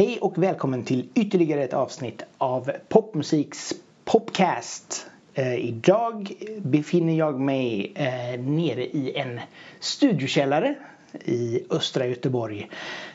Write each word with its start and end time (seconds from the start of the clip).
Hej 0.00 0.18
och 0.20 0.38
välkommen 0.42 0.84
till 0.84 1.08
ytterligare 1.14 1.64
ett 1.64 1.72
avsnitt 1.74 2.22
av 2.38 2.70
Popmusiks 2.88 3.72
Popcast. 4.04 5.06
Eh, 5.34 5.54
idag 5.54 6.32
befinner 6.58 7.14
jag 7.18 7.40
mig 7.40 7.92
eh, 7.94 8.40
nere 8.40 8.84
i 8.86 9.16
en 9.16 9.40
studiokällare 9.80 10.74
i 11.24 11.64
östra 11.70 12.06
Göteborg 12.06 12.70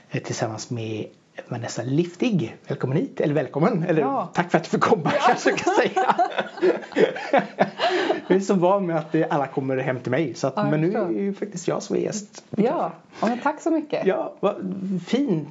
eh, 0.09 0.21
tillsammans 0.21 0.69
med 0.69 1.05
Vanessa 1.47 1.83
Liftig. 1.83 2.55
Välkommen 2.67 2.97
hit, 2.97 3.21
eller 3.21 3.33
välkommen, 3.33 3.83
eller 3.83 4.01
Ja. 4.01 4.29
tack 4.33 4.51
för 4.51 4.57
att 4.57 4.63
du 4.63 4.69
fick 4.69 4.81
komma 4.81 5.11
Ja. 5.13 5.21
kanske 5.27 5.49
jag 5.49 5.59
ska 5.59 5.71
säga. 5.71 6.15
jag 8.27 8.35
är 8.35 8.39
så 8.39 8.53
van 8.53 8.85
med 8.85 8.97
att 8.97 9.15
alla 9.29 9.47
kommer 9.47 9.77
hem 9.77 9.99
till 9.99 10.11
mig 10.11 10.33
så 10.33 10.47
att, 10.47 10.53
Ja, 10.55 10.69
men 10.69 10.81
nu 10.81 10.97
är 10.97 11.09
ju 11.09 11.33
faktiskt 11.33 11.67
jag 11.67 11.83
som 11.83 11.95
är 11.95 11.99
gäst. 11.99 12.43
Ja, 12.49 12.91
ja 13.21 13.27
men 13.27 13.39
tack 13.39 13.61
så 13.61 13.71
mycket. 13.71 14.05
Ja, 14.05 14.33
vad 14.39 14.55
fin 15.07 15.47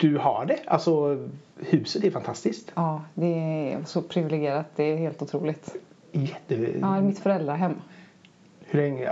du 0.00 0.18
har 0.18 0.44
det. 0.46 0.58
Alltså 0.66 1.18
huset 1.56 2.04
är 2.04 2.10
fantastiskt. 2.10 2.72
Ja, 2.74 3.02
det 3.14 3.26
är 3.26 3.84
så 3.84 4.02
privilegierat. 4.02 4.66
Det 4.76 4.84
är 4.84 4.96
helt 4.96 5.22
otroligt. 5.22 5.76
Jätte... 6.12 6.78
Ja, 6.80 7.00
mitt 7.00 7.18
föräldrahem. 7.18 7.74
Hur, 8.60 8.80
länge, 8.80 9.10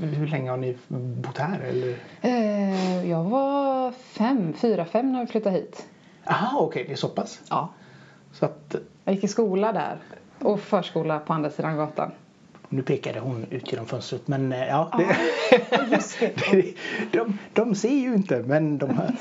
hur 0.00 0.26
länge 0.26 0.50
har 0.50 0.56
ni 0.56 0.76
bott 0.88 1.38
här? 1.38 1.60
Eller? 1.60 1.96
Eh, 2.20 3.10
jag 3.10 3.24
var 3.24 3.92
fem, 3.92 4.52
fyra, 4.52 4.84
fem 4.84 5.12
när 5.12 5.20
vi 5.20 5.26
flyttade 5.26 5.56
hit. 5.56 5.86
Aha, 6.24 6.60
okej, 6.60 6.84
det 6.86 6.92
är 6.92 6.96
så 6.96 7.08
pass. 7.08 7.40
Ja. 7.50 7.68
Så 8.32 8.44
att 8.44 8.76
Jag 9.04 9.14
gick 9.14 9.24
i 9.24 9.28
skola 9.28 9.72
där 9.72 9.98
och 10.38 10.60
förskola 10.60 11.18
på 11.18 11.32
andra 11.32 11.50
sidan 11.50 11.76
gatan. 11.76 12.10
Nu 12.74 12.82
pekade 12.82 13.20
hon 13.20 13.46
ut 13.50 13.72
genom 13.72 13.86
fönstret 13.86 14.28
men 14.28 14.52
eh, 14.52 14.66
ja, 14.68 14.90
Ja, 14.92 14.98
det, 15.90 16.20
det. 16.50 16.74
de, 17.12 17.38
de 17.52 17.74
ser 17.74 17.88
ju 17.94 18.14
inte 18.14 18.42
men 18.42 18.78
de 18.78 18.90
hör. 18.90 19.10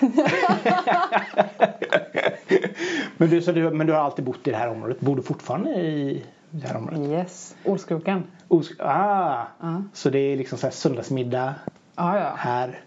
men, 3.17 3.29
du, 3.29 3.41
så 3.41 3.51
du, 3.51 3.69
men 3.71 3.87
du 3.87 3.93
har 3.93 3.99
alltid 3.99 4.25
bott 4.25 4.47
i 4.47 4.51
det 4.51 4.57
här 4.57 4.69
området? 4.69 4.99
Bor 4.99 5.15
du 5.15 5.21
fortfarande 5.21 5.69
i 5.69 6.23
det 6.49 6.67
här 6.67 6.77
området? 6.77 7.09
Yes, 7.09 7.55
Olskroken. 7.65 8.23
Os- 8.47 8.79
ah, 8.79 9.43
Ja. 9.61 9.83
Så 9.93 10.09
det 10.09 10.19
är 10.19 10.37
liksom 10.37 10.57
så 10.57 10.67
här 10.67 10.71
söndagsmiddag 10.71 11.53
Ja, 11.95 12.19
ja. 12.19 12.33
här. 12.37 12.79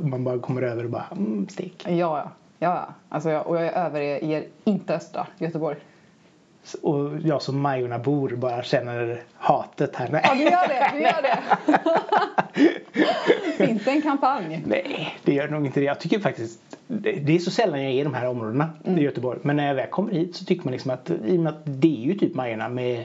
Man 0.00 0.24
bara 0.24 0.38
kommer 0.38 0.62
över 0.62 0.84
och 0.84 0.90
bara 0.90 1.04
mm, 1.12 1.48
stek. 1.48 1.84
Ja, 1.86 1.90
ja. 1.92 2.16
ja, 2.18 2.30
ja. 2.58 2.88
Alltså 3.08 3.30
jag, 3.30 3.46
och 3.46 3.56
jag 3.56 3.72
överger 3.74 4.44
inte 4.64 4.94
östra 4.94 5.26
Göteborg. 5.38 5.76
Och 6.82 7.18
jag 7.24 7.42
som 7.42 7.60
Majorna-bor 7.60 8.28
bara 8.36 8.62
känner 8.62 9.22
hatet 9.34 9.96
här. 9.96 10.08
Nej. 10.08 10.22
Ja, 10.24 10.34
du 10.34 10.42
gör 10.42 10.68
det. 10.68 10.90
Du 10.92 11.00
gör 11.00 11.22
det. 13.58 13.64
inte 13.70 13.90
en 13.90 14.02
kampanj. 14.02 14.62
Nej, 14.66 15.18
det 15.24 15.34
gör 15.34 15.48
nog 15.48 15.66
inte 15.66 15.80
det. 15.80 15.86
Jag 15.86 16.00
tycker 16.00 16.20
faktiskt 16.20 16.60
det 16.98 17.34
är 17.34 17.38
så 17.38 17.50
sällan 17.50 17.82
jag 17.82 17.92
är 17.92 18.00
i 18.00 18.04
de 18.04 18.14
här 18.14 18.28
områdena 18.28 18.70
i 18.84 19.00
Göteborg. 19.00 19.38
Men 19.42 19.56
när 19.56 19.66
jag 19.66 19.74
väl 19.74 19.86
kommer 19.86 20.12
hit 20.12 20.36
så 20.36 20.44
tycker 20.44 20.64
man 20.64 20.72
liksom 20.72 20.90
att 20.90 21.10
i 21.10 21.38
och 21.38 21.42
med 21.42 21.52
att 21.52 21.62
det 21.64 22.02
är 22.02 22.06
ju 22.06 22.14
typ 22.14 22.34
Majorna 22.34 22.68
med 22.68 23.04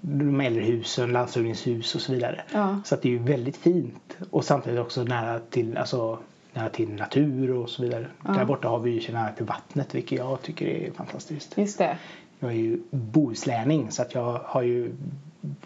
de 0.00 0.40
äldre 0.40 0.62
husen, 0.62 1.12
landshövdingshus 1.12 1.94
och 1.94 2.00
så 2.00 2.12
vidare. 2.12 2.42
Ja. 2.52 2.80
Så 2.84 2.94
att 2.94 3.02
det 3.02 3.08
är 3.08 3.10
ju 3.10 3.18
väldigt 3.18 3.56
fint 3.56 4.16
och 4.30 4.44
samtidigt 4.44 4.80
också 4.80 5.04
nära 5.04 5.38
till, 5.38 5.76
alltså, 5.76 6.18
nära 6.52 6.68
till 6.68 6.94
natur 6.94 7.50
och 7.50 7.70
så 7.70 7.82
vidare. 7.82 8.06
Där 8.20 8.44
borta 8.44 8.68
har 8.68 8.78
vi 8.78 8.90
ju 8.90 9.12
nära 9.12 9.32
till 9.32 9.46
vattnet 9.46 9.94
vilket 9.94 10.18
jag 10.18 10.42
tycker 10.42 10.66
är 10.66 10.90
fantastiskt. 10.90 11.58
Just 11.58 11.78
det. 11.78 11.96
Jag 12.42 12.50
är 12.50 12.56
ju 12.56 12.80
bohuslänning 12.90 13.90
så 13.90 14.02
att 14.02 14.14
jag 14.14 14.40
har 14.44 14.62
ju 14.62 14.94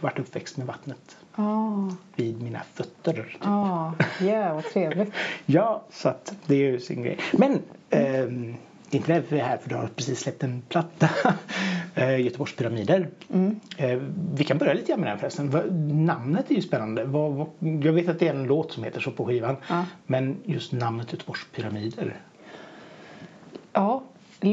varit 0.01 0.19
uppväxt 0.19 0.57
med 0.57 0.67
vattnet 0.67 1.17
Ja, 1.37 1.91
vid 2.17 2.43
mina 2.43 2.61
fötter. 2.75 3.13
Typ. 3.13 3.27
ja. 3.43 3.95
Ja, 4.21 4.55
vad 4.55 4.65
trevligt. 4.65 5.13
Ja, 5.47 5.83
så 5.91 6.09
att 6.09 6.35
det 6.47 6.55
är 6.55 6.71
ju 6.71 6.81
sin 6.81 7.03
grej. 7.03 7.19
Men 7.33 7.63
ehm, 7.91 8.55
det 8.91 8.97
är 8.97 8.99
inte 8.99 9.13
därför 9.13 9.37
vi 9.37 9.41
är 9.41 9.47
här 9.47 9.57
för 9.57 9.69
du 9.69 9.75
har 9.75 9.87
precis 9.97 10.21
släppt 10.21 10.43
en 10.43 10.63
platta. 10.69 11.11
eh, 11.95 12.21
Göteborgs 12.21 12.57
pyramider. 12.57 13.09
Mm. 13.33 13.61
Eh, 13.77 13.99
vi 14.35 14.45
kan 14.45 14.59
börja 14.59 14.73
lite 14.75 14.89
grann 14.89 15.01
med 15.01 15.11
den 15.11 15.19
förresten. 15.19 15.47
Namnet 16.07 16.51
är 16.51 16.55
ju 16.55 16.63
spännande. 16.63 17.03
Jag 17.83 17.93
vet 17.93 18.09
att 18.09 18.19
det 18.19 18.29
är 18.29 18.35
en 18.35 18.45
låt 18.45 18.73
som 18.73 18.85
heter 18.85 19.01
så 19.01 19.11
på 19.11 19.25
skivan. 19.27 19.57
Ja. 19.69 19.85
Men 20.07 20.37
just 20.45 20.73
namnet 20.73 21.13
Göteborgs 21.13 21.47
pyramider. 21.55 22.17
Ja, 23.73 24.03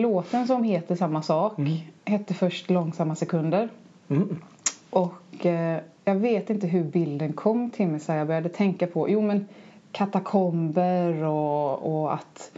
låten 0.02 0.48
som 0.48 0.64
heter 0.64 0.96
samma 0.96 1.22
sak 1.22 1.58
Mm. 1.58 1.78
hette 2.06 2.34
först 2.34 2.70
Långsamma 2.70 3.16
sekunder. 3.16 3.70
Mm. 4.10 4.42
Och 4.90 5.46
eh, 5.46 5.80
jag 6.06 6.16
vet 6.16 6.50
inte 6.50 6.68
hur 6.68 6.84
bilden 6.84 7.34
kom 7.34 7.70
till 7.70 7.88
mig 7.88 8.00
så 8.00 8.12
jag 8.12 8.28
började 8.28 8.50
tänka 8.50 8.88
på 8.88 9.10
jo 9.10 9.22
men 9.22 9.48
katakomber 9.92 11.24
och, 11.24 11.96
och 12.04 12.14
att, 12.14 12.52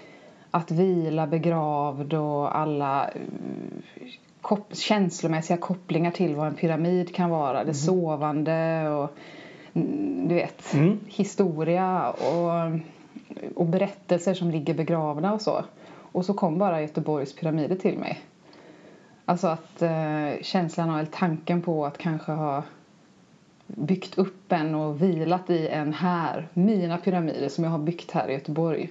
att 0.51 0.71
vila 0.71 1.27
begravd 1.27 2.13
och 2.13 2.57
alla 2.57 3.05
eh, 3.07 3.11
kop- 4.41 4.75
känslomässiga 4.75 5.57
kopplingar 5.57 6.11
till 6.11 6.35
vad 6.35 6.47
en 6.47 6.53
pyramid 6.55 7.15
kan 7.15 7.29
vara. 7.29 7.63
Det 7.63 7.73
sovande 7.73 8.89
och 8.89 9.09
mm, 9.73 10.27
du 10.27 10.35
vet 10.35 10.73
Mm. 10.73 10.99
historia 11.07 12.09
och, 12.11 12.71
och 13.55 13.65
berättelser 13.65 14.33
som 14.33 14.51
ligger 14.51 14.73
begravda 14.73 15.33
och 15.33 15.41
så. 15.41 15.63
Och 16.15 16.25
så 16.25 16.33
kom 16.33 16.57
bara 16.57 16.81
Göteborgs 16.81 17.35
pyramider 17.35 17.75
till 17.75 17.97
mig. 17.97 18.19
Alltså 19.25 19.47
att 19.47 19.81
eh, 19.81 20.41
känslan 20.41 20.89
av, 20.89 20.99
eller 20.99 21.09
tanken 21.11 21.61
på 21.61 21.85
att 21.85 21.97
kanske 21.97 22.31
ha 22.31 22.63
byggt 23.67 24.17
upp 24.17 24.51
en 24.51 24.75
och 24.75 25.01
vilat 25.01 25.49
i 25.49 25.67
en 25.67 25.93
här. 25.93 26.47
Mina 26.53 26.97
pyramider 26.97 27.49
som 27.49 27.63
jag 27.63 27.71
har 27.71 27.79
byggt 27.79 28.11
här 28.11 28.27
i 28.29 28.33
Göteborg. 28.33 28.89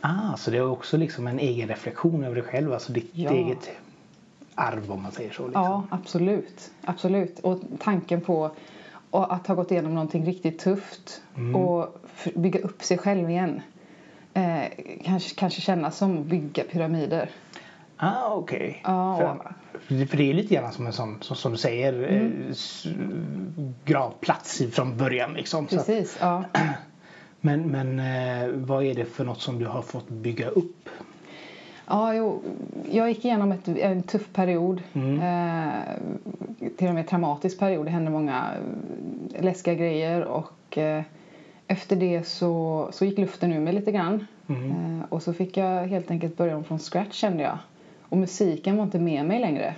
Ah, 0.00 0.36
så 0.36 0.50
det 0.50 0.56
är 0.56 0.70
också 0.70 0.96
liksom 0.96 1.26
en 1.26 1.38
egen 1.38 1.68
reflektion 1.68 2.24
över 2.24 2.34
dig 2.34 2.44
själv. 2.44 2.72
Alltså 2.72 2.92
ditt 2.92 3.10
Ja. 3.12 3.30
eget 3.30 3.70
arv 4.54 4.92
om 4.92 5.02
man 5.02 5.12
säger 5.12 5.30
så. 5.32 5.42
Liksom. 5.46 5.62
Ja, 5.62 5.82
absolut. 5.90 6.70
absolut. 6.84 7.38
Och 7.38 7.58
tanken 7.78 8.20
på 8.20 8.50
och 9.10 9.34
att 9.34 9.46
ha 9.46 9.54
gått 9.54 9.70
igenom 9.70 9.94
någonting 9.94 10.24
riktigt 10.26 10.58
tufft 10.58 11.22
och 11.54 12.00
f- 12.14 12.28
bygga 12.34 12.60
upp 12.60 12.82
sig 12.82 12.98
själv 12.98 13.30
igen. 13.30 13.60
Eh, 14.36 14.68
kanske, 15.04 15.34
kanske 15.34 15.60
kännas 15.60 15.96
som 15.96 16.18
att 16.18 16.24
bygga 16.24 16.64
pyramider. 16.64 17.28
Ah, 17.96 18.30
okej. 18.34 18.80
Ja, 18.84 19.36
För, 19.72 20.06
för 20.06 20.16
det 20.16 20.30
är 20.30 20.34
lite 20.34 20.54
grann 20.54 20.72
som 20.72 20.86
en 20.86 20.92
sån, 20.92 21.18
som, 21.20 21.36
som 21.36 21.52
du 21.52 21.58
säger, 21.58 21.92
Mm. 21.92 22.50
eh, 22.50 23.64
gravplats 23.84 24.62
från 24.72 24.96
början 24.96 25.34
liksom. 25.34 25.66
Precis, 25.66 26.18
ja. 26.20 26.44
men 27.40 27.62
men 27.70 27.98
eh, 27.98 28.48
vad 28.54 28.84
är 28.84 28.94
det 28.94 29.04
för 29.04 29.24
något 29.24 29.40
som 29.40 29.58
du 29.58 29.66
har 29.66 29.82
fått 29.82 30.08
bygga 30.08 30.48
upp? 30.48 30.88
Ja, 31.86 32.14
jo, 32.14 32.42
jag 32.92 33.08
gick 33.08 33.24
igenom 33.24 33.52
ett, 33.52 33.68
en 33.68 34.02
tuff 34.02 34.32
period. 34.32 34.82
Mm. 34.92 35.20
Eh, 35.20 35.72
till 36.76 36.88
och 36.88 36.94
med 36.94 37.08
traumatisk 37.08 37.58
period. 37.58 37.86
Det 37.86 37.90
hände 37.90 38.10
många 38.10 38.44
eh, 39.34 39.44
läskiga 39.44 39.74
grejer. 39.74 40.24
Och 40.24 40.78
eh, 40.78 41.02
efter 41.68 41.96
det 41.96 42.26
så, 42.26 42.88
så 42.92 43.04
gick 43.04 43.18
luften 43.18 43.52
ur 43.52 43.60
mig 43.60 43.72
lite 43.72 43.92
grann. 43.92 44.26
Mm. 44.48 45.02
Och 45.08 45.22
så 45.22 45.32
fick 45.32 45.56
jag 45.56 45.86
helt 45.86 46.10
enkelt 46.10 46.36
börja 46.36 46.56
om 46.56 46.64
från 46.64 46.78
scratch 46.78 47.14
kände 47.14 47.42
jag. 47.42 47.58
Och 48.02 48.16
musiken 48.16 48.76
var 48.76 48.84
inte 48.84 48.98
med 48.98 49.24
mig 49.24 49.40
längre. 49.40 49.74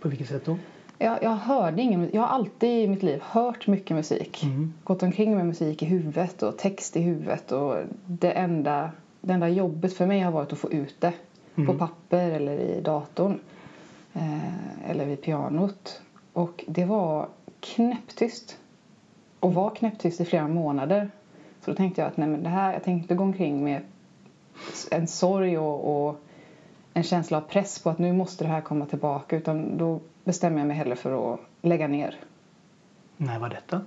På 0.00 0.08
vilket 0.08 0.28
sätt 0.28 0.44
då? 0.44 0.58
Jag, 0.98 1.22
jag 1.22 1.30
hörde 1.36 1.82
ingen 1.82 2.10
Jag 2.12 2.20
har 2.22 2.28
alltid 2.28 2.84
i 2.84 2.88
mitt 2.88 3.02
liv 3.02 3.20
hört 3.22 3.66
mycket 3.66 3.96
musik. 3.96 4.42
Mm. 4.44 4.74
Gått 4.84 5.02
omkring 5.02 5.36
med 5.36 5.46
musik 5.46 5.82
i 5.82 5.86
huvudet 5.86 6.42
och 6.42 6.58
text 6.58 6.96
i 6.96 7.00
huvudet. 7.00 7.52
Och 7.52 7.76
det 8.06 8.30
enda, 8.30 8.90
det 9.20 9.32
enda 9.32 9.48
jobbet 9.48 9.92
för 9.92 10.06
mig 10.06 10.20
har 10.20 10.32
varit 10.32 10.52
att 10.52 10.58
få 10.58 10.72
ut 10.72 11.00
det. 11.00 11.12
På 11.54 11.60
Mm. 11.60 11.78
papper 11.78 12.30
eller 12.30 12.58
i 12.58 12.80
datorn. 12.80 13.38
Eh, 14.14 14.90
eller 14.90 15.06
vid 15.06 15.22
pianot. 15.22 16.02
Och 16.32 16.64
det 16.68 16.84
var 16.84 17.28
knäpptyst. 17.60 18.58
Och 19.40 19.54
var 19.54 19.70
knäpptyst 19.70 20.20
i 20.20 20.24
flera 20.24 20.48
månader. 20.48 21.10
Så 21.64 21.70
då 21.70 21.76
tänkte 21.76 22.00
jag 22.00 22.08
att 22.08 22.16
nej 22.16 22.28
men 22.28 22.42
det 22.42 22.48
här, 22.48 22.72
jag 22.72 22.82
tänkte 22.82 23.14
gå 23.14 23.24
omkring 23.24 23.64
med 23.64 23.82
en 24.90 25.06
sorg 25.06 25.58
och, 25.58 26.08
och 26.08 26.20
en 26.94 27.02
känsla 27.02 27.36
av 27.38 27.40
press 27.40 27.78
på 27.78 27.90
att 27.90 27.98
nu 27.98 28.12
måste 28.12 28.44
det 28.44 28.50
här 28.50 28.60
komma 28.60 28.86
tillbaka. 28.86 29.36
Utan 29.36 29.78
då 29.78 30.00
bestämmer 30.24 30.58
jag 30.58 30.66
mig 30.66 30.76
hellre 30.76 30.96
för 30.96 31.34
att 31.34 31.40
lägga 31.62 31.88
ner. 31.88 32.16
När 33.16 33.38
var 33.38 33.48
detta? 33.48 33.80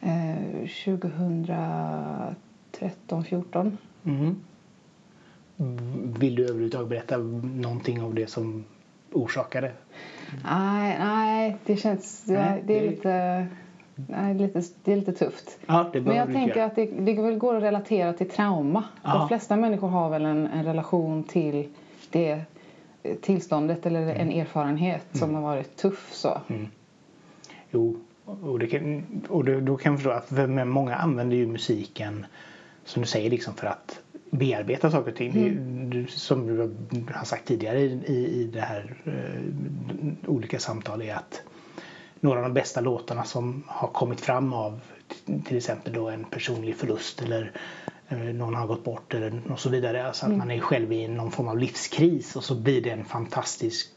Eh, 0.00 0.36
2013, 0.84 3.24
14. 3.24 3.78
Mm. 4.04 4.36
Vill 6.18 6.34
du 6.34 6.44
överhuvudtaget 6.44 6.88
berätta 6.88 7.16
någonting 7.16 8.02
av 8.02 8.14
det 8.14 8.26
som 8.26 8.64
orsakade? 9.12 9.72
Nej, 10.44 10.96
nej, 10.98 11.56
det 11.66 11.76
känns... 11.76 12.24
Nej, 12.26 12.62
det, 12.66 12.78
är 12.78 12.82
det- 12.82 12.90
lite, 12.90 13.46
nej, 13.94 14.34
lite... 14.34 14.62
Det 14.84 14.92
är 14.92 14.96
lite 14.96 15.12
tufft. 15.12 15.58
Ja, 15.66 15.90
Men 15.92 16.16
jag 16.16 16.26
tänker 16.26 16.56
göra. 16.56 16.64
att 16.64 16.76
det, 16.76 16.86
det 16.86 17.22
väl 17.22 17.38
går 17.38 17.56
att 17.56 17.62
relatera 17.62 18.12
till 18.12 18.30
trauma. 18.30 18.84
Ja. 19.02 19.18
De 19.18 19.28
flesta 19.28 19.56
människor 19.56 19.88
har 19.88 20.10
väl 20.10 20.24
en, 20.24 20.46
en 20.46 20.64
relation 20.64 21.24
till 21.24 21.68
det 22.10 22.42
tillståndet 23.20 23.86
eller 23.86 24.14
en 24.14 24.30
erfarenhet 24.30 25.06
som 25.12 25.34
har 25.34 25.42
varit 25.42 25.76
tuff. 25.76 26.08
Så. 26.12 26.40
Mm. 26.48 26.68
Jo, 27.70 28.00
och, 28.24 28.70
kan, 28.70 29.04
och 29.28 29.44
det, 29.44 29.60
då 29.60 29.76
kan 29.76 29.92
jag 29.92 30.02
förstå 30.02 30.10
att 30.10 30.66
många 30.68 30.94
använder 30.94 31.36
ju 31.36 31.46
musiken 31.46 32.26
som 32.84 33.02
du 33.02 33.08
säger 33.08 33.30
liksom 33.30 33.54
för 33.54 33.66
att 33.66 34.00
bearbeta 34.30 34.90
saker 34.90 35.10
och 35.10 35.16
ting. 35.16 35.30
Mm. 35.30 36.06
Som 36.08 36.46
du 36.46 36.72
har 37.14 37.24
sagt 37.24 37.44
tidigare 37.48 37.80
i, 37.80 38.40
i 38.40 38.50
det 38.52 38.60
här 38.60 38.96
eh, 39.04 40.30
olika 40.30 40.58
samtal 40.58 41.02
är 41.02 41.14
att 41.14 41.42
några 42.20 42.38
av 42.38 42.42
de 42.42 42.54
bästa 42.54 42.80
låtarna 42.80 43.24
som 43.24 43.62
har 43.66 43.88
kommit 43.88 44.20
fram 44.20 44.52
av 44.52 44.80
till 45.44 45.56
exempel 45.56 45.92
då 45.92 46.08
en 46.08 46.24
personlig 46.24 46.76
förlust 46.76 47.22
eller 47.22 47.52
eh, 48.08 48.18
någon 48.18 48.54
har 48.54 48.66
gått 48.66 48.84
bort 48.84 49.14
eller 49.14 49.42
och 49.52 49.60
så 49.60 49.70
vidare. 49.70 50.06
Alltså 50.06 50.24
att 50.24 50.28
mm. 50.28 50.38
man 50.38 50.50
är 50.50 50.60
själv 50.60 50.92
i 50.92 51.08
någon 51.08 51.30
form 51.30 51.48
av 51.48 51.58
livskris 51.58 52.36
och 52.36 52.44
så 52.44 52.54
blir 52.54 52.82
det 52.82 52.90
en 52.90 53.04
fantastisk, 53.04 53.90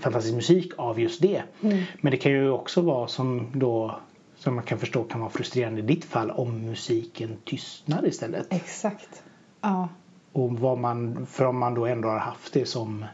fantastisk 0.00 0.34
musik 0.34 0.72
av 0.76 1.00
just 1.00 1.22
det. 1.22 1.42
Mm. 1.60 1.82
Men 2.00 2.10
det 2.10 2.16
kan 2.16 2.32
ju 2.32 2.50
också 2.50 2.80
vara 2.80 3.08
som 3.08 3.50
då 3.54 4.00
som 4.38 4.54
man 4.54 4.64
kan 4.64 4.78
förstå 4.78 5.04
kan 5.04 5.20
vara 5.20 5.30
frustrerande 5.30 5.80
i 5.80 5.84
ditt 5.84 6.04
fall 6.04 6.30
om 6.30 6.66
musiken 6.66 7.36
tystnar 7.44 8.06
istället. 8.06 8.46
Exakt. 8.50 9.22
Ja. 9.60 9.88
Och 10.32 10.52
vad 10.52 10.78
man, 10.78 11.26
för 11.26 11.44
om 11.44 11.58
man 11.58 11.74
då 11.74 11.86
ändå 11.86 12.08
har 12.08 12.18
haft 12.18 12.52
det 12.52 12.66
som 12.66 13.04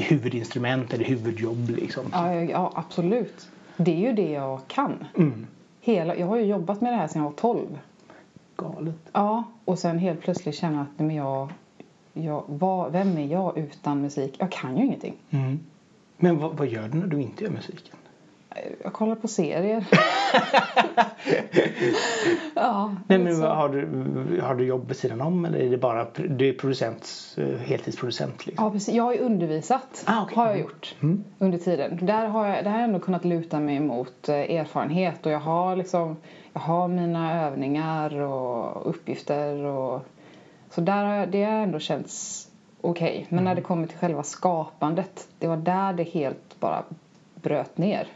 huvudinstrument 0.00 0.92
eller 0.92 1.04
huvudjobb 1.04 1.70
liksom. 1.70 2.04
Ja, 2.12 2.34
ja 2.34 2.72
absolut. 2.74 3.48
Det 3.76 3.90
är 3.90 4.08
ju 4.08 4.12
det 4.12 4.30
jag 4.30 4.60
kan. 4.66 5.04
Mm. 5.16 5.46
Hela, 5.80 6.16
jag 6.16 6.26
har 6.26 6.36
ju 6.36 6.44
jobbat 6.44 6.80
med 6.80 6.92
det 6.92 6.96
här 6.96 7.08
sedan 7.08 7.22
jag 7.22 7.30
var 7.30 7.36
12. 7.36 7.78
Galet. 8.56 9.08
Ja, 9.12 9.44
och 9.64 9.78
sen 9.78 9.98
helt 9.98 10.20
plötsligt 10.20 10.54
känna 10.54 10.82
att 10.82 10.88
men 10.96 11.14
jag, 11.14 11.52
jag, 12.12 12.44
vad, 12.46 12.92
vem 12.92 13.18
är 13.18 13.26
jag 13.26 13.58
utan 13.58 14.00
musik? 14.00 14.36
Jag 14.38 14.52
kan 14.52 14.76
ju 14.76 14.84
ingenting. 14.84 15.14
Mm. 15.30 15.60
Men 16.16 16.38
vad, 16.38 16.56
vad 16.56 16.66
gör 16.66 16.88
du 16.88 16.98
när 16.98 17.06
du 17.06 17.20
inte 17.20 17.44
gör 17.44 17.50
musiken? 17.50 17.96
Jag 18.82 18.92
kollar 18.92 19.14
på 19.14 19.28
serier. 19.28 19.86
ja, 22.54 22.94
Nej, 23.06 23.18
men 23.18 23.42
har, 23.42 23.68
du, 23.68 24.40
har 24.40 24.54
du 24.54 24.64
jobb 24.64 24.88
vid 24.88 24.96
sidan 24.96 25.20
om 25.20 25.44
eller 25.44 25.58
är 25.58 25.70
det 25.70 25.78
bara 25.78 26.06
du 26.28 26.48
är 26.48 26.52
producent, 26.52 27.36
eh, 27.36 27.46
heltidsproducent? 27.46 28.46
Liksom? 28.46 28.64
Ja, 28.64 28.70
precis. 28.70 28.94
Jag 28.94 29.04
har 29.04 29.12
ju 29.12 29.18
undervisat. 29.18 30.04
Ah, 30.06 30.22
okay. 30.22 30.36
Har 30.36 30.46
jag 30.46 30.58
gjort 30.58 30.94
mm. 31.02 31.24
under 31.38 31.58
tiden. 31.58 32.06
Där 32.06 32.26
har 32.26 32.46
jag, 32.46 32.64
där 32.64 32.70
har 32.70 32.78
jag 32.78 32.84
ändå 32.84 32.98
kunnat 32.98 33.24
luta 33.24 33.60
mig 33.60 33.80
mot 33.80 34.28
eh, 34.28 34.34
erfarenhet 34.36 35.26
och 35.26 35.32
jag 35.32 35.40
har 35.40 35.76
liksom 35.76 36.16
jag 36.52 36.60
har 36.60 36.88
mina 36.88 37.46
övningar 37.46 38.20
och 38.20 38.88
uppgifter 38.90 39.64
och 39.64 40.02
så 40.70 40.80
där 40.80 41.04
har 41.04 41.14
jag, 41.14 41.30
det 41.30 41.44
har 41.44 41.52
ändå 41.52 41.78
känts 41.78 42.48
okej. 42.80 43.10
Okay. 43.10 43.24
Men 43.28 43.38
mm. 43.38 43.44
när 43.44 43.54
det 43.54 43.62
kommer 43.62 43.86
till 43.86 43.98
själva 43.98 44.22
skapandet, 44.22 45.28
det 45.38 45.46
var 45.46 45.56
där 45.56 45.92
det 45.92 46.02
helt 46.04 46.60
bara 46.60 46.84
bröt 47.34 47.78
ner. 47.78 48.08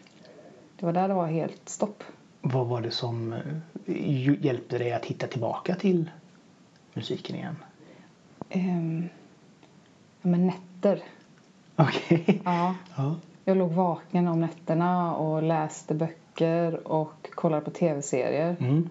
Det 0.85 0.87
var 0.87 0.93
där 0.93 1.09
det 1.09 1.15
var 1.15 1.27
helt 1.27 1.69
stopp. 1.69 2.05
Vad 2.41 2.67
var 2.67 2.81
det 2.81 2.91
som 2.91 3.33
eh, 3.33 4.45
hjälpte 4.45 4.79
dig 4.79 4.93
att 4.93 5.05
hitta 5.05 5.27
tillbaka 5.27 5.75
till 5.75 6.11
musiken 6.95 7.37
igen? 7.37 7.57
Um, 8.55 9.09
ja, 10.23 10.29
men 10.29 10.47
nätter. 10.47 11.03
Okej. 11.77 12.21
Okay. 12.23 12.39
Ja. 12.45 12.75
ja. 12.97 13.17
Jag 13.45 13.57
låg 13.57 13.73
vaken 13.73 14.29
om 14.29 14.41
nätterna 14.41 15.17
och 15.17 15.43
läste 15.43 15.95
böcker 15.95 16.89
och 16.89 17.31
kollade 17.35 17.65
på 17.65 17.71
tv-serier. 17.71 18.57
Mm. 18.61 18.89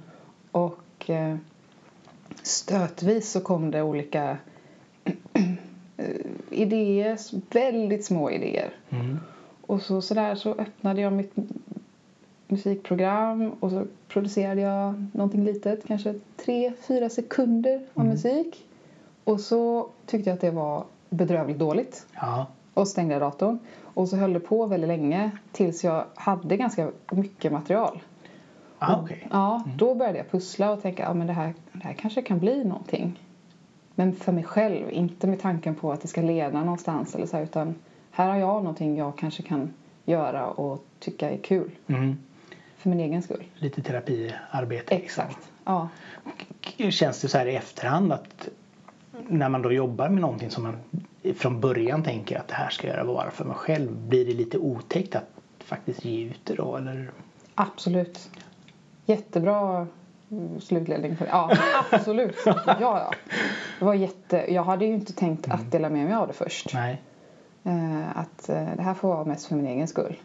Och 0.52 1.10
eh, 1.10 1.38
stötvis 2.44 3.32
så 3.32 3.42
kom 3.42 3.72
det 3.72 3.82
olika 3.82 4.38
eh, 5.98 6.08
idéer, 6.50 7.18
väldigt 7.54 8.06
små 8.06 8.32
idéer. 8.32 8.74
Mm. 8.90 9.20
Och 9.62 9.82
så, 9.82 10.02
så 10.02 10.14
där 10.14 10.36
så 10.36 10.54
öppnade 10.54 11.02
jag 11.02 11.14
mitt 11.14 11.34
musikprogram 12.54 13.52
och 13.60 13.72
så 13.72 13.86
producerade 14.08 14.62
jag 14.62 15.06
någonting 15.12 15.44
litet, 15.44 15.88
kanske 15.88 16.16
tre, 16.46 16.74
fyra 16.88 17.10
sekunder 17.10 17.82
av 17.94 18.02
mm. 18.02 18.14
musik. 18.14 18.66
Och 19.24 19.40
så 19.40 19.90
tyckte 20.06 20.30
jag 20.30 20.36
att 20.36 20.42
det 20.42 20.52
var 20.52 20.84
bedrövligt 21.10 21.60
dåligt. 21.60 22.06
Ja. 22.14 22.46
Och 22.74 22.88
stängde 22.88 23.20
datorn. 23.20 23.60
Och 23.82 24.10
så 24.10 24.18
höll 24.18 24.34
det 24.34 24.40
på 24.40 24.66
väldigt 24.66 24.88
länge 24.88 25.32
tills 25.52 25.84
jag 25.84 26.06
hade 26.16 26.58
ganska 26.58 26.92
mycket 27.12 27.52
material. 27.52 28.02
Ah, 28.80 29.02
okay. 29.02 29.18
Ja, 29.32 29.64
mm. 29.66 29.78
då 29.78 29.96
började 29.96 30.18
jag 30.18 30.32
pussla 30.32 30.72
och 30.72 30.82
tänka 30.82 31.08
att 31.08 31.18
ja, 31.18 31.24
det, 31.24 31.34
här, 31.34 31.54
det 31.72 31.84
här 31.84 31.94
kanske 31.94 32.22
kan 32.22 32.40
bli 32.40 32.64
någonting. 32.64 33.20
Men 33.96 34.16
för 34.16 34.32
mig 34.32 34.44
själv, 34.44 34.92
inte 34.92 35.28
med 35.28 35.42
tanken 35.42 35.76
på 35.76 35.92
att 35.92 36.02
det 36.02 36.08
ska 36.08 36.22
leda 36.22 36.64
någonstans 36.64 37.16
eller 37.16 37.26
så 37.26 37.40
utan 37.40 37.76
här 38.12 38.30
har 38.30 38.36
jag 38.36 38.64
någonting 38.64 38.98
jag 38.98 39.18
kanske 39.18 39.44
kan 39.44 39.74
göra 40.06 40.48
och 40.48 40.86
tycka 41.00 41.32
är 41.32 41.38
kul. 41.38 41.72
Mm 41.88 42.18
för 42.84 42.90
min 42.90 43.00
egen 43.00 43.22
skull. 43.22 43.44
Lite 43.56 43.82
terapiarbete. 43.82 44.96
Exakt, 44.96 45.38
ja. 45.66 45.90
Känns 46.90 47.22
det 47.22 47.28
så 47.28 47.38
här 47.38 47.46
i 47.46 47.56
efterhand 47.56 48.14
att 48.14 48.50
när 49.28 49.50
man 49.50 49.62
då 49.62 49.72
jobbar 49.72 50.10
med 50.10 50.22
någonting 50.22 50.50
som 50.50 50.64
man 50.64 50.78
från 51.36 51.60
början 51.60 52.04
tänker 52.04 52.40
att 52.40 52.48
det 52.48 52.54
här 52.54 52.70
ska 52.70 52.88
jag 52.88 53.08
göra 53.08 53.32
för 53.32 53.46
mig 53.46 53.56
själv. 53.56 53.92
Blir 53.96 54.26
det 54.26 54.34
lite 54.34 54.58
otäckt 54.58 55.16
att 55.16 55.30
faktiskt 55.60 56.06
ge 56.06 56.26
ut 56.26 56.40
det 56.44 56.56
då 56.56 56.78
eller? 56.78 57.12
Absolut. 57.56 58.30
Jättebra 59.06 59.88
slutledning 60.60 61.18
för 61.18 61.26
det. 61.26 61.32
Ja, 61.32 61.52
absolut. 61.92 62.36
ja, 62.46 62.64
ja. 62.80 63.14
Det 63.80 63.86
var 63.86 63.94
jätte... 63.94 64.54
Jag 64.54 64.64
hade 64.64 64.86
ju 64.86 64.94
inte 64.94 65.14
tänkt 65.14 65.48
att 65.48 65.60
mm. 65.60 65.70
dela 65.70 65.90
med 65.90 66.06
mig 66.06 66.16
av 66.16 66.28
det 66.28 66.34
först. 66.34 66.74
Nej. 66.74 67.02
Eh, 67.64 68.18
att 68.18 68.50
eh, 68.50 68.76
det 68.76 68.82
här 68.82 68.94
får 68.94 69.08
vara 69.08 69.26
mest 69.26 69.46
för 69.46 69.56
min 69.56 69.68
egen 69.68 69.88
skull. 69.88 70.16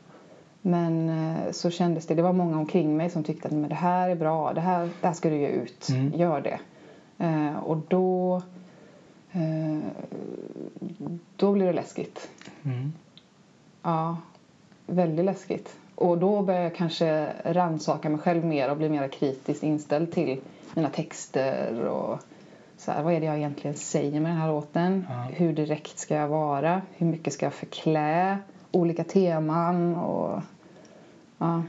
Men 0.68 1.08
eh, 1.08 1.52
så 1.52 1.70
kändes 1.70 2.06
det. 2.06 2.14
Det 2.14 2.22
var 2.22 2.32
många 2.32 2.58
omkring 2.58 2.96
mig 2.96 3.10
som 3.10 3.24
tyckte 3.24 3.48
att 3.48 3.54
men 3.54 3.68
det 3.68 3.74
här 3.74 4.10
är 4.10 4.14
bra. 4.14 4.52
Det 4.52 4.60
här, 4.60 4.88
det 5.00 5.06
här 5.06 5.14
ska 5.14 5.30
du 5.30 5.36
ge 5.36 5.48
ut. 5.48 5.88
Mm. 5.88 6.12
Gör 6.16 6.40
det. 6.40 6.58
Eh, 7.24 7.56
och 7.56 7.76
då 7.88 8.42
eh, 9.32 9.78
då 11.36 11.52
blir 11.52 11.66
det 11.66 11.72
läskigt. 11.72 12.28
Mm. 12.64 12.92
Ja, 13.82 14.16
väldigt 14.86 15.24
läskigt. 15.24 15.76
Och 15.94 16.18
då 16.18 16.42
börjar 16.42 16.62
jag 16.62 16.74
kanske 16.74 17.32
rannsaka 17.44 18.08
mig 18.08 18.20
själv 18.20 18.44
mer 18.44 18.70
och 18.70 18.76
bli 18.76 18.88
mer 18.88 19.08
kritiskt 19.08 19.62
inställd 19.62 20.12
till 20.12 20.40
mina 20.74 20.88
texter 20.88 21.84
och 21.84 22.18
så 22.76 22.92
här, 22.92 23.02
vad 23.02 23.12
är 23.12 23.20
det 23.20 23.26
jag 23.26 23.36
egentligen 23.36 23.76
säger 23.76 24.20
med 24.20 24.30
den 24.30 24.38
här 24.38 24.48
låten? 24.48 25.06
Ja. 25.08 25.14
Hur 25.14 25.52
direkt 25.52 25.98
ska 25.98 26.14
jag 26.14 26.28
vara? 26.28 26.82
Hur 26.96 27.06
mycket 27.06 27.32
ska 27.32 27.46
jag 27.46 27.54
förklä? 27.54 28.38
olika 28.70 29.04
teman. 29.04 29.96
Och, 29.96 30.42
ja. 31.38 31.62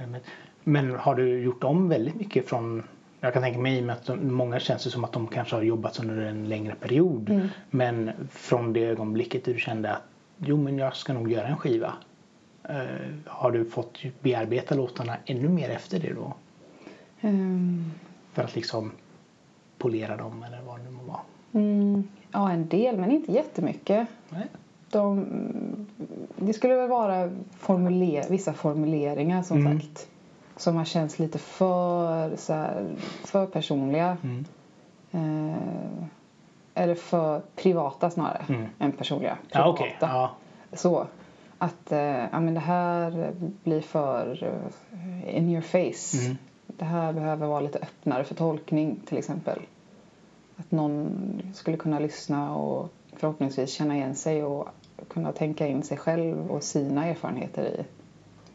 Men 0.63 0.95
har 0.95 1.15
du 1.15 1.39
gjort 1.39 1.63
om 1.63 1.89
väldigt 1.89 2.15
mycket 2.15 2.49
från 2.49 2.83
jag 3.21 3.33
kan 3.33 3.43
tänka 3.43 3.59
mig 3.59 3.89
att 3.89 4.09
många 4.21 4.59
känns 4.59 4.83
det 4.83 4.89
som 4.89 5.03
att 5.03 5.11
de 5.11 5.27
kanske 5.27 5.55
har 5.55 5.63
jobbat 5.63 5.99
under 5.99 6.21
en 6.21 6.49
längre 6.49 6.75
period. 6.75 7.29
Mm. 7.29 7.47
Men 7.69 8.11
från 8.31 8.73
det 8.73 8.85
ögonblicket 8.85 9.45
du 9.45 9.59
kände 9.59 9.91
att 9.91 10.01
jo 10.37 10.57
men 10.57 10.77
jag 10.77 10.95
ska 10.95 11.13
nog 11.13 11.31
göra 11.31 11.47
en 11.47 11.57
skiva. 11.57 11.93
Uh, 12.69 12.75
har 13.25 13.51
du 13.51 13.65
fått 13.65 13.99
bearbeta 14.21 14.75
låtarna 14.75 15.17
ännu 15.25 15.49
mer 15.49 15.69
efter 15.69 15.99
det 15.99 16.13
då? 16.13 16.33
Mm. 17.21 17.91
För 18.33 18.43
att 18.43 18.55
liksom 18.55 18.91
polera 19.77 20.17
dem 20.17 20.43
eller 20.43 20.61
vad 20.61 20.79
det 20.79 20.89
må 20.89 21.03
vara? 21.03 21.21
Mm. 21.51 22.07
Ja 22.31 22.51
en 22.51 22.67
del 22.67 22.97
men 22.97 23.11
inte 23.11 23.31
jättemycket. 23.31 24.07
Nej 24.29 24.47
de, 24.91 25.25
det 26.35 26.53
skulle 26.53 26.75
väl 26.75 26.89
vara 26.89 27.31
formuler, 27.57 28.29
vissa 28.29 28.53
formuleringar 28.53 29.43
som 29.43 29.57
mm. 29.57 29.79
sagt 29.79 30.07
som 30.59 30.75
har 30.75 30.85
känts 30.85 31.19
lite 31.19 31.37
för, 31.37 32.35
så 32.35 32.53
här, 32.53 32.95
för 33.25 33.45
personliga. 33.45 34.17
Mm. 34.23 34.45
Eh, 35.11 36.03
eller 36.73 36.95
för 36.95 37.41
privata 37.55 38.09
snarare 38.09 38.45
mm. 38.49 38.65
än 38.79 38.91
personliga. 38.91 39.37
Privata. 39.51 39.59
Ja, 39.59 39.73
okay. 39.73 39.91
ja. 39.99 40.31
Så. 40.73 41.07
Att 41.57 41.91
eh, 41.91 41.99
ja, 42.01 42.39
men 42.39 42.53
det 42.53 42.59
här 42.59 43.33
blir 43.63 43.81
för 43.81 44.43
uh, 44.43 45.37
in 45.37 45.49
your 45.49 45.61
face. 45.61 46.25
Mm. 46.25 46.37
Det 46.67 46.85
här 46.85 47.13
behöver 47.13 47.47
vara 47.47 47.59
lite 47.59 47.79
öppnare 47.79 48.23
för 48.23 48.35
tolkning 48.35 48.99
till 49.05 49.17
exempel. 49.17 49.59
Att 50.55 50.71
någon 50.71 51.41
skulle 51.53 51.77
kunna 51.77 51.99
lyssna 51.99 52.55
och 52.55 52.89
förhoppningsvis 53.13 53.71
känna 53.71 53.95
igen 53.95 54.15
sig 54.15 54.43
och 54.43 54.69
kunna 55.09 55.31
tänka 55.31 55.67
in 55.67 55.83
sig 55.83 55.97
själv 55.97 56.51
och 56.51 56.63
sina 56.63 57.05
erfarenheter 57.05 57.85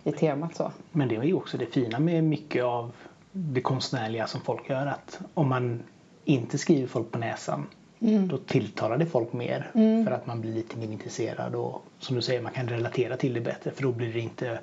i, 0.05 0.11
i 0.11 0.13
temat. 0.13 0.57
Så. 0.57 0.73
Men 0.93 1.09
det 1.09 1.17
är 1.17 1.23
ju 1.23 1.35
också 1.35 1.59
det 1.59 1.67
fina 1.67 1.99
med 1.99 2.25
mycket 2.25 2.65
av 2.65 2.93
det 3.33 3.61
konstnärliga 3.61 4.27
som 4.27 4.41
folk 4.41 4.71
gör 4.71 4.87
att 4.87 5.21
om 5.35 5.49
man 5.49 5.83
inte 6.25 6.59
skriver 6.59 6.87
folk 6.87 7.11
på 7.11 7.19
näsan 7.19 7.67
mm. 8.01 8.29
då 8.29 8.39
tilltalar 8.39 8.99
det 8.99 9.07
folk 9.07 9.33
mer 9.33 9.71
mm. 9.75 10.05
för 10.05 10.13
att 10.13 10.27
man 10.27 10.41
blir 10.41 10.53
lite 10.53 10.79
mer 10.79 10.93
intresserad 10.93 11.55
och 11.55 11.83
som 11.99 12.17
du 12.17 12.23
säger 12.23 12.43
man 12.43 12.53
kan 12.53 12.69
relatera 12.69 13.17
till 13.17 13.35
det 13.35 13.41
bättre 13.41 13.71
för 13.71 13.83
då 13.83 13.93
blir 13.93 14.13
det 14.13 14.21
inte 14.21 14.59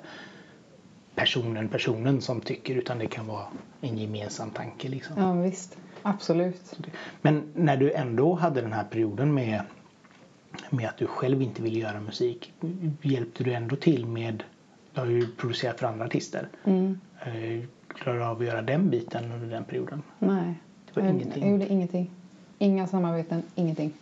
personen 1.14 1.68
personen 1.68 2.20
som 2.20 2.40
tycker 2.40 2.74
utan 2.74 2.98
det 2.98 3.06
kan 3.06 3.26
vara 3.26 3.46
en 3.80 3.98
gemensam 3.98 4.50
tanke. 4.50 4.88
Liksom. 4.88 5.14
Ja 5.18 5.32
visst, 5.32 5.76
absolut. 6.02 6.76
Men 7.22 7.52
när 7.54 7.76
du 7.76 7.92
ändå 7.92 8.34
hade 8.34 8.60
den 8.60 8.72
här 8.72 8.84
perioden 8.84 9.34
med 9.34 9.62
med 10.70 10.88
att 10.88 10.96
du 10.96 11.06
själv 11.06 11.42
inte 11.42 11.62
vill 11.62 11.76
göra 11.76 12.00
musik 12.00 12.52
hjälpte 13.02 13.44
du 13.44 13.52
ändå 13.52 13.76
till 13.76 14.06
med, 14.06 14.42
du 14.94 15.00
har 15.00 15.06
ju 15.06 15.26
producerat 15.26 15.80
för 15.80 15.86
andra 15.86 16.04
artister. 16.04 16.48
Mm. 16.64 17.00
Eh, 17.20 17.64
Klarar 17.88 18.18
du 18.18 18.24
av 18.24 18.38
att 18.40 18.46
göra 18.46 18.62
den 18.62 18.90
biten 18.90 19.32
under 19.32 19.48
den 19.48 19.64
perioden? 19.64 20.02
Nej, 20.18 20.54
det 20.86 21.00
var 21.00 21.06
jag, 21.08 21.14
ingenting. 21.14 21.42
jag 21.42 21.52
gjorde 21.52 21.72
ingenting. 21.72 22.10
Inga 22.58 22.86
samarbeten, 22.86 23.42
ingenting. 23.54 23.92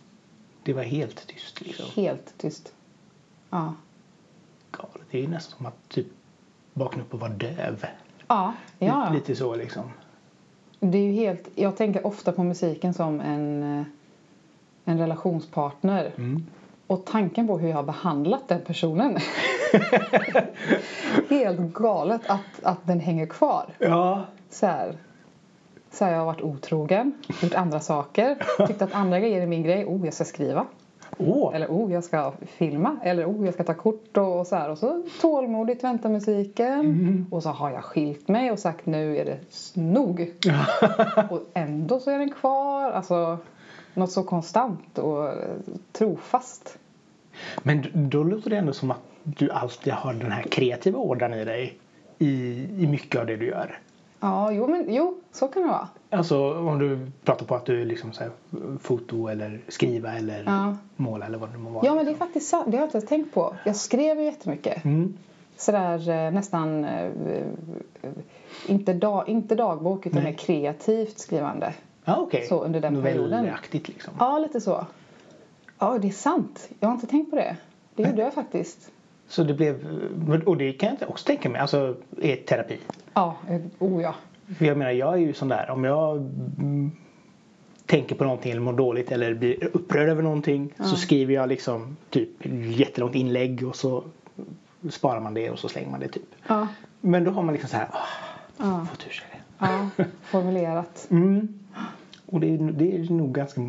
Det 0.63 0.73
var 0.73 0.83
helt 0.83 1.27
tyst 1.27 1.61
liksom. 1.61 1.85
Helt 1.95 2.37
tyst. 2.37 2.73
Ja. 3.49 3.73
Galet. 4.71 5.07
Det 5.11 5.17
är 5.17 5.21
ju 5.21 5.27
nästan 5.27 5.57
som 5.57 5.65
att 5.65 5.89
typ 5.89 6.07
vakna 6.73 7.03
upp 7.03 7.13
och 7.13 7.19
vara 7.19 7.31
döv. 7.31 7.85
Ja, 8.27 8.53
ja. 8.79 9.03
Lite, 9.03 9.13
lite 9.13 9.35
så 9.35 9.55
liksom. 9.55 9.83
Det 10.79 10.97
är 10.97 11.11
helt, 11.11 11.49
jag 11.55 11.77
tänker 11.77 12.07
ofta 12.07 12.31
på 12.31 12.43
musiken 12.43 12.93
som 12.93 13.21
en, 13.21 13.79
eh, 13.79 13.85
en 14.91 14.99
relationspartner. 14.99 16.11
Mm. 16.17 16.45
Och 16.87 17.05
tanken 17.05 17.47
på 17.47 17.57
hur 17.57 17.69
jag 17.69 17.75
har 17.75 17.83
behandlat 17.83 18.47
den 18.47 18.61
personen. 18.61 19.17
helt 21.29 21.73
galet 21.73 22.21
att, 22.27 22.63
att 22.63 22.87
den 22.87 22.99
hänger 22.99 23.25
kvar. 23.25 23.65
Ja. 23.79 24.25
Så 24.49 24.65
här. 24.65 24.97
Så 25.91 26.05
här, 26.05 26.11
jag 26.11 26.19
har 26.19 26.25
varit 26.25 26.41
otrogen, 26.41 27.13
gjort 27.41 27.53
andra 27.53 27.79
saker, 27.79 28.37
tyckt 28.67 28.81
att 28.81 28.93
andra 28.93 29.19
grejer 29.19 29.41
är 29.41 29.47
min 29.47 29.63
grej. 29.63 29.85
Oh, 29.85 30.05
jag 30.05 30.13
ska 30.13 30.23
skriva. 30.23 30.65
Åh. 31.17 31.55
Eller 31.55 31.67
oh, 31.67 31.93
jag 31.93 32.03
ska 32.03 32.31
filma. 32.47 32.97
Eller 33.03 33.25
oh, 33.25 33.45
jag 33.45 33.53
ska 33.53 33.63
ta 33.63 33.73
kort 33.73 34.17
och, 34.17 34.39
och 34.39 34.47
så 34.47 34.55
här. 34.55 34.69
Och 34.69 34.77
så 34.77 35.03
tålmodigt 35.21 35.83
vänta 35.83 36.09
musiken. 36.09 37.27
Och 37.31 37.43
så 37.43 37.49
har 37.49 37.71
jag 37.71 37.83
skilt 37.83 38.27
mig 38.27 38.51
och 38.51 38.59
sagt 38.59 38.85
nu 38.85 39.17
är 39.17 39.25
det 39.25 39.37
nog. 39.81 40.33
och 41.29 41.41
ändå 41.53 41.99
så 41.99 42.11
är 42.11 42.19
den 42.19 42.31
kvar. 42.31 42.91
Alltså 42.91 43.37
något 43.93 44.11
så 44.11 44.23
konstant 44.23 44.97
och 44.97 45.27
eh, 45.29 45.35
trofast. 45.91 46.77
Men 47.63 47.85
då 47.93 48.23
låter 48.23 48.49
det 48.49 48.57
ändå 48.57 48.73
som 48.73 48.91
att 48.91 49.01
du 49.23 49.51
alltid 49.51 49.93
har 49.93 50.13
den 50.13 50.31
här 50.31 50.43
kreativa 50.43 50.99
ådran 50.99 51.33
i 51.33 51.45
dig. 51.45 51.77
I, 52.19 52.27
I 52.77 52.87
mycket 52.87 53.21
av 53.21 53.27
det 53.27 53.35
du 53.37 53.45
gör. 53.47 53.79
Ja, 54.19 54.51
jo, 54.51 54.67
men 54.67 54.85
jo, 54.93 55.17
så 55.31 55.47
kan 55.47 55.61
det 55.61 55.67
vara. 55.67 55.87
Alltså 56.09 56.53
om 56.59 56.79
du 56.79 57.11
pratar 57.23 57.45
på 57.45 57.55
att 57.55 57.65
du 57.65 57.85
liksom 57.85 58.13
så 58.13 58.23
här, 58.23 58.31
foto 58.81 59.27
eller 59.27 59.59
skriva 59.67 60.13
eller 60.13 60.43
Ja. 60.45 60.75
måla 60.95 61.25
eller 61.25 61.37
vad 61.37 61.51
det 61.51 61.57
må 61.57 61.69
vara. 61.69 61.85
Ja, 61.85 61.95
men 61.95 62.05
det 62.05 62.09
är 62.09 62.11
liksom. 62.11 62.27
faktiskt 62.27 62.49
sant. 62.49 62.65
Det 62.67 62.77
har 62.77 62.81
jag 62.81 62.87
inte 62.95 63.07
tänkt 63.07 63.33
på. 63.33 63.55
Jag 63.65 63.75
skrev 63.75 64.19
ju 64.19 64.25
jättemycket. 64.25 64.85
Mm. 64.85 65.17
Sådär 65.57 66.09
eh, 66.09 66.31
nästan, 66.31 66.85
eh, 66.85 67.11
inte, 68.67 68.93
dag, 68.93 69.29
inte 69.29 69.55
dagbok 69.55 70.05
utan 70.05 70.23
mer 70.23 70.33
kreativt 70.33 71.19
skrivande. 71.19 71.73
Ja, 72.05 72.17
okej. 72.17 72.45
Så 72.47 72.63
under 72.63 72.81
den 72.81 73.01
perioden. 73.01 73.49
Liksom. 73.71 74.13
Ja, 74.19 74.39
lite 74.39 74.61
så. 74.61 74.85
Ja, 75.79 75.97
det 75.97 76.07
är 76.07 76.11
sant. 76.11 76.69
Jag 76.79 76.87
har 76.87 76.95
inte 76.95 77.07
tänkt 77.07 77.29
på 77.29 77.35
det. 77.35 77.55
Det 77.95 78.03
gjorde 78.03 78.21
jag 78.21 78.33
faktiskt. 78.33 78.91
Så 79.27 79.43
det 79.43 79.53
blev, 79.53 79.85
och 80.45 80.57
det 80.57 80.73
kan 80.73 80.97
jag 80.99 81.09
också 81.09 81.25
tänka 81.25 81.49
mig, 81.49 81.61
alltså 81.61 81.95
är 82.21 82.35
terapi. 82.35 82.79
Ja, 83.13 83.35
eh, 83.49 83.61
oh 83.79 84.01
ja. 84.01 84.15
För 84.57 84.65
jag 84.65 84.77
menar, 84.77 84.91
jag 84.91 85.13
är 85.13 85.17
ju 85.17 85.33
sån 85.33 85.47
där, 85.47 85.69
om 85.69 85.83
jag 85.83 86.17
mm, 86.17 86.91
tänker 87.85 88.15
på 88.15 88.23
någonting 88.23 88.51
eller 88.51 88.61
mår 88.61 88.73
dåligt 88.73 89.11
eller 89.11 89.33
blir 89.33 89.69
upprörd 89.75 90.09
över 90.09 90.23
någonting 90.23 90.73
så 90.77 90.95
skriver 90.95 91.33
jag 91.33 91.49
liksom 91.49 91.97
typ 92.09 92.29
jättelångt 92.65 93.15
inlägg 93.15 93.67
och 93.67 93.75
så 93.75 94.03
sparar 94.89 95.19
man 95.19 95.33
det 95.33 95.49
och 95.49 95.59
så 95.59 95.69
slänger 95.69 95.89
man 95.89 95.99
det 95.99 96.07
typ. 96.07 96.35
Ja, 96.47 96.67
Men 97.01 97.23
då 97.23 97.31
har 97.31 97.43
man 97.43 97.53
liksom 97.53 97.69
så 97.69 97.77
här, 97.77 97.87
åh, 97.93 97.99
ja, 98.57 98.85
fått 98.91 99.07
ur 99.07 99.11
sig. 99.11 99.30
Ja. 99.61 100.03
formulerat. 100.21 101.07
Mm. 101.11 101.47
Och 102.25 102.39
det 102.39 102.53
är, 102.53 102.57
det 102.57 102.95
är 102.95 103.13
nog 103.13 103.33
ganska 103.35 103.61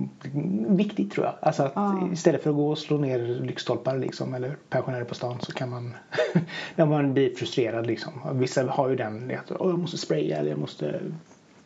viktigt 0.68 1.12
tror 1.12 1.26
jag. 1.26 1.34
Alltså 1.40 1.62
att 1.62 1.72
Ja. 1.74 2.08
istället 2.12 2.42
för 2.42 2.50
att 2.50 2.56
gå 2.56 2.70
och 2.70 2.78
slå 2.78 2.96
ner 2.98 3.18
lyktstolpar 3.18 3.98
liksom, 3.98 4.34
eller 4.34 4.56
pensionärer 4.68 5.04
på 5.04 5.14
stan 5.14 5.40
så 5.40 5.52
kan 5.52 5.70
man 5.70 5.94
när 6.76 6.86
man 6.86 7.12
blir 7.14 7.34
frustrerad 7.34 7.86
liksom. 7.86 8.12
Vissa 8.32 8.70
har 8.70 8.88
ju 8.88 8.96
den 8.96 9.30
att 9.30 9.52
"Åh, 9.60 9.70
jag 9.70 9.78
måste 9.78 9.98
spraya 9.98 10.36
eller 10.38 10.50
jag 10.50 10.58
måste 10.58 11.00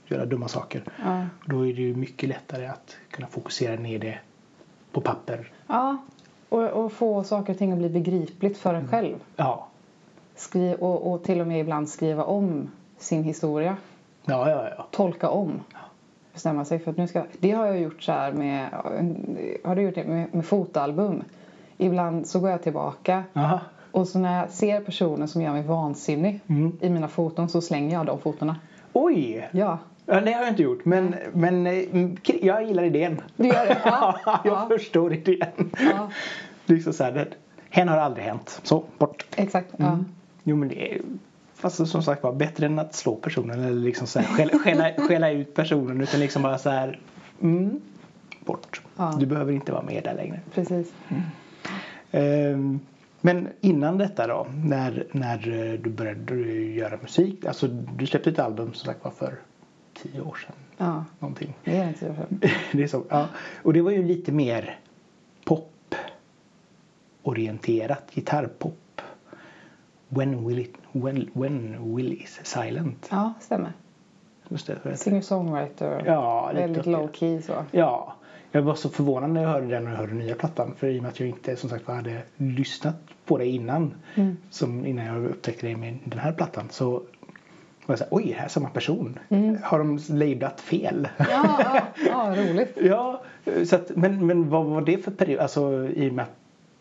göra 0.07 0.27
dumma 0.27 0.49
saker. 0.49 0.83
Ja. 1.05 1.27
Då 1.47 1.67
är 1.67 1.75
det 1.75 1.83
ju 1.83 1.95
mycket 1.97 2.29
lättare 2.29 2.67
att 2.67 2.97
kunna 3.11 3.27
fokusera 3.29 3.81
ner 3.81 3.99
det 3.99 4.19
på 4.93 5.01
papper. 5.01 5.53
Ja, 5.67 5.97
och, 6.49 6.63
och 6.65 6.93
få 6.93 7.25
saker 7.25 7.53
och 7.53 7.59
ting 7.59 7.73
att 7.73 7.79
bli 7.79 7.89
begripligt 7.89 8.59
för 8.59 8.75
en 8.75 8.89
själv. 8.89 9.17
Ja, 9.37 9.69
Skri 10.35 10.77
och, 10.81 11.13
och 11.13 11.25
till 11.25 11.41
och 11.41 11.47
med 11.47 11.61
ibland 11.61 11.89
skriva 11.89 12.25
om 12.25 12.71
sin 12.99 13.25
historia. 13.25 13.77
Ja, 14.27 14.51
ja. 14.51 14.69
ja. 14.79 14.87
Tolka 14.91 15.29
om. 15.29 15.61
Bestämma 16.33 16.65
sig 16.65 16.79
för 16.79 16.91
att 16.91 16.97
nu 16.97 17.07
ska... 17.09 17.23
Det 17.39 17.51
har 17.51 17.67
jag 17.67 17.81
gjort 17.81 18.03
så 18.03 18.13
här 18.13 18.33
med... 18.33 18.69
Har 19.65 19.77
du 19.77 19.83
gjort 19.83 19.95
det 19.95 20.05
med, 20.05 20.35
med 20.35 20.45
fotoalbum? 20.47 21.23
Ibland 21.79 22.27
så 22.27 22.41
går 22.41 22.51
jag 22.51 22.63
tillbaka 22.63 23.25
Aha. 23.33 23.61
och 23.91 24.09
så 24.09 24.19
när 24.19 24.39
jag 24.41 24.51
ser 24.51 24.81
personer 24.81 25.27
som 25.27 25.43
gör 25.43 25.53
mig 25.53 25.63
vansinnig 25.63 26.41
Mm. 26.47 26.73
i 26.81 26.91
mina 26.91 27.09
foton 27.09 27.49
så 27.49 27.61
slänger 27.61 27.97
jag 27.97 28.07
de 28.07 28.19
fotona. 28.21 28.57
Oj! 28.93 29.49
Ja. 29.53 29.79
Ja, 30.07 30.21
det 30.21 30.33
har 30.33 30.41
jag 30.41 30.49
inte 30.49 30.63
gjort 30.63 30.85
men, 30.85 31.15
men 31.33 31.67
eh, 31.67 31.85
jag 32.43 32.65
gillar 32.65 32.83
idén. 32.83 33.21
Du 33.37 33.49
gör 33.49 33.67
det? 33.67 33.79
Ja. 33.85 34.19
jag 34.25 34.41
ja. 34.45 34.67
förstår 34.69 35.13
idén. 35.13 35.71
ja. 35.95 36.11
Liksom 36.67 36.93
så 36.93 37.05
här, 37.05 37.13
det, 37.13 37.29
hen 37.71 37.89
har 37.89 37.99
aldrig 37.99 38.25
hänt. 38.25 38.61
Så, 38.63 38.85
bort. 38.99 39.27
Exakt. 39.37 39.75
Ja. 39.77 39.87
Mm. 39.87 40.05
Jo 40.45 40.57
men 40.57 40.69
det 40.69 40.93
är 40.95 41.01
fast 41.57 41.87
som 41.87 42.03
sagt 42.03 42.23
var 42.23 42.33
bättre 42.33 42.67
än 42.67 42.79
att 42.79 42.95
slå 42.95 43.17
personen 43.17 43.61
eller 43.61 43.81
liksom 43.81 44.07
så 44.07 44.19
här, 44.19 44.27
skälla, 44.27 44.59
skälla, 44.59 44.93
skälla 45.09 45.31
ut 45.31 45.55
personen 45.55 46.01
utan 46.01 46.21
liksom 46.21 46.43
bara 46.43 46.59
så 46.59 46.71
här 46.71 47.01
mm, 47.43 47.81
bort. 48.45 48.83
Ja. 48.97 49.17
Du 49.21 49.27
behöver 49.27 49.53
inte 49.53 49.73
vara 49.73 49.83
med 49.83 50.05
där 50.05 50.15
längre. 50.15 50.41
Precis. 50.55 50.93
Ehm, 52.11 52.81
men 53.21 53.49
innan 53.61 53.99
detta 53.99 54.27
då, 54.27 54.47
när, 54.65 55.07
när 55.13 55.73
eh, 55.73 55.81
du 55.81 55.91
började 55.91 56.35
göra 56.53 56.99
musik, 57.03 57.45
alltså 57.45 57.67
du 57.69 58.07
släppte 58.07 58.31
ett 58.31 58.39
album 58.39 58.75
som 58.75 58.87
sagt 58.87 59.05
var 59.05 59.11
för 59.11 59.35
tio 59.95 60.21
år 60.21 60.39
sedan. 60.47 60.57
Ja. 60.77 61.05
Någonting. 61.19 61.55
Det 61.65 61.77
är 61.77 61.89
inte 61.89 61.99
så. 61.99 62.15
det 62.73 62.83
är 62.83 62.87
så, 62.87 63.05
ja. 63.09 63.29
Och 63.63 63.73
det 63.73 63.81
var 63.81 63.91
ju 63.91 64.03
lite 64.03 64.33
mer 64.33 64.79
pop 65.45 65.95
orienterat, 67.23 68.11
gitarrpop. 68.15 68.79
When 70.17 70.49
will, 70.49 70.59
it, 70.59 70.75
when, 70.93 71.31
when 71.33 71.77
will 71.97 72.13
is 72.13 72.41
silent. 72.43 73.09
Ja, 73.11 73.35
stämmer. 73.41 73.73
Singer-songwriter. 74.95 76.03
Ja, 76.07 76.51
Väldigt 76.55 76.79
åt 76.79 76.85
det. 76.85 76.91
low 76.91 77.09
key 77.13 77.43
så. 77.43 77.53
Ja, 77.71 78.15
jag 78.53 78.63
var 78.63 78.75
så 78.75 78.89
förvånad 78.89 79.31
när 79.31 79.43
jag 79.43 79.49
hörde 79.49 79.67
den 79.67 79.87
och 79.87 79.93
jag 79.93 79.97
hörde 79.97 80.15
nya 80.15 80.35
plattan. 80.35 80.75
För 80.77 80.87
i 80.87 80.99
och 80.99 81.03
med 81.03 81.09
att 81.09 81.21
jag 81.21 81.29
inte 81.29 81.57
som 81.57 81.71
sagt 81.71 81.89
hade 81.89 82.23
lyssnat 82.37 82.97
på 83.25 83.39
det 83.39 83.47
innan. 83.47 83.95
Mm. 84.15 84.37
Som 84.51 84.87
innan 84.87 85.07
jag 85.07 85.25
upptäckte 85.25 85.67
det 85.67 85.77
med 85.77 85.99
den 86.05 86.19
här 86.19 86.33
plattan. 86.33 86.69
Så 86.71 86.91
var 86.91 87.03
jag 87.87 87.99
så 87.99 88.05
här, 88.05 88.15
oj, 88.15 88.33
här 88.39 88.45
är 88.45 88.49
samma 88.49 88.69
person. 88.69 89.19
Mm. 89.29 89.59
Har 89.63 89.79
de 89.79 90.01
lablat 90.09 90.61
fel? 90.61 91.09
Ja, 91.19 91.27
ja, 91.29 91.83
ja, 92.07 92.35
roligt. 92.37 92.79
ja, 92.83 93.23
så 93.65 93.77
att, 93.77 93.97
men, 93.97 94.27
men 94.27 94.51
vad 94.51 94.65
var 94.67 94.81
det 94.81 94.99
för 95.05 95.11
period? 95.11 95.41
Alltså 95.41 95.89
i 95.89 96.11
och 96.11 96.15
med 96.15 96.23
att 96.23 96.37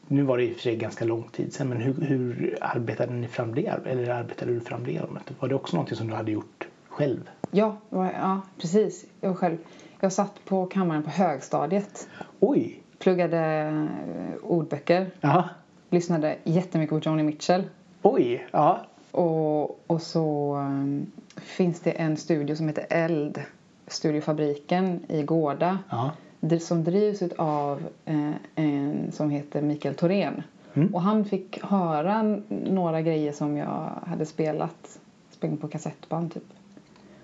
nu 0.08 0.24
var 0.24 0.38
det 0.38 0.44
i 0.44 0.52
och 0.52 0.56
för 0.56 0.62
sig 0.62 0.76
ganska 0.76 1.06
lång 1.06 1.24
tid 1.24 1.54
sedan. 1.54 1.70
Men 1.70 1.82
hur, 1.82 1.94
hur 1.94 2.58
arbetade 2.62 3.14
ni 3.14 3.28
fram 3.28 3.56
det? 3.56 3.68
Eller 3.86 4.10
arbetade 4.10 4.54
du 4.54 4.60
fram 4.60 4.84
det? 4.84 5.02
Var 5.40 5.50
det 5.50 5.56
också 5.56 5.76
någonting 5.76 5.98
som 5.98 6.08
du 6.08 6.14
hade 6.14 6.32
gjort 6.32 6.68
själv? 6.90 7.30
Ja, 7.52 7.78
ja, 7.90 8.42
precis. 8.58 9.06
Jag 9.22 9.38
själv. 9.38 9.58
Jag 10.00 10.14
satt 10.14 10.46
på 10.46 10.66
kammaren 10.66 11.04
på 11.04 11.10
högstadiet. 11.10 12.08
Oj! 12.40 12.82
Pluggade 13.00 13.40
eh, 13.40 14.44
ordböcker. 14.44 15.12
Jaha. 15.22 15.50
Lyssnade 15.90 16.38
jättemycket 16.44 16.90
på 16.90 17.10
Joni 17.10 17.24
Mitchell. 17.24 17.64
Oj! 18.02 18.48
Ja. 18.52 18.86
Och, 19.12 19.90
och 19.90 20.02
så 20.02 20.56
um, 20.56 21.12
finns 21.36 21.80
det 21.80 21.92
en 21.92 22.18
studio 22.18 22.56
som 22.56 22.68
heter 22.68 22.86
Eld. 22.90 23.42
Studiofabriken 23.88 25.00
i 25.08 25.24
Gårda. 25.24 25.80
Ja. 25.90 26.12
Det- 26.50 26.60
Som 26.60 26.84
drivs 26.84 27.22
av 27.38 27.82
eh, 28.06 28.32
en 28.56 29.12
som 29.12 29.30
heter 29.30 29.62
Mikael 29.62 29.96
Thorén. 29.96 30.44
Mm. 30.74 30.96
Och 30.96 31.02
han 31.02 31.26
fick 31.26 31.64
höra 31.64 32.40
några 32.50 33.02
grejer 33.02 33.32
som 33.32 33.58
jag 33.58 33.92
hade 34.08 34.26
spelat. 34.26 35.00
Spelat 35.30 35.62
på 35.62 35.68
kassettband 35.68 36.34
typ. 36.34 36.44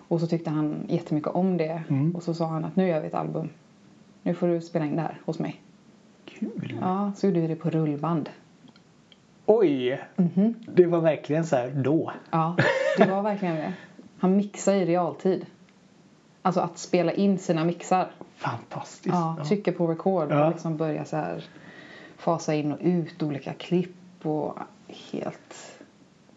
Och 0.07 0.19
så 0.19 0.27
tyckte 0.27 0.49
han 0.49 0.85
jättemycket 0.87 1.31
om 1.31 1.57
det. 1.57 1.83
Mm. 1.89 2.15
Och 2.15 2.23
så 2.23 2.33
sa 2.33 2.45
han 2.47 2.65
att 2.65 2.75
nu 2.75 2.87
gör 2.87 3.01
vi 3.01 3.07
ett 3.07 3.13
album. 3.13 3.49
Nu 4.23 4.33
får 4.33 4.47
du 4.47 4.61
spela 4.61 4.85
in 4.85 4.95
det 4.95 5.01
här 5.01 5.19
hos 5.25 5.39
mig. 5.39 5.61
Kul! 6.25 6.77
Ja, 6.81 7.11
så 7.15 7.27
gjorde 7.27 7.39
vi 7.41 7.47
det 7.47 7.55
på 7.55 7.69
rullband. 7.69 8.29
Oj! 9.45 10.01
Mhm. 10.15 10.55
Det 10.75 10.85
var 10.85 10.99
verkligen 11.01 11.45
så 11.45 11.55
här 11.55 11.69
då. 11.69 12.11
Ja, 12.31 12.55
det 12.97 13.05
var 13.05 13.21
verkligen 13.21 13.55
det. 13.55 13.73
Han 14.19 14.35
mixar 14.35 14.73
i 14.73 14.85
realtid. 14.85 15.45
Alltså 16.41 16.61
att 16.61 16.77
spela 16.77 17.11
in 17.13 17.37
sina 17.37 17.63
mixar. 17.65 18.11
Fantastiskt. 18.41 19.15
Ja, 19.15 19.37
trycka 19.47 19.71
på 19.71 19.87
record 19.87 20.31
och 20.31 20.49
liksom 20.49 20.77
börja 20.77 21.05
så 21.05 21.15
här 21.15 21.43
fasa 22.17 22.53
in 22.53 22.71
och 22.71 22.79
ut 22.81 23.23
olika 23.23 23.53
klipp 23.53 24.25
och 24.25 24.57
helt 25.11 25.77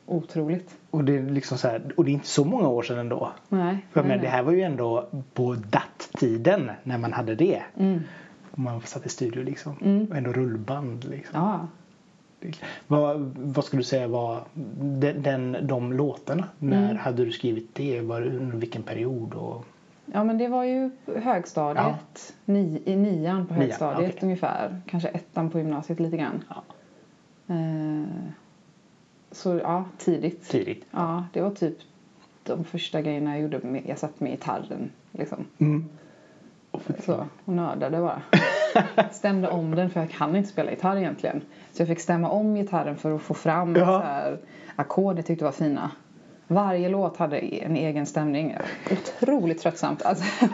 otroligt. 0.07 0.77
Och, 0.91 1.05
det 1.05 1.17
är 1.17 1.23
liksom 1.31 1.59
så 1.59 1.69
här, 1.69 1.93
och 1.97 2.05
det 2.05 2.11
är 2.11 2.13
inte 2.13 2.27
så 2.27 2.45
många 2.45 2.69
år 2.69 2.83
sedan 2.83 2.99
ändå. 2.99 3.33
Nej. 3.49 3.79
För 3.93 4.01
nej, 4.01 4.09
men 4.09 4.19
det 4.19 4.23
nej. 4.23 4.33
här 4.33 4.43
var 4.43 4.53
ju 4.53 4.63
ändå 4.63 5.09
på 5.35 5.55
DAT-tiden 5.55 6.71
när 6.83 6.99
man 6.99 7.13
hade 7.13 7.35
det. 7.35 7.63
Mm. 7.77 8.01
Man 8.55 8.81
satt 8.81 9.07
i 9.07 9.09
studio 9.09 9.45
liksom. 9.45 9.77
Mm. 9.81 10.07
Och 10.11 10.17
ändå 10.17 10.33
rullband 10.33 11.05
liksom. 11.05 11.41
Ja. 11.41 11.67
Vad, 12.87 13.21
vad 13.37 13.65
skulle 13.65 13.81
du 13.81 13.85
säga 13.85 14.09
var 14.09 14.45
den, 14.81 15.23
den, 15.23 15.57
de 15.63 15.93
låtarna? 15.93 16.49
När 16.59 16.85
Mm. 16.85 16.97
hade 16.97 17.25
du 17.25 17.33
skrivit 17.33 17.75
det? 17.75 18.01
Var 18.01 18.21
det 18.21 18.37
under 18.37 18.57
vilken 18.57 18.83
period? 18.83 19.35
Och... 19.35 19.65
Ja, 20.13 20.25
men 20.25 20.39
det 20.39 20.49
var 20.49 20.65
ju 20.65 20.91
högstadiet. 21.17 22.35
Ni, 22.45 22.83
I 22.85 22.97
nian 22.97 23.47
på 23.47 23.55
Nian, 23.55 23.63
högstadiet 23.63 24.11
okej. 24.11 24.23
ungefär. 24.23 24.81
Kanske 24.87 25.09
ettan 25.09 25.51
på 25.51 25.59
gymnasiet 25.59 26.01
lite 26.01 26.17
grann. 26.17 26.45
Ja. 26.49 26.63
Eh, 27.55 28.05
så 29.31 29.59
ja, 29.59 29.85
tidigt. 29.99 30.49
Tidigt. 30.49 30.87
Ja, 30.91 31.25
det 31.33 31.41
var 31.41 31.51
typ 31.51 31.79
de 32.43 32.65
första 32.65 33.03
grejerna 33.03 33.31
jag 33.35 33.43
gjorde. 33.43 33.67
Med, 33.67 33.83
jag 33.87 33.99
satt 33.99 34.21
med 34.21 34.31
gitarren 34.33 34.91
liksom. 35.13 35.45
Mm. 35.59 35.85
Så, 37.05 37.27
och 37.45 37.53
nördade 37.53 38.01
bara. 38.01 38.23
Stämde 39.13 39.49
om 39.49 39.75
den 39.75 39.91
för 39.91 40.01
jag 40.01 40.11
kan 40.11 40.37
inte 40.37 40.49
spela 40.49 40.71
gitarr 40.71 40.97
egentligen. 40.97 41.41
Så 41.73 41.83
jag 41.83 41.89
fick 41.89 42.01
stämma 42.01 42.29
om 42.29 42.55
gitarren 42.55 42.97
för 42.97 43.15
att 43.17 43.23
få 43.23 43.35
fram 43.35 43.77
Ja. 43.77 44.03
ackord 44.77 45.19
jag 45.19 45.27
tyckte 45.27 45.45
var 45.45 45.53
fina. 45.53 45.91
Varje 46.49 46.89
låt 46.89 47.17
hade 47.17 47.39
en 47.39 47.77
egen 47.77 48.07
stämning. 48.07 48.57
Otroligt 48.91 49.61
tröttsamt. 49.61 50.03
Alltså. 50.03 50.25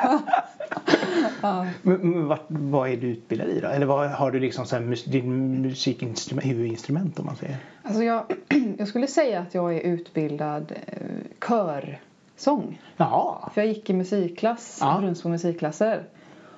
ja. 1.43 1.67
Men, 1.83 1.97
men 1.97 2.27
vad, 2.27 2.39
vad 2.49 2.91
är 2.91 2.97
du 2.97 3.07
utbildad 3.07 3.49
i 3.49 3.61
då? 3.61 3.69
Eller 3.69 3.87
vad, 3.87 4.11
har 4.11 4.31
du 4.31 4.41
liksom 4.41 4.67
så 4.67 4.77
här, 4.77 4.83
mus, 4.83 5.05
din 5.05 5.63
musikinstrument, 5.63 6.47
huvudinstrument 6.47 7.19
om 7.19 7.27
man 7.27 7.37
säger? 7.37 7.57
Alltså 7.83 8.03
jag, 8.03 8.25
jag 8.79 8.89
skulle 8.89 9.07
säga 9.07 9.41
att 9.41 9.55
jag 9.55 9.77
är 9.77 9.81
utbildad 9.81 10.73
eh, 10.87 11.49
körsång. 11.49 12.81
Jaha. 12.97 13.51
För 13.55 13.61
jag 13.61 13.69
gick 13.69 13.91
i 13.91 13.93
musikklass, 13.93 14.79
Ja. 14.81 14.99
Brunnsbo 15.01 15.29
musikklasser. 15.29 16.05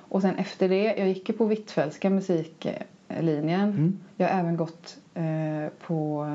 Och 0.09 0.21
sen 0.21 0.35
efter 0.35 0.69
det, 0.69 0.83
jag 0.83 1.07
gick 1.07 1.37
på 1.37 1.45
Hvitfeldtska 1.45 2.09
musiklinjen. 2.09 3.69
Mm. 3.69 3.99
Jag 4.17 4.27
har 4.27 4.39
även 4.39 4.57
gått 4.57 4.97
eh, 5.13 5.71
på 5.87 6.25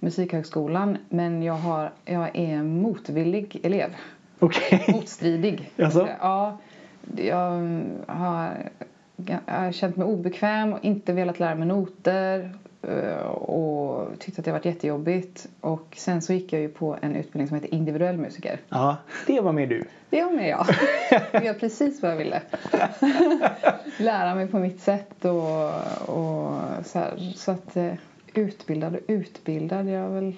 Musikhögskolan. 0.00 0.98
Men 1.08 1.42
jag, 1.42 1.54
har, 1.54 1.90
jag 2.04 2.24
är 2.36 2.48
en 2.54 2.82
motvillig 2.82 3.60
elev. 3.62 3.90
Okej. 4.38 4.84
Motstridig. 4.88 5.70
Jaså? 5.76 6.08
Ja, 6.20 6.58
jag 7.16 7.80
har, 8.06 8.70
jag 9.16 9.38
har 9.46 9.72
känt 9.72 9.96
mig 9.96 10.06
obekväm 10.06 10.72
och 10.72 10.84
inte 10.84 11.12
velat 11.12 11.38
lära 11.40 11.54
mig 11.54 11.66
noter. 11.68 12.52
eh, 12.82 13.26
Och 13.26 14.18
tyckte 14.18 14.40
att 14.40 14.44
det 14.44 14.52
varit 14.52 14.64
jättejobbigt. 14.64 15.48
Och 15.60 15.94
sen 15.96 16.22
så 16.22 16.32
gick 16.32 16.52
jag 16.52 16.62
ju 16.62 16.68
på 16.68 16.96
en 17.00 17.16
utbildning 17.16 17.48
som 17.48 17.54
heter 17.54 17.74
individuell 17.74 18.16
musiker. 18.16 18.60
Ja, 18.68 18.96
det 19.26 19.40
var 19.40 19.52
med 19.52 19.68
du. 19.68 19.84
Det 20.10 20.24
var 20.24 20.32
med 20.32 20.48
jag. 20.48 20.66
Jag 21.32 21.44
gör 21.44 21.54
precis 21.54 22.02
vad 22.02 22.10
jag 22.10 22.16
ville. 22.16 22.42
Lära 23.98 24.34
mig 24.34 24.46
på 24.46 24.58
mitt 24.58 24.80
sätt 24.80 25.24
och, 25.24 25.64
och 26.18 26.52
så 26.84 26.98
här. 26.98 27.32
Så 27.36 27.50
att 27.50 27.76
eh, 27.76 27.92
utbildad 28.38 28.94
och 28.94 29.00
utbildad, 29.06 29.88
jag 29.88 30.04
är 30.04 30.08
väl... 30.08 30.34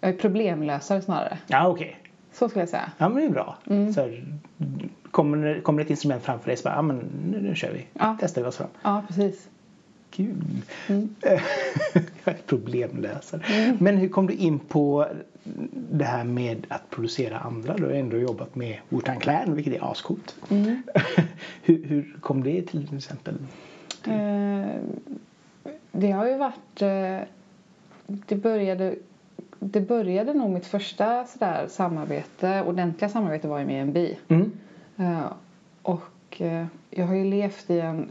Jag 0.00 0.10
är 0.10 0.18
problemlösare 0.18 1.02
snarare. 1.02 1.38
Ja, 1.46 1.68
okej. 1.68 1.96
Så 2.32 2.48
skulle 2.48 2.62
jag 2.62 2.68
säga. 2.68 2.92
Ja, 2.98 3.08
men 3.08 3.18
det 3.18 3.24
är 3.24 3.30
bra. 3.30 3.56
Mm. 3.66 3.92
Så 3.92 4.00
här, 4.00 4.24
kommer, 5.10 5.60
kommer 5.60 5.82
ett 5.82 5.90
instrument 5.90 6.22
framför 6.22 6.46
dig 6.46 6.56
så 6.56 6.62
bara, 6.62 6.74
ja 6.74 6.82
men 6.82 6.96
nu, 7.30 7.40
nu 7.40 7.54
kör 7.54 7.72
vi. 7.72 7.86
Ja. 7.92 8.16
Testar 8.20 8.42
vi 8.42 8.48
oss 8.48 8.56
fram. 8.56 8.68
Ja, 8.82 9.02
precis. 9.08 9.48
Kul. 10.10 10.62
Mm. 10.88 11.14
Jag 12.24 12.34
är 12.34 12.38
problemlösare. 12.46 13.76
Men 13.78 13.96
hur 13.96 14.08
kom 14.08 14.26
du 14.26 14.34
in 14.34 14.58
på 14.58 15.06
det 15.90 16.04
här 16.04 16.24
med 16.24 16.66
att 16.68 16.90
producera 16.90 17.38
andra? 17.38 17.76
Du 17.76 17.84
har 17.84 17.90
ändå 17.90 18.18
jobbat 18.18 18.54
med 18.54 18.78
Wu-Tang 18.88 19.20
Clan, 19.20 19.54
vilket 19.54 19.74
är 19.74 19.90
ascoolt. 19.92 20.36
Mm. 20.50 20.82
hur, 21.62 21.84
hur 21.84 22.16
kom 22.20 22.42
det 22.42 22.62
till 22.62 22.96
exempel? 22.96 23.34
Eh, 24.06 24.66
det 25.94 26.10
har 26.10 26.26
ju 26.28 26.36
varit... 26.36 26.82
Eh, 26.82 27.28
det 28.06 28.36
började... 28.36 28.94
Det 29.58 29.80
började 29.80 30.34
nog 30.34 30.50
mitt 30.50 30.66
första 30.66 31.24
sådär 31.26 31.66
samarbete, 31.68 32.62
ordentliga 32.66 33.08
samarbete 33.08 33.48
var 33.48 33.58
ju 33.58 33.64
med 33.64 33.82
EMB. 33.82 33.96
Mm. 34.28 34.52
Eh, 34.96 35.24
och 35.82 36.40
eh, 36.40 36.66
jag 36.90 37.06
har 37.06 37.14
ju 37.14 37.24
levt 37.24 37.70
i 37.70 37.80
en 37.80 38.08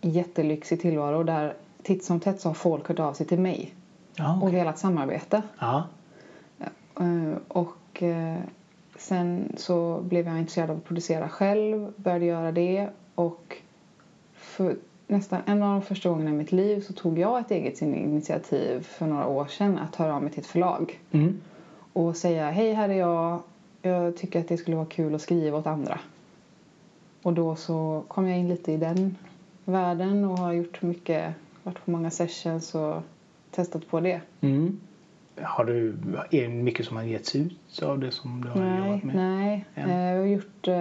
jättelyxig 0.00 0.80
tillvaro 0.80 1.22
där 1.22 1.54
titt 1.82 2.04
som 2.04 2.20
tätt 2.20 2.40
så 2.40 2.48
har 2.48 2.54
folk 2.54 2.88
hört 2.88 2.98
av 2.98 3.12
sig 3.12 3.26
till 3.26 3.40
mig 3.40 3.74
Ja, 4.14 4.32
och 4.36 4.42
okej. 4.42 4.58
velat 4.58 4.78
samarbeta. 4.78 5.42
ja. 5.58 5.84
Eh, 7.00 7.36
och 7.48 8.02
sen 8.96 9.52
så 9.56 10.00
blev 10.00 10.26
jag 10.26 10.38
intresserad 10.38 10.70
av 10.70 10.76
att 10.76 10.84
producera 10.84 11.28
själv, 11.28 11.92
började 11.96 12.24
göra 12.24 12.52
det 12.52 12.88
och 13.14 13.56
för 14.34 14.76
nästan 15.12 15.40
en 15.46 15.62
av 15.62 15.72
de 15.72 15.82
första 15.82 16.08
gångerna 16.08 16.30
i 16.30 16.32
mitt 16.32 16.52
liv 16.52 16.80
så 16.80 16.92
tog 16.92 17.18
jag 17.18 17.40
ett 17.40 17.50
eget 17.50 17.82
initiativ 17.82 18.80
för 18.82 19.06
några 19.06 19.26
år 19.26 19.46
sedan 19.46 19.78
att 19.78 19.96
höra 19.96 20.14
av 20.14 20.22
mig 20.22 20.30
till 20.30 20.40
ett 20.40 20.46
förlag 20.46 21.00
Mm. 21.10 21.40
och 21.92 22.16
säga 22.16 22.50
hej 22.50 22.72
här 22.72 22.88
är 22.88 22.94
jag, 22.98 23.40
jag 23.82 24.16
tycker 24.16 24.40
att 24.40 24.48
det 24.48 24.56
skulle 24.56 24.76
vara 24.76 24.86
kul 24.86 25.14
att 25.14 25.20
skriva 25.22 25.58
åt 25.58 25.66
andra. 25.66 25.98
Och 27.22 27.32
då 27.32 27.56
så 27.56 28.04
kom 28.08 28.28
jag 28.28 28.38
in 28.38 28.48
lite 28.48 28.72
i 28.72 28.76
den 28.76 29.16
världen 29.64 30.24
och 30.24 30.38
har 30.38 30.52
gjort 30.52 30.82
mycket, 30.82 31.34
varit 31.62 31.84
på 31.84 31.90
många 31.90 32.10
sessions 32.10 32.74
och 32.74 33.02
testat 33.50 33.88
på 33.88 34.00
det. 34.00 34.20
Mm. 34.40 34.80
Har 35.42 35.64
du, 35.64 35.88
är 36.30 36.42
det 36.42 36.48
mycket 36.48 36.86
som 36.86 36.96
har 36.96 37.04
getts 37.04 37.36
ut 37.36 37.82
av 37.82 37.98
det 37.98 38.10
som 38.10 38.40
du 38.44 38.48
har 38.48 38.60
Nej, 38.60 38.88
jobbat 38.88 39.04
med? 39.04 39.14
nej. 39.16 39.64
Ja. 39.74 39.82
Eh, 39.82 40.04
Jag 40.12 40.18
har 40.18 40.26
gjort, 40.26 40.68
eh, 40.68 40.74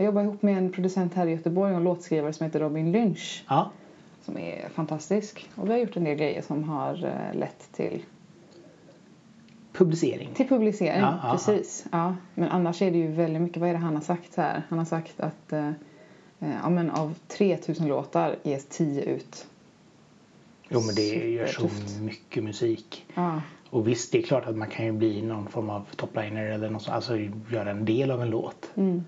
jag 0.00 0.06
jobbar 0.06 0.22
ihop 0.22 0.42
med 0.42 0.58
en 0.58 0.72
producent 0.72 1.14
här 1.14 1.26
i 1.26 1.30
Göteborg 1.30 1.70
och 1.72 1.76
en 1.78 1.84
låtskrivare 1.84 2.32
som 2.32 2.44
heter 2.46 2.60
Robin 2.60 2.92
Lynch 2.92 3.44
Ja. 3.48 3.70
som 4.24 4.38
är 4.38 4.68
fantastisk. 4.68 5.48
Och 5.54 5.66
vi 5.68 5.72
har 5.72 5.78
gjort 5.78 5.96
en 5.96 6.04
del 6.04 6.16
grejer 6.18 6.42
som 6.42 6.64
har 6.64 7.04
eh, 7.04 7.38
lett 7.38 7.72
till, 7.72 8.02
Publicering. 9.72 10.28
till 10.34 10.48
publicering. 10.48 11.00
Ja, 11.00 11.18
ja, 11.22 11.32
Precis. 11.32 11.86
Ja. 11.92 12.16
Men 12.34 12.48
annars 12.48 12.82
är 12.82 12.90
det 12.90 12.98
ju 12.98 13.08
väldigt 13.12 13.42
mycket, 13.42 13.58
vad 13.60 13.68
är 13.68 13.72
det 13.72 13.78
han 13.78 13.94
har 13.94 14.02
sagt 14.02 14.36
här? 14.36 14.62
Han 14.68 14.78
har 14.78 14.86
sagt 14.86 15.20
att 15.20 15.52
eh, 15.52 15.68
eh, 16.40 16.50
ja, 16.62 16.70
men 16.70 16.90
av 16.90 17.14
3000 17.28 17.88
låtar 17.88 18.36
ges 18.42 18.66
10 18.66 19.02
ut. 19.02 19.46
Jo 20.68 20.80
men 20.80 20.94
det 20.94 21.30
gör 21.30 21.46
så 21.46 21.68
mycket 22.02 22.44
musik. 22.44 23.06
Ja, 23.14 23.40
Och 23.70 23.88
visst, 23.88 24.12
det 24.12 24.18
är 24.18 24.22
klart 24.22 24.46
att 24.46 24.56
man 24.56 24.68
kan 24.68 24.84
ju 24.86 24.92
bli 24.92 25.22
någon 25.22 25.48
form 25.48 25.70
av 25.70 25.86
topliner 25.96 26.44
eller 26.44 26.70
något 26.70 26.82
sånt, 26.82 26.94
alltså 26.94 27.16
göra 27.50 27.70
en 27.70 27.84
del 27.84 28.10
av 28.10 28.22
en 28.22 28.30
låt. 28.30 28.70
mm. 28.74 29.04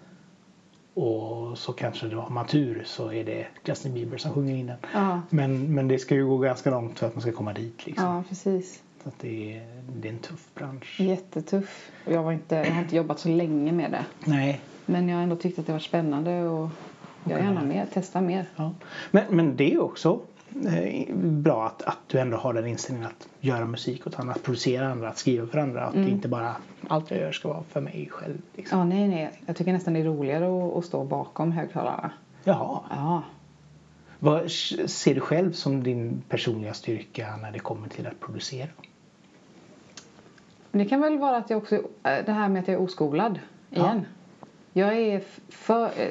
Och 0.94 1.58
så 1.58 1.72
kanske 1.72 2.06
då 2.06 2.20
har 2.20 2.30
man 2.30 2.46
tur 2.46 2.82
så 2.86 3.12
är 3.12 3.24
det 3.24 3.46
Justin 3.64 3.94
Bieber 3.94 4.18
som 4.18 4.32
sjunger 4.32 4.54
in 4.54 4.66
den. 4.66 4.76
ja, 4.94 5.20
Men, 5.30 5.74
men 5.74 5.88
det 5.88 5.98
ska 5.98 6.14
ju 6.14 6.26
gå 6.26 6.38
ganska 6.38 6.70
långt 6.70 6.98
för 6.98 7.06
att 7.06 7.14
man 7.14 7.22
ska 7.22 7.32
komma 7.32 7.52
dit 7.52 7.86
liksom. 7.86 8.06
ja 8.06 8.24
precis. 8.28 8.82
Så 9.02 9.08
att 9.08 9.18
det, 9.20 9.56
är, 9.56 9.66
det 9.96 10.08
är 10.08 10.12
en 10.12 10.18
tuff 10.18 10.48
bransch. 10.54 11.00
Jättetuff. 11.00 11.90
Och 12.06 12.12
jag, 12.12 12.22
var 12.22 12.32
inte, 12.32 12.54
jag 12.54 12.74
har 12.74 12.82
inte 12.82 12.96
jobbat 12.96 13.18
så 13.18 13.28
länge 13.28 13.72
med 13.72 13.90
det. 13.90 14.04
Nej. 14.24 14.60
Men 14.86 15.08
jag 15.08 15.16
har 15.16 15.22
ändå 15.22 15.36
tyckt 15.36 15.58
att 15.58 15.66
det 15.66 15.72
var 15.72 15.78
spännande 15.78 16.42
och 16.42 16.70
jag 17.24 17.38
är 17.38 17.44
gärna 17.44 17.62
med, 17.62 17.92
testa 17.92 18.20
mer. 18.20 18.46
Ja. 18.56 18.74
Men, 19.10 19.24
men 19.28 19.56
det 19.56 19.78
också 19.78 20.20
bra 21.14 21.66
att, 21.66 21.82
att 21.82 21.98
du 22.06 22.18
ändå 22.18 22.36
har 22.36 22.54
den 22.54 22.66
inställningen 22.66 23.08
att 23.08 23.28
göra 23.40 23.66
musik 23.66 24.06
åt 24.06 24.18
andra, 24.18 24.34
att 24.34 24.42
producera 24.42 24.88
andra, 24.88 25.08
att 25.08 25.18
skriva 25.18 25.46
för 25.46 25.58
andra. 25.58 25.84
Att 25.84 25.94
det 25.94 26.10
inte 26.10 26.28
bara 26.28 26.56
allt 26.88 27.10
jag 27.10 27.20
gör 27.20 27.32
ska 27.32 27.48
vara 27.48 27.62
för 27.62 27.80
mig 27.80 28.08
själv. 28.12 28.42
Liksom. 28.56 28.78
Ja, 28.78 28.84
nej, 28.84 29.08
nej. 29.08 29.40
Jag 29.46 29.56
tycker 29.56 29.72
nästan 29.72 29.94
det 29.94 30.00
är 30.00 30.04
roligare 30.04 30.66
att, 30.66 30.76
att 30.76 30.84
stå 30.84 31.04
bakom 31.04 31.52
högtalarna. 31.52 32.10
Jaha. 32.44 32.80
Ja. 32.90 33.22
Vad 34.18 34.50
ser 34.50 35.14
du 35.14 35.20
själv 35.20 35.52
som 35.52 35.82
din 35.82 36.22
personliga 36.28 36.74
styrka 36.74 37.36
när 37.36 37.52
det 37.52 37.58
kommer 37.58 37.88
till 37.88 38.06
att 38.06 38.20
producera? 38.20 38.68
Det 40.72 40.84
kan 40.84 41.00
väl 41.00 41.18
vara 41.18 41.36
att 41.36 41.50
jag 41.50 41.56
också, 41.56 41.74
äh, 41.76 41.82
det 42.02 42.32
här 42.32 42.48
med 42.48 42.60
att 42.60 42.68
jag 42.68 42.74
är 42.74 42.80
oskolad 42.80 43.38
igen. 43.70 44.06
Jag 44.72 44.96
är 44.96 45.22
för, 45.48 45.84
eh, 45.84 46.08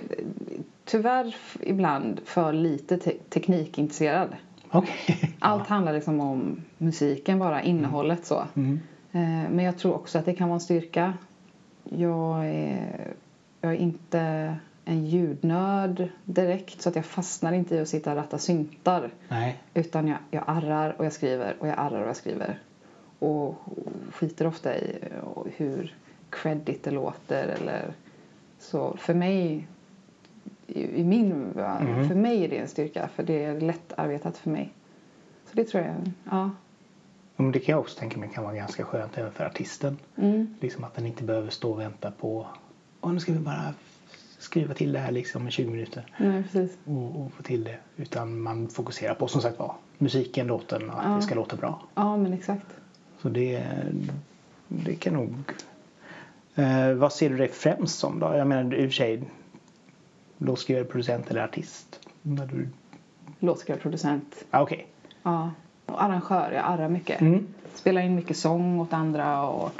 tyvärr 0.91 1.35
ibland 1.59 2.19
för 2.25 2.53
lite 2.53 2.97
te- 2.97 3.17
teknikintresserad. 3.29 4.29
Okej. 4.71 5.35
Allt 5.39 5.67
handlar 5.67 5.93
liksom 5.93 6.19
om 6.19 6.61
musiken 6.77 7.39
bara, 7.39 7.61
innehållet 7.61 8.25
så. 8.25 8.43
Mm. 8.55 8.79
Eh, 9.11 9.49
Men 9.51 9.59
jag 9.65 9.77
tror 9.77 9.93
också 9.93 10.17
att 10.19 10.25
det 10.25 10.33
kan 10.33 10.47
vara 10.49 10.55
en 10.55 10.61
styrka. 10.61 11.13
Jag 11.83 12.45
är, 12.47 13.13
jag 13.61 13.71
är 13.71 13.77
inte 13.77 14.55
en 14.85 15.05
ljudnörd 15.05 16.07
direkt 16.25 16.81
så 16.81 16.89
att 16.89 16.95
jag 16.95 17.05
fastnar 17.05 17.51
inte 17.53 17.75
i 17.75 17.79
att 17.79 17.87
sitta 17.89 18.11
och 18.11 18.17
ratta 18.17 18.37
syntar. 18.37 19.09
Nej. 19.27 19.61
Utan 19.73 20.07
jag, 20.07 20.17
jag 20.31 20.43
arrar 20.47 20.95
och 20.97 21.05
jag 21.05 21.13
skriver 21.13 21.55
och 21.59 21.67
jag 21.67 21.75
arrar 21.79 22.01
och 22.01 22.07
jag 22.09 22.15
skriver. 22.15 22.59
Och 23.19 23.55
skiter 24.13 24.47
ofta 24.47 24.75
i 24.77 24.97
eh, 25.01 25.43
hur 25.57 25.95
credit 26.29 26.83
det 26.83 26.91
låter 26.91 27.47
eller 27.47 27.93
så. 28.59 28.95
För 28.97 29.13
mig, 29.13 29.67
i 30.75 31.03
min 31.03 31.29
Mhm. 31.29 32.07
för 32.07 32.15
mig 32.15 32.43
är 32.45 32.49
det 32.49 32.57
en 32.57 32.67
styrka 32.67 33.07
för 33.15 33.23
det 33.23 33.43
är 33.43 33.61
lättarbetat 33.61 34.37
för 34.37 34.49
mig. 34.49 34.69
Så 35.45 35.51
det 35.55 35.63
tror 35.63 35.83
jag, 35.83 35.93
ja. 35.95 36.11
Ja, 37.35 37.43
Men 37.43 37.51
det 37.51 37.59
kan 37.59 37.73
jag 37.73 37.79
också 37.79 37.99
tänka 37.99 38.19
mig 38.19 38.29
kan 38.33 38.43
vara 38.43 38.55
ganska 38.55 38.83
skönt 38.83 39.17
även 39.17 39.31
för 39.31 39.45
artisten. 39.45 39.97
Mm. 40.15 40.55
Liksom 40.59 40.83
att 40.83 40.95
den 40.95 41.05
inte 41.05 41.23
behöver 41.23 41.49
stå 41.49 41.71
och 41.71 41.79
vänta 41.79 42.11
på 42.11 42.47
Åh, 43.01 43.13
nu 43.13 43.19
ska 43.19 43.33
vi 43.33 43.39
bara 43.39 43.73
skriva 44.37 44.73
till 44.73 44.91
det 44.91 44.99
här 44.99 45.11
liksom 45.11 45.47
i 45.47 45.51
20 45.51 45.71
minuter 45.71 46.05
Nej, 46.17 46.43
precis. 46.43 46.77
och, 46.85 47.21
och 47.21 47.31
få 47.33 47.43
till 47.43 47.63
det. 47.63 47.77
Utan 47.95 48.41
man 48.41 48.67
fokuserar 48.67 49.13
på 49.13 49.27
som 49.27 49.41
sagt 49.41 49.59
var 49.59 49.75
musiken, 49.97 50.47
låten 50.47 50.89
och 50.89 50.99
att 50.99 51.05
Ja. 51.05 51.15
det 51.15 51.21
ska 51.21 51.35
låta 51.35 51.55
bra. 51.55 51.81
Ja, 51.95 52.17
men 52.17 52.33
exakt. 52.33 52.65
Så 53.21 53.29
det, 53.29 53.63
det 54.67 54.95
kan 54.95 55.13
nog 55.13 55.33
Eh, 56.55 56.93
vad 56.93 57.13
ser 57.13 57.29
du 57.29 57.37
dig 57.37 57.47
främst 57.47 57.99
som 57.99 58.19
då? 58.19 58.35
Jag 58.35 58.47
menar 58.47 58.73
i 58.75 58.85
och 58.85 58.89
för 58.89 58.93
sig 58.95 59.21
låtskrivare, 60.41 60.83
producent 60.85 61.31
eller 61.31 61.43
artist? 61.43 61.99
När 62.21 62.45
du... 62.45 62.69
Låtskriven 63.39 63.81
producent. 63.81 64.45
Ah, 64.51 64.61
Okej. 64.61 64.87
Ja. 65.23 65.51
Och 65.85 66.03
arrangör. 66.03 66.51
Jag 66.51 66.65
arrar 66.65 66.89
mycket. 66.89 67.21
Mm. 67.21 67.47
Spelar 67.73 68.01
in 68.01 68.15
mycket 68.15 68.37
sång 68.37 68.79
åt 68.79 68.93
andra 68.93 69.43
och 69.43 69.71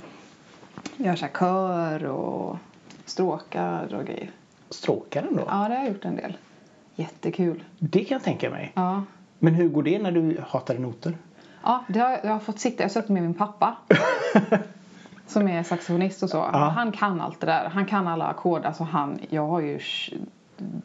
gör 0.98 1.16
så 1.16 1.26
här 1.26 1.34
kör 1.40 2.04
och 2.06 2.58
stråkar 3.06 3.94
och 3.94 4.06
grejer. 4.06 4.32
Stråkaren 4.70 5.36
då? 5.36 5.44
Ja, 5.48 5.68
det 5.68 5.76
har 5.76 5.84
jag 5.84 5.88
gjort 5.88 6.06
en 6.06 6.16
del. 6.16 6.38
Jättekul. 6.96 7.64
Det 7.80 8.04
kan 8.04 8.16
jag 8.16 8.24
tänka 8.24 8.50
mig. 8.50 8.72
Ja. 8.76 9.04
Men 9.40 9.54
hur 9.54 9.70
går 9.70 9.84
det 9.84 10.00
när 10.00 10.12
du 10.12 10.42
hatar 10.48 10.78
noter? 10.78 11.18
Ja, 11.64 11.84
det 11.90 12.00
har, 12.00 12.20
jag 12.24 12.32
har 12.32 12.40
fått 12.40 12.60
sitta. 12.60 12.84
Jag 12.84 12.90
har 12.90 12.94
suttit 12.94 13.10
med 13.10 13.24
min 13.24 13.34
pappa. 13.34 13.76
som 15.28 15.48
är 15.48 15.64
saxofonist 15.64 16.24
och 16.24 16.30
så. 16.30 16.42
Han 16.52 16.92
kan 16.92 17.22
allt 17.22 17.40
det 17.40 17.46
där. 17.46 17.70
Han 17.70 17.86
kan 17.86 18.08
alla 18.08 18.26
ackord. 18.26 18.66
Alltså 18.66 18.84
han, 18.84 19.20
jag 19.30 19.48
har 19.48 19.62
ju 19.62 19.80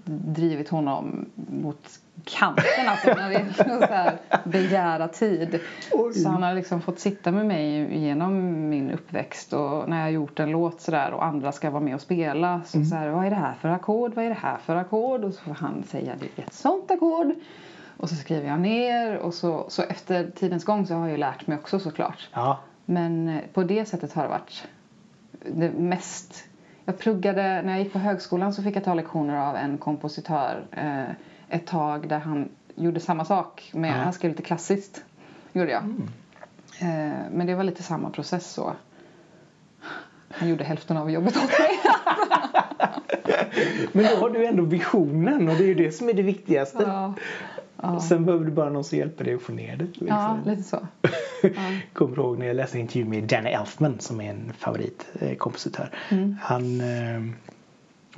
drivit 0.04 0.68
honom 0.68 1.30
mot 1.34 2.00
kanten 2.24 2.88
alltså 2.88 3.14
när 3.14 3.30
det 3.30 3.34
är 3.34 3.52
så 3.52 3.86
här 3.86 4.18
begära 4.44 5.08
tid. 5.08 5.60
Oj. 5.92 6.14
Så 6.14 6.28
han 6.28 6.42
har 6.42 6.54
liksom 6.54 6.80
fått 6.80 6.98
sitta 6.98 7.32
med 7.32 7.46
mig 7.46 7.98
genom 7.98 8.68
min 8.68 8.90
uppväxt 8.90 9.52
och 9.52 9.88
när 9.88 9.96
jag 9.96 10.04
har 10.04 10.10
gjort 10.10 10.40
en 10.40 10.50
låt 10.50 10.80
sådär 10.80 11.10
och 11.10 11.24
andra 11.24 11.52
ska 11.52 11.70
vara 11.70 11.82
med 11.82 11.94
och 11.94 12.00
spela 12.00 12.60
så, 12.66 12.84
så 12.84 12.94
här, 12.94 13.08
vad 13.08 13.26
är 13.26 13.30
det 13.30 13.36
här 13.36 13.54
för 13.60 13.68
ackord, 13.68 14.14
vad 14.14 14.24
är 14.24 14.28
det 14.28 14.34
här 14.34 14.58
för 14.58 14.76
ackord 14.76 15.24
och 15.24 15.34
så 15.34 15.40
får 15.42 15.54
han 15.54 15.82
säga 15.82 16.12
det 16.20 16.42
är 16.42 16.46
ett 16.46 16.54
sånt 16.54 16.90
ackord 16.90 17.34
och 17.96 18.08
så 18.08 18.14
skriver 18.14 18.48
jag 18.48 18.60
ner 18.60 19.16
och 19.16 19.34
så, 19.34 19.64
så 19.68 19.82
efter 19.82 20.30
tidens 20.30 20.64
gång 20.64 20.86
så 20.86 20.94
har 20.94 21.00
jag 21.00 21.10
ju 21.10 21.16
lärt 21.16 21.46
mig 21.46 21.58
också 21.58 21.78
såklart. 21.78 22.28
Ja. 22.32 22.58
Men 22.84 23.40
på 23.52 23.62
det 23.62 23.84
sättet 23.84 24.12
har 24.12 24.22
det 24.22 24.28
varit 24.28 24.68
det 25.54 25.70
mest... 25.70 26.44
Jag 26.88 26.98
pluggade, 26.98 27.62
när 27.62 27.72
jag 27.72 27.78
gick 27.78 27.92
på 27.92 27.98
högskolan 27.98 28.52
så 28.54 28.62
fick 28.62 28.76
jag 28.76 28.84
ta 28.84 28.94
lektioner 28.94 29.36
av 29.48 29.56
en 29.56 29.78
kompositör 29.78 30.64
eh, 30.72 31.10
ett 31.48 31.66
tag 31.66 32.08
där 32.08 32.18
han 32.18 32.48
gjorde 32.74 33.00
samma 33.00 33.24
sak. 33.24 33.70
Med, 33.74 33.90
Ja. 33.90 33.94
Han 33.94 34.12
skrev 34.12 34.30
lite 34.30 34.42
klassiskt, 34.42 35.04
gjorde 35.52 35.70
jag. 35.70 35.82
Mm. 35.82 36.08
Eh, 36.80 37.16
men 37.32 37.46
det 37.46 37.54
var 37.54 37.64
lite 37.64 37.82
samma 37.82 38.10
process 38.10 38.50
så. 38.52 38.72
Han 40.30 40.48
gjorde 40.48 40.64
hälften 40.64 40.96
av 40.96 41.10
jobbet 41.10 41.36
åt 41.36 41.58
mig. 41.58 41.80
Men 43.92 44.04
då 44.04 44.16
har 44.20 44.30
du 44.30 44.46
ändå 44.46 44.64
visionen 44.64 45.48
och 45.48 45.56
det 45.56 45.64
är 45.64 45.68
ju 45.68 45.74
det 45.74 45.92
som 45.92 46.08
är 46.08 46.12
det 46.12 46.22
viktigaste. 46.22 46.82
ja. 46.86 47.14
Ja. 47.82 48.00
Sen 48.00 48.24
behöver 48.24 48.44
du 48.44 48.50
bara 48.50 48.70
någon 48.70 48.84
som 48.84 48.98
hjälper 48.98 49.24
dig 49.24 49.34
att 49.34 49.42
få 49.42 49.52
ner 49.52 49.76
det. 49.76 49.84
Liksom. 49.84 50.06
ja, 50.08 50.38
lite 50.46 50.62
så. 50.62 50.78
Kommer 51.92 52.18
ihåg 52.18 52.38
när 52.38 52.46
jag 52.46 52.56
läste 52.56 52.76
en 52.76 52.80
intervju 52.80 53.04
med 53.04 53.24
Danny 53.24 53.50
Elfman 53.50 54.00
som 54.00 54.20
är 54.20 54.30
en 54.30 54.52
favoritkompositör. 54.58 55.90
Mm. 56.10 56.36
Han 56.42 56.80
eh, 56.80 57.22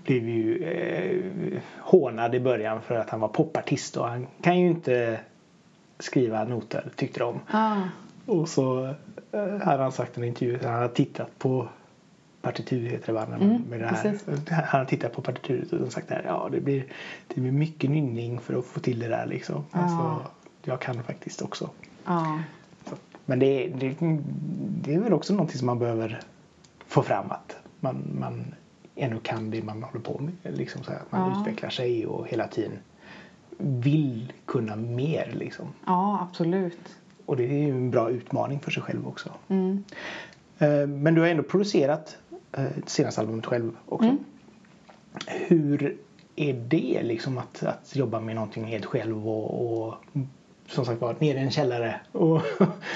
blev 0.03 0.29
ju 0.29 0.65
eh, 0.65 1.61
hånad 1.79 2.35
i 2.35 2.41
början 2.41 2.83
för 2.83 2.95
att 2.95 3.11
han 3.11 3.21
var 3.21 3.29
popartist 3.29 3.97
och 3.97 4.09
han 4.09 4.27
kan 4.41 4.61
ju 4.61 4.69
inte 4.69 5.21
skriva 5.99 6.45
noter 6.45 6.91
tyckte 6.97 7.21
de. 7.21 7.41
Ah. 7.51 7.77
Och 8.27 8.49
så 8.49 8.95
eh, 9.33 9.59
hade 9.63 9.83
han 9.83 9.93
sagt 9.93 10.19
i 10.19 10.21
en 10.21 10.27
intervju 10.27 10.57
att 10.57 10.65
han 10.65 10.75
hade 10.75 10.89
tittat 10.89 11.39
på 11.39 11.69
partitur 12.43 12.89
heter 12.89 13.07
det 13.07 13.13
va? 13.13 13.27
När 13.31 13.39
man, 13.39 13.51
Mm, 13.51 13.63
med 13.63 13.81
det 13.81 13.87
här. 13.87 14.19
Han 14.51 14.65
hade 14.65 14.87
tittat 14.87 15.13
på 15.13 15.23
partituret 15.23 15.73
och 15.73 15.93
sagt 15.93 16.11
att 16.13 16.25
ja, 16.25 16.49
det, 16.53 16.61
blir, 16.61 16.85
det 17.35 17.41
blir 17.41 17.53
mycket 17.53 17.91
nynning 17.91 18.41
för 18.41 18.59
att 18.59 18.65
få 18.65 18.81
till 18.81 18.99
det 18.99 19.09
där 19.09 19.27
liksom. 19.27 19.65
Ja. 19.73 19.79
Alltså, 19.79 20.31
jag 20.63 20.81
kan 20.81 21.03
faktiskt 21.03 21.43
också. 21.43 21.71
Ja. 22.05 22.41
Så. 22.89 22.95
Men 23.27 23.39
det, 23.39 23.69
det, 23.69 23.97
det 24.83 24.95
är 24.95 25.01
väl 25.01 25.13
också 25.13 25.33
någonting 25.33 25.59
som 25.59 25.67
man 25.67 25.79
behöver 25.79 26.21
få 26.87 27.03
fram 27.03 27.31
att 27.31 27.57
man, 27.81 28.03
man 28.21 28.55
ännu 28.95 29.21
kan 29.23 29.51
det 29.51 29.63
man 29.63 29.83
håller 29.83 30.01
på 30.01 30.19
med. 30.19 30.57
Liksom 30.59 30.83
så 30.85 30.91
här, 30.91 31.01
man 31.11 31.31
Ja. 31.33 31.41
utvecklar 31.41 31.71
sig 31.71 32.07
och 32.07 32.29
hela 32.29 32.47
tiden 32.49 32.73
vill 33.59 34.33
kunna 34.45 34.77
mer 34.77 35.33
liksom. 35.35 35.67
ja, 35.87 36.29
absolut. 36.31 36.97
Och 37.27 37.37
det 37.37 37.45
är 37.45 37.59
ju 37.67 37.71
en 37.71 37.91
bra 37.91 38.11
utmaning 38.11 38.61
för 38.61 38.71
sig 38.71 38.83
själv 38.83 39.09
också. 39.09 39.31
Mm. 39.49 39.85
Eh, 40.59 40.87
Men 40.87 41.15
du 41.15 41.21
har 41.21 41.29
ändå 41.29 41.43
producerat 41.43 42.17
senaste 42.87 43.21
albumet 43.21 43.47
själv 43.47 43.77
också. 43.87 44.09
Mm. 44.09 44.25
Hur 45.27 45.97
är 46.37 46.53
det 46.53 47.03
liksom 47.03 47.39
att, 47.39 47.63
att 47.63 47.97
jobba 47.97 48.21
med 48.21 48.35
någonting 48.35 48.65
helt 48.65 48.85
själv 48.85 49.29
och, 49.29 49.87
och 49.89 49.95
som 50.67 50.85
sagt 50.85 51.01
var 51.01 51.17
nere 51.19 51.39
i 51.39 51.43
en 51.43 51.51
källare 51.51 52.01
och 52.13 52.43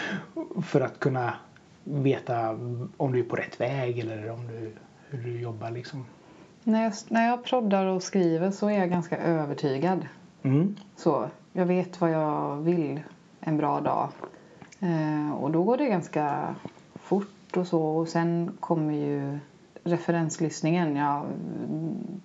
för 0.65 0.81
att 0.81 1.01
kunna 1.01 1.35
veta 1.85 2.51
om 2.97 3.13
du 3.13 3.19
är 3.19 3.25
på 3.25 3.37
rätt 3.37 3.61
väg 3.61 3.99
eller 3.99 4.31
om 4.31 4.47
du, 4.47 4.73
hur 5.09 5.25
du 5.25 5.41
jobbar 5.41 5.71
liksom. 5.71 6.05
När, 6.65 6.83
jag, 6.85 6.93
när 7.09 7.29
jag 7.29 7.45
proddar 7.45 7.87
och 7.87 8.03
skriver 8.03 8.51
så 8.51 8.69
är 8.69 8.79
jag 8.79 8.91
ganska 8.91 9.17
övertygad. 9.17 10.07
Mm. 10.43 10.77
Så, 10.97 11.29
jag 11.53 11.67
vet 11.67 12.01
vad 12.01 12.11
jag 12.11 12.57
vill 12.57 13.01
en 13.41 13.57
bra 13.57 13.81
dag. 13.81 14.09
Eh, 14.81 15.33
och 15.33 15.51
då 15.51 15.63
går 15.63 15.77
det 15.77 15.87
ganska 15.87 16.55
fort 16.95 17.42
och 17.57 17.67
så. 17.67 17.83
Och 17.83 18.09
sen 18.09 18.57
kommer 18.61 18.93
ju 18.93 19.39
referenslyssningen. 19.85 20.97
Ja, 20.97 21.25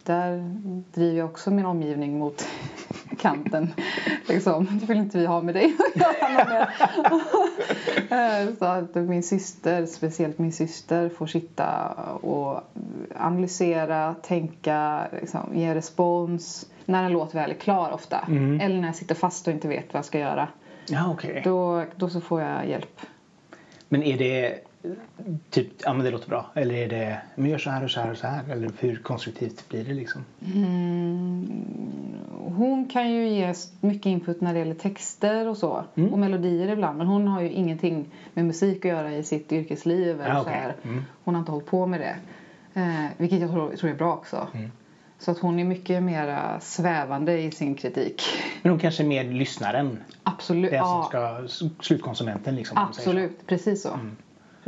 där 0.03 0.59
driver 0.93 1.17
jag 1.17 1.29
också 1.29 1.51
min 1.51 1.65
omgivning 1.65 2.19
mot 2.19 2.47
kanten. 3.19 3.73
Liksom. 4.27 4.79
Det 4.79 4.85
vill 4.85 4.97
inte 4.97 5.17
vi 5.17 5.25
ha 5.25 5.41
med 5.41 5.55
dig 5.55 5.75
att 5.95 6.01
göra 6.01 6.67
Så 8.59 8.65
att 8.65 8.95
min 8.95 9.23
syster, 9.23 9.85
speciellt 9.85 10.37
min 10.37 10.53
syster, 10.53 11.09
får 11.09 11.27
sitta 11.27 11.93
och 12.21 12.61
analysera, 13.15 14.13
tänka, 14.13 15.07
liksom, 15.21 15.49
ge 15.53 15.75
respons 15.75 16.69
när 16.85 17.03
en 17.03 17.11
låt 17.11 17.35
väl 17.35 17.51
är 17.51 17.55
klar 17.55 17.91
ofta. 17.91 18.19
Mm. 18.27 18.59
Eller 18.61 18.81
när 18.81 18.87
jag 18.87 18.95
sitter 18.95 19.15
fast 19.15 19.47
och 19.47 19.53
inte 19.53 19.67
vet 19.67 19.93
vad 19.93 19.97
jag 19.97 20.05
ska 20.05 20.19
göra. 20.19 20.47
Ja, 20.87 21.11
okej. 21.11 21.41
Då, 21.43 21.83
då 21.95 22.09
så 22.09 22.21
får 22.21 22.41
jag 22.41 22.67
hjälp. 22.67 22.99
Men 23.89 24.03
är 24.03 24.17
det 24.17 24.66
typ, 25.49 25.67
ja 25.83 25.93
men 25.93 26.05
det 26.05 26.11
låter 26.11 26.29
bra. 26.29 26.45
Eller 26.55 26.75
är 26.75 26.87
det, 26.89 27.21
men 27.35 27.49
gör 27.51 27.57
så 27.57 27.69
här 27.69 27.83
och 27.83 27.91
så 27.91 27.99
här 27.99 28.11
och 28.11 28.17
så 28.17 28.27
här. 28.27 28.43
Eller 28.51 28.71
hur 28.79 28.95
konstruktivt 28.95 29.69
blir 29.69 29.83
det 29.83 29.93
liksom? 29.93 30.25
Mm, 30.55 31.47
hon 32.57 32.85
kan 32.87 33.11
ju 33.11 33.27
ge 33.29 33.53
mycket 33.81 34.05
input 34.05 34.41
när 34.41 34.53
det 34.53 34.59
gäller 34.59 34.75
texter 34.75 35.47
och 35.47 35.57
så. 35.57 35.83
Mm. 35.95 36.13
Och 36.13 36.19
melodier 36.19 36.67
ibland. 36.67 36.97
Men 36.97 37.07
hon 37.07 37.27
har 37.27 37.41
ju 37.41 37.49
ingenting 37.49 38.05
med 38.33 38.45
musik 38.45 38.85
att 38.85 38.91
göra 38.91 39.13
i 39.15 39.23
sitt 39.23 39.51
yrkesliv. 39.51 40.21
Eller 40.21 40.29
Ja, 40.29 40.35
så 40.35 40.41
okej. 40.41 40.53
här. 40.53 40.75
Mm. 40.83 41.03
Hon 41.23 41.35
har 41.35 41.39
inte 41.39 41.51
hållit 41.51 41.67
på 41.67 41.85
med 41.85 41.99
det. 41.99 42.15
Eh, 42.81 43.05
vilket 43.17 43.41
jag 43.41 43.49
tror, 43.49 43.75
tror 43.75 43.89
är 43.91 43.95
bra 43.95 44.13
också. 44.13 44.47
Mm. 44.53 44.71
Så 45.19 45.31
att 45.31 45.39
hon 45.39 45.59
är 45.59 45.63
mycket 45.63 46.03
mer 46.03 46.57
svävande 46.61 47.41
i 47.41 47.51
sin 47.51 47.75
kritik. 47.75 48.21
Men 48.61 48.69
hon 48.69 48.79
kanske 48.79 49.03
är 49.03 49.07
mer 49.07 49.23
lyssnaren. 49.23 49.97
Absolut. 50.23 50.71
Den 50.71 50.83
som 50.85 50.89
Ja, 51.11 51.47
ska, 51.47 51.47
slutkonsumenten 51.83 52.55
liksom. 52.55 52.75
så. 52.75 52.81
absolut. 52.81 53.47
Precis 53.47 53.81
så. 53.81 53.93
Mm. 53.93 54.15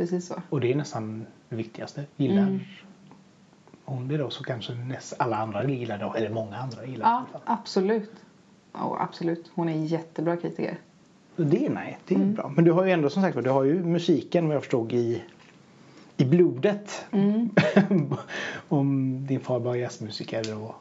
Precis 0.00 0.26
så. 0.26 0.34
Och 0.50 0.60
det 0.60 0.72
är 0.72 0.76
nästan 0.76 1.26
det 1.48 1.56
viktigaste. 1.56 2.04
Gillar 2.16 2.42
Mm. 2.42 2.60
hon 3.84 4.08
det 4.08 4.16
då 4.16 4.30
så 4.30 4.44
kanske 4.44 4.72
näst, 4.74 5.14
alla 5.18 5.36
andra 5.36 5.64
gillar 5.64 5.98
det. 5.98 6.18
Eller 6.18 6.30
många 6.30 6.56
andra 6.56 6.84
gillar 6.86 7.06
det. 7.20 7.26
Ja, 7.32 7.40
absolut. 7.44 8.10
Ja, 8.72 8.96
absolut. 9.00 9.50
Hon 9.54 9.68
är 9.68 9.72
en 9.72 9.86
jättebra 9.86 10.36
kritiker. 10.36 10.78
Det 11.36 11.66
är 11.66 11.70
nej, 11.70 11.98
det 12.06 12.14
är 12.14 12.18
Mm. 12.18 12.34
bra. 12.34 12.52
Men 12.56 12.64
du 12.64 12.72
har 12.72 12.84
ju 12.84 12.90
ändå 12.90 13.10
som 13.10 13.22
sagt 13.22 13.44
du 13.44 13.50
har 13.50 13.64
ju 13.64 13.84
musiken 13.84 14.46
vad 14.46 14.54
jag 14.54 14.62
förstod 14.62 14.92
i, 14.92 15.22
i 16.16 16.24
blodet. 16.24 17.04
Mm. 17.12 17.50
Om 18.68 19.18
din 19.26 19.40
far 19.40 19.60
var 19.60 19.74
jazzmusiker 19.74 20.56
och 20.62 20.74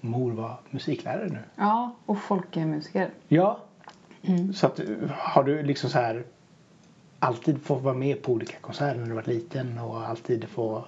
mor 0.00 0.32
var 0.32 0.56
musiklärare 0.70 1.28
nu. 1.28 1.38
Ja, 1.56 1.94
och 2.06 2.18
folk 2.18 2.56
är 2.56 2.66
musiker. 2.66 3.10
Ja. 3.28 3.58
Mm. 4.22 4.52
Så 4.52 4.66
att, 4.66 4.80
har 5.10 5.44
du 5.44 5.62
liksom 5.62 5.90
så 5.90 5.98
här 5.98 6.24
alltid 7.18 7.62
fått 7.62 7.82
vara 7.82 7.94
med 7.94 8.22
på 8.22 8.32
olika 8.32 8.56
konserter 8.60 9.00
när 9.00 9.06
du 9.06 9.12
varit 9.14 9.26
liten 9.26 9.78
och 9.78 10.08
alltid 10.08 10.44
få 10.48 10.84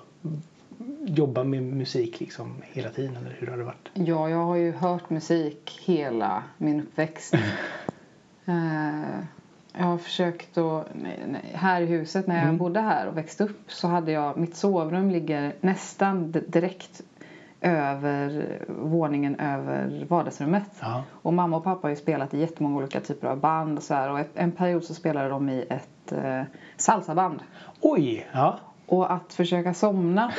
jobba 1.06 1.44
med 1.44 1.62
musik 1.62 2.20
liksom 2.20 2.54
hela 2.62 2.90
tiden 2.90 3.16
eller 3.16 3.36
hur 3.38 3.46
har 3.46 3.56
det 3.56 3.64
varit? 3.64 3.88
Ja, 3.94 4.28
jag 4.30 4.44
har 4.44 4.56
ju 4.56 4.72
hört 4.72 5.10
musik 5.10 5.80
hela 5.84 6.42
min 6.58 6.80
uppväxt. 6.80 7.34
Eh, 8.46 9.18
jag 9.72 9.84
har 9.84 9.98
försökt 9.98 10.58
att... 10.58 10.86
Här 11.52 11.80
i 11.80 11.86
huset, 11.86 12.26
när 12.26 12.34
jag 12.36 12.44
Mm. 12.44 12.58
bodde 12.58 12.80
här 12.80 13.06
och 13.08 13.16
växte 13.16 13.44
upp 13.44 13.60
så 13.72 13.88
hade 13.88 14.12
jag... 14.12 14.36
Mitt 14.36 14.56
sovrum 14.56 15.10
ligger 15.10 15.54
nästan 15.60 16.32
direkt 16.46 17.02
över 17.60 18.58
våningen 18.68 19.40
över 19.40 20.06
vardagsrummet. 20.08 20.70
Ja. 20.80 21.04
Och 21.12 21.32
mamma 21.32 21.56
och 21.56 21.64
pappa 21.64 21.80
har 21.82 21.90
ju 21.90 21.96
spelat 21.96 22.34
i 22.34 22.40
jättemånga 22.40 22.76
olika 22.76 23.00
typer 23.00 23.28
av 23.28 23.40
band 23.40 23.78
och 23.78 23.82
så 23.84 23.94
här. 23.94 24.10
Och 24.10 24.20
en 24.34 24.52
period 24.52 24.84
så 24.84 24.94
spelade 24.94 25.28
de 25.28 25.48
i 25.48 25.66
ett 25.70 26.12
eh, 26.12 26.42
salsaband. 26.76 27.42
Oj! 27.80 28.26
Ja. 28.32 28.58
Och 28.86 29.12
att 29.12 29.32
försöka 29.32 29.74
somna. 29.74 30.32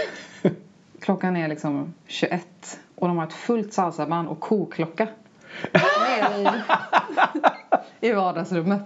Klockan 0.99 1.37
är 1.37 1.47
liksom 1.47 1.93
21 2.07 2.79
och 2.95 3.07
de 3.07 3.17
har 3.17 3.27
ett 3.27 3.33
fullt 3.33 3.73
salsaband 3.73 4.27
och 4.27 4.39
koklocka. 4.39 5.07
Nere 5.73 6.41
i, 8.01 8.07
i 8.09 8.13
vardagsrummet. 8.13 8.81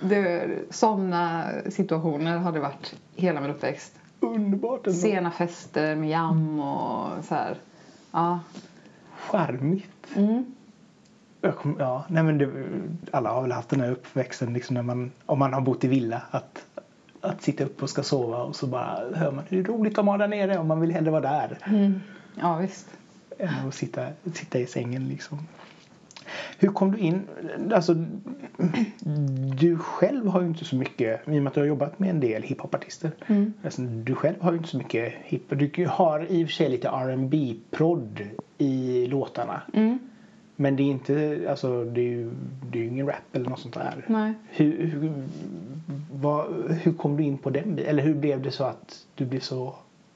Det, 0.00 0.48
somna 0.70 1.44
situationer 1.70 2.38
har 2.38 2.52
det 2.52 2.60
varit 2.60 2.94
hela 3.14 3.40
min 3.40 3.50
uppväxt. 3.50 3.94
Underbart 4.20 4.86
ändå. 4.86 4.98
Sena 4.98 5.30
fester 5.30 5.96
med 5.96 6.10
jam 6.10 6.60
och 6.60 7.24
så 7.24 7.34
här. 7.34 7.56
Ja. 8.12 8.40
Charmigt. 9.16 10.16
Mm. 10.16 10.54
Kom, 11.56 11.76
ja, 11.78 12.04
nej 12.08 12.22
men 12.22 12.38
det, 12.38 12.50
alla 13.10 13.30
har 13.30 13.42
väl 13.42 13.52
haft 13.52 13.68
den 13.68 13.80
här 13.80 13.90
uppväxten 13.90 14.52
liksom 14.52 14.74
när 14.74 14.82
man, 14.82 15.10
om 15.26 15.38
man 15.38 15.52
har 15.52 15.60
bott 15.60 15.84
i 15.84 15.88
villa. 15.88 16.22
Att, 16.30 16.64
att 17.20 17.42
sitta 17.42 17.64
upp 17.64 17.82
och 17.82 17.90
ska 17.90 18.02
sova 18.02 18.42
och 18.42 18.56
så 18.56 18.66
bara 18.66 19.00
hör 19.14 19.32
man 19.32 19.44
hur 19.48 19.64
roligt 19.64 19.96
de 19.96 20.08
har 20.08 20.18
där 20.18 20.28
nere 20.28 20.58
och 20.58 20.66
man 20.66 20.80
vill 20.80 20.92
hellre 20.92 21.10
vara 21.10 21.20
där. 21.20 21.58
Mm. 21.66 22.00
Ja, 22.40 22.56
visst. 22.56 22.86
Än 23.38 23.68
att 23.68 23.74
sitta, 23.74 24.06
sitta 24.34 24.58
i 24.58 24.66
sängen 24.66 25.08
liksom. 25.08 25.38
Hur 26.58 26.68
kom 26.68 26.90
du 26.90 26.98
in? 26.98 27.22
Alltså, 27.72 27.94
du 29.58 29.78
själv 29.78 30.26
har 30.26 30.40
ju 30.40 30.46
inte 30.46 30.64
så 30.64 30.76
mycket, 30.76 31.28
i 31.28 31.38
och 31.38 31.42
med 31.42 31.46
att 31.46 31.54
du 31.54 31.60
har 31.60 31.66
jobbat 31.66 31.98
med 31.98 32.10
en 32.10 32.20
del 32.20 32.42
hiphopartister. 32.42 33.10
Mm. 33.26 33.52
Alltså, 33.64 33.82
du 33.82 34.14
själv 34.14 34.36
har 34.40 34.52
ju 34.52 34.58
inte 34.58 34.70
så 34.70 34.76
mycket 34.76 35.14
hiphop. 35.24 35.58
Du 35.58 35.86
har 35.86 36.26
i 36.32 36.44
och 36.44 36.48
för 36.48 36.54
sig 36.54 36.68
lite 36.68 36.88
R&B 36.88 37.54
prodd 37.70 38.20
i 38.58 39.06
låtarna. 39.06 39.62
Mm. 39.74 39.98
Men 40.56 40.76
det 40.76 40.82
är 40.82 40.90
inte, 40.90 41.46
alltså 41.50 41.84
det 41.84 42.00
är 42.00 42.10
ju, 42.10 42.30
det 42.70 42.78
är 42.78 42.82
ju 42.82 42.88
ingen 42.88 43.06
rap 43.06 43.16
eller 43.32 43.50
något 43.50 43.60
sånt 43.60 43.74
där. 43.74 44.04
Nej. 44.06 44.34
Hur, 44.50 44.86
hur, 44.86 45.12
vad, 46.12 46.46
hur 46.82 46.92
kom 46.92 47.16
du 47.16 47.22
in 47.22 47.38
på 47.38 47.50
den? 47.50 47.78
Eller 47.78 48.02
hur 48.02 48.14
blev 48.14 48.42
det 48.42 48.50
så 48.50 48.64
att 48.64 49.06
du 49.14 49.26
blev 49.26 49.40
så 49.40 49.74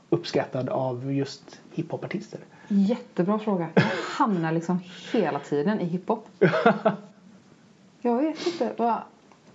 uppskattad 0.08 0.68
av 0.68 1.12
just 1.12 1.60
hiphopartister? 1.72 2.40
Jättebra 2.72 3.38
fråga. 3.38 3.68
Jag 3.74 3.82
hamnar 4.18 4.52
liksom 4.52 4.80
hela 5.12 5.38
tiden 5.38 5.80
i 5.80 5.84
hiphop. 5.84 6.28
Jag 8.02 8.16
vet 8.16 8.46
inte. 8.46 8.72
Vad... 8.78 9.02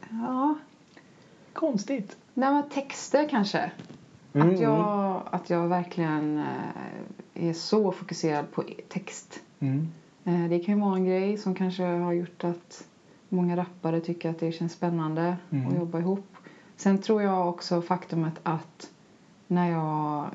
Ja. 0.09 0.55
Konstigt. 1.53 2.17
Nej, 2.33 2.53
men 2.53 2.69
texter 2.69 3.29
kanske. 3.29 3.71
Mm, 4.33 4.49
Att, 4.53 4.59
jag, 4.59 5.21
att 5.31 5.49
jag 5.49 5.67
verkligen 5.67 6.37
eh, 6.37 7.47
är 7.49 7.53
så 7.53 7.91
fokuserad 7.91 8.51
på 8.51 8.63
text. 8.89 9.39
Mm. 9.59 9.87
Eh, 10.25 10.49
Det 10.49 10.59
kan 10.59 10.75
ju 10.75 10.81
vara 10.81 10.95
en 10.95 11.05
grej 11.05 11.37
som 11.37 11.55
kanske 11.55 11.83
har 11.83 12.13
gjort 12.13 12.43
att 12.43 12.87
många 13.29 13.57
rappare 13.57 14.01
tycker 14.01 14.29
att 14.29 14.39
det 14.39 14.51
känns 14.51 14.73
spännande 14.73 15.37
Mm. 15.51 15.67
att 15.67 15.75
jobba 15.77 15.99
ihop. 15.99 16.27
Sen 16.77 16.97
tror 16.97 17.21
jag 17.21 17.49
också 17.49 17.81
faktumet 17.81 18.39
att 18.43 18.89
när 19.47 19.71
jag, 19.71 20.25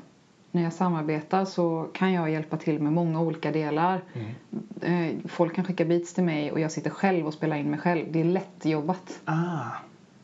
när 0.51 0.63
jag 0.63 0.73
samarbetar 0.73 1.45
så 1.45 1.87
kan 1.93 2.13
jag 2.13 2.29
hjälpa 2.31 2.57
till 2.57 2.79
med 2.81 2.93
många 2.93 3.21
olika 3.21 3.51
delar. 3.51 4.01
Mm. 4.13 5.09
Eh, 5.11 5.15
Folk 5.29 5.55
kan 5.55 5.65
skicka 5.65 5.85
beats 5.85 6.13
till 6.13 6.23
mig 6.23 6.51
och 6.51 6.59
jag 6.59 6.71
sitter 6.71 6.89
själv 6.89 7.27
och 7.27 7.33
spelar 7.33 7.55
in 7.57 7.69
mig 7.69 7.79
själv. 7.79 8.05
Det 8.11 8.19
är 8.19 8.23
lättjobbat. 8.23 9.19
Ah, 9.25 9.59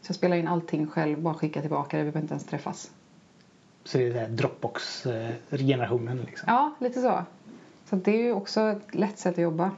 Så 0.02 0.10
jag 0.10 0.16
spelar 0.16 0.38
in 0.38 0.48
allting 0.48 0.88
själv, 0.88 1.20
bara 1.22 1.34
skickar 1.34 1.62
tillbaka 1.62 1.98
det. 1.98 2.04
Vi 2.04 2.12
behöver 2.12 2.22
inte 2.24 2.34
ens 2.34 2.46
träffas. 2.46 2.92
så 3.84 3.98
det 3.98 4.20
är 4.20 4.28
Dropbox-generationen 4.30 6.22
liksom. 6.26 6.46
Ja, 6.48 6.76
lite 6.80 7.02
så. 7.02 7.24
Så 7.90 7.96
det 7.96 8.12
är 8.12 8.24
ju 8.24 8.34
också 8.34 8.62
ett 8.62 8.96
lätt 8.96 9.20
sätt 9.20 9.34
att 9.34 9.42
jobba. 9.42 9.72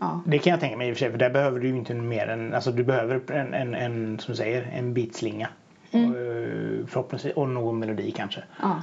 Ja. 0.00 0.20
Det 0.26 0.38
kan 0.38 0.50
jag 0.50 0.60
tänka 0.60 0.76
mig 0.76 0.88
i 0.88 0.92
och 0.92 0.96
för 0.96 0.98
sig 0.98 1.10
för 1.10 1.18
där 1.18 1.30
behöver 1.30 1.60
du 1.60 1.68
ju 1.68 1.76
inte 1.76 1.94
mer 1.94 2.26
än, 2.26 2.54
alltså 2.54 2.72
du 2.72 2.84
behöver 2.84 3.30
en, 3.32 3.54
en, 3.54 3.74
en 3.74 4.18
som 4.18 4.32
du 4.32 4.36
säger, 4.36 4.62
en 4.62 4.94
beatslinga. 4.94 5.48
Mm. 5.90 6.10
Och, 6.10 6.18
eh, 6.18 6.86
förhoppningsvis, 6.86 7.34
och 7.34 7.48
någon 7.48 7.78
melodi 7.78 8.10
kanske. 8.10 8.42
Ja. 8.62 8.82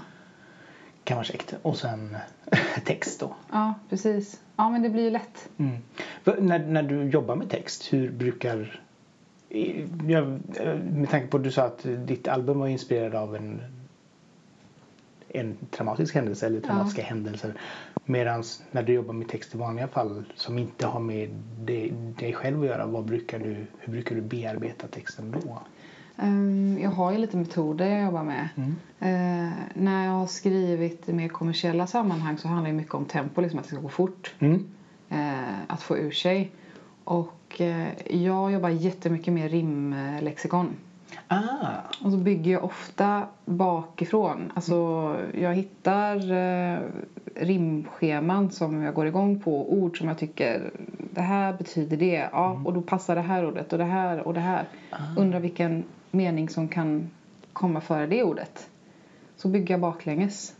Kan 1.04 1.18
vara 1.18 1.26
käckt. 1.26 1.56
Och 1.62 1.78
sen 1.78 2.18
text 2.86 3.20
då. 3.20 3.36
ja, 3.52 3.74
precis. 3.90 4.42
Ja, 4.56 4.70
men 4.70 4.82
det 4.82 4.90
blir 4.90 5.04
ju 5.04 5.10
lätt. 5.10 5.50
Mm. 5.58 5.78
När, 6.24 6.60
när 6.60 6.84
du 6.84 7.04
jobbar 7.04 7.36
med 7.36 7.50
text, 7.50 7.94
hur 7.94 8.12
brukar... 8.12 8.82
Jag, 10.08 10.40
eh, 10.56 10.76
med 10.76 11.10
tanke 11.10 11.28
på 11.28 11.38
att 11.38 11.44
du 11.44 11.52
sa 11.52 11.64
att 11.64 11.86
ditt 11.98 12.28
album 12.28 12.60
var 12.60 12.68
inspirerad 12.68 13.16
av 13.16 13.36
en, 13.36 13.62
en 15.30 15.58
traumatisk 15.72 16.16
händelse 16.16 16.46
eller 16.46 16.62
traumatiska 16.62 17.04
händelser. 17.04 17.54
Medan 18.06 18.44
när 18.72 18.84
du 18.84 18.94
jobbar 18.94 19.14
med 19.14 19.28
text 19.28 19.56
i 19.56 19.58
vanliga 19.58 19.88
fall 19.88 20.24
som 20.36 20.58
inte 20.58 20.88
har 20.88 21.00
med 21.00 21.30
dig, 21.60 21.94
dig 22.20 22.34
själv 22.34 22.62
att 22.62 22.68
göra, 22.68 22.86
vad 22.86 23.06
brukar 23.06 23.40
du, 23.40 23.66
hur 23.80 23.94
brukar 23.94 24.16
du 24.16 24.22
bearbeta 24.22 24.88
texten 24.88 25.32
då? 25.32 25.60
Ehm, 26.18 26.78
Jag 26.82 26.90
har 26.90 27.12
ju 27.12 27.18
lite 27.18 27.38
metoder 27.38 27.86
jag 27.90 28.04
jobbar 28.04 28.24
med. 28.24 28.50
Mm. 28.56 28.76
Eh, 29.00 29.54
när 29.74 30.06
jag 30.06 30.12
har 30.12 30.28
skrivit 30.28 31.10
i 31.10 31.14
mer 31.14 31.28
kommersiella 31.28 31.88
sammanhang 31.88 32.38
så 32.38 32.48
handlar 32.48 32.70
det 32.72 32.78
mycket 32.78 32.94
om 32.94 33.06
tempo, 33.06 33.42
liksom 33.42 33.60
att 33.60 33.66
det 33.66 33.70
ska 33.76 33.80
gå 33.82 33.90
fort. 33.90 34.34
Mm. 34.40 34.66
Eh, 35.10 35.60
att 35.68 35.82
få 35.82 35.98
ur 35.98 36.12
sig. 36.12 36.52
Och 37.04 37.62
eh, 37.62 37.88
jag 38.10 38.52
jobbar 38.52 38.70
jättemycket 38.70 39.34
med 39.34 39.52
rimlexikon. 39.52 40.70
Ah, 41.28 41.40
Och 42.04 42.12
så 42.12 42.18
bygger 42.18 42.52
jag 42.52 42.64
ofta 42.64 43.24
bakifrån. 43.46 44.52
Alltså 44.56 44.76
jag 45.34 45.54
hittar 45.56 46.32
eh, 46.32 46.80
rimscheman 47.36 48.52
som 48.52 48.82
jag 48.82 48.94
går 48.94 49.08
igång 49.08 49.40
på. 49.40 49.74
Ord 49.74 49.98
som 49.98 50.08
jag 50.08 50.18
tycker, 50.18 50.72
det 51.14 51.22
här 51.22 51.54
betyder 51.54 51.98
det. 51.98 52.30
Ja, 52.32 52.62
och 52.66 52.74
då 52.74 52.82
passar 52.82 53.16
det 53.16 53.22
här 53.22 53.46
ordet 53.46 53.72
och 53.74 53.80
det 53.80 53.86
här 53.86 54.28
och 54.28 54.34
det 54.34 54.40
här. 54.40 54.64
Undrar 55.18 55.40
vilken 55.40 55.84
mening 56.14 56.50
som 56.50 56.68
kan 56.68 57.10
komma 57.54 57.82
före 57.82 58.08
det 58.08 58.24
ordet. 58.24 58.70
Så 59.36 59.48
bygger 59.48 59.74
jag 59.74 59.82
baklänges. 59.82 60.56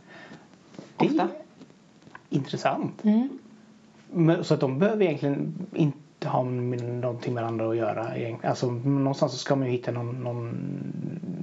det 0.96 1.06
Ofta. 1.06 1.22
är 1.22 1.28
intressant. 2.30 3.04
Mm. 3.04 4.44
Så 4.44 4.54
att 4.54 4.60
de 4.60 4.78
behöver 4.78 5.04
egentligen 5.04 5.54
inte 5.72 6.28
ha 6.28 6.42
någonting 6.42 7.34
med 7.34 7.42
varandra 7.42 7.70
att 7.70 7.76
göra. 7.76 8.06
Alltså, 8.42 8.70
någonstans 8.70 9.32
så 9.32 9.38
ska 9.38 9.56
man 9.56 9.66
ju 9.66 9.72
hitta 9.72 9.90
någon, 9.92 10.22
någon 10.22 10.58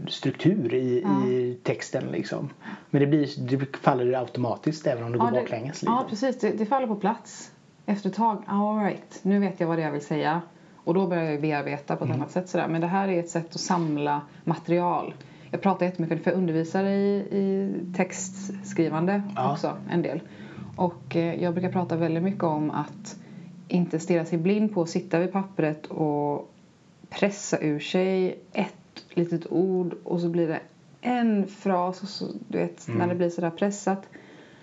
struktur 0.07 0.73
i, 0.73 1.01
Ja. 1.01 1.27
i 1.27 1.57
texten. 1.63 2.03
Liksom. 2.11 2.49
Men 2.89 3.01
det, 3.01 3.07
blir, 3.07 3.57
det 3.57 3.77
faller 3.77 4.13
automatiskt 4.19 4.87
även 4.87 5.03
om 5.03 5.11
det 5.11 5.17
går 5.17 5.31
det, 5.31 5.41
baklänges. 5.41 5.81
Liksom. 5.81 5.93
ja, 5.93 6.05
precis. 6.09 6.39
Det, 6.39 6.51
det 6.51 6.65
faller 6.65 6.87
på 6.87 6.95
plats. 6.95 7.51
Efter 7.85 8.09
ett 8.09 8.15
tag, 8.15 8.43
all 8.47 8.79
right, 8.83 9.19
nu 9.21 9.39
vet 9.39 9.59
jag 9.59 9.67
vad 9.67 9.77
det 9.77 9.81
är 9.81 9.85
jag 9.85 9.91
vill 9.93 10.05
säga. 10.05 10.41
Och 10.83 10.93
då 10.93 11.07
börjar 11.07 11.23
jag 11.31 11.41
bearbeta 11.41 11.95
på 11.95 12.05
ett 12.05 12.11
annat 12.11 12.31
sätt. 12.31 12.49
Sådär. 12.49 12.67
Men 12.67 12.81
det 12.81 12.87
här 12.87 13.07
är 13.07 13.19
ett 13.19 13.29
sätt 13.29 13.55
att 13.55 13.61
samla 13.61 14.21
material. 14.43 15.13
Jag 15.51 15.61
pratar 15.61 15.85
jättemycket, 15.85 16.23
för 16.23 16.31
jag 16.31 16.37
undervisar 16.37 16.83
i, 16.83 17.17
i 17.31 17.71
textskrivande 17.97 19.21
Ja. 19.35 19.51
också 19.53 19.77
en 19.89 20.01
del. 20.01 20.21
Och 20.75 21.15
eh, 21.15 21.43
jag 21.43 21.53
brukar 21.53 21.71
prata 21.71 21.95
väldigt 21.95 22.23
mycket 22.23 22.43
om 22.43 22.71
att 22.71 23.15
inte 23.67 23.99
stirra 23.99 24.25
sig 24.25 24.37
blind 24.37 24.73
på 24.73 24.81
att 24.81 24.89
sitta 24.89 25.19
vid 25.19 25.31
pappret 25.31 25.85
och 25.85 26.51
pressa 27.09 27.59
ur 27.59 27.79
sig 27.79 28.39
ett 28.53 29.03
litet 29.09 29.51
ord 29.51 29.93
och 30.03 30.19
så 30.21 30.29
blir 30.29 30.47
det 30.47 30.59
en 31.01 31.47
fras 31.47 32.01
och 32.03 32.07
så, 32.09 32.25
du 32.47 32.57
vet, 32.57 32.87
när 32.87 33.07
det 33.07 33.15
blir 33.15 33.29
sådär 33.29 33.49
pressat. 33.49 34.09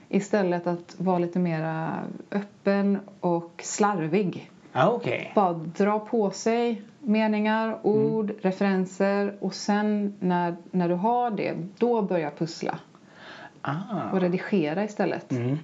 Istället 0.08 0.66
att 0.66 0.94
vara 0.98 1.18
lite 1.18 1.38
mera 1.38 1.98
öppen 2.30 2.98
och 3.20 3.60
slarvig. 3.64 4.50
Ja, 4.72 4.90
okej. 4.90 5.32
Bara 5.34 5.52
dra 5.52 5.98
på 6.00 6.30
sig 6.30 6.82
meningar, 7.00 7.78
ord, 7.82 8.32
referenser 8.42 9.36
och 9.40 9.54
sen 9.54 10.14
när, 10.20 10.56
när 10.70 10.88
du 10.88 10.94
har 10.94 11.30
det, 11.30 11.54
då 11.78 12.02
börja 12.02 12.30
pussla 12.30 12.78
Ah. 13.62 14.10
och 14.12 14.20
redigera 14.20 14.84
istället 14.84 15.32
Mm. 15.32 15.58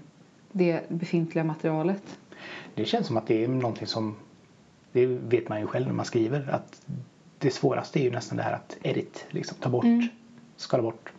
det 0.53 0.89
befintliga 0.91 1.45
materialet. 1.45 2.19
Det 2.75 2.85
känns 2.85 3.07
som 3.07 3.17
att 3.17 3.27
det 3.27 3.45
är 3.45 3.49
någonting 3.49 3.87
som 3.87 4.17
det 4.93 5.07
vet 5.07 5.49
man 5.49 5.61
ju 5.61 5.67
själv 5.67 5.87
när 5.87 5.95
man 5.95 6.05
skriver 6.05 6.51
att 6.51 6.83
det 7.39 7.51
svåraste 7.51 8.01
är 8.01 8.03
ju 8.03 8.11
nästan 8.11 8.37
det 8.37 8.43
här 8.43 8.53
att 8.53 8.77
edit, 8.83 9.27
liksom, 9.31 9.57
ta 9.61 9.69
bort, 9.69 9.85
Mm. 9.85 10.09
skala 10.57 10.83
bort. 10.83 11.13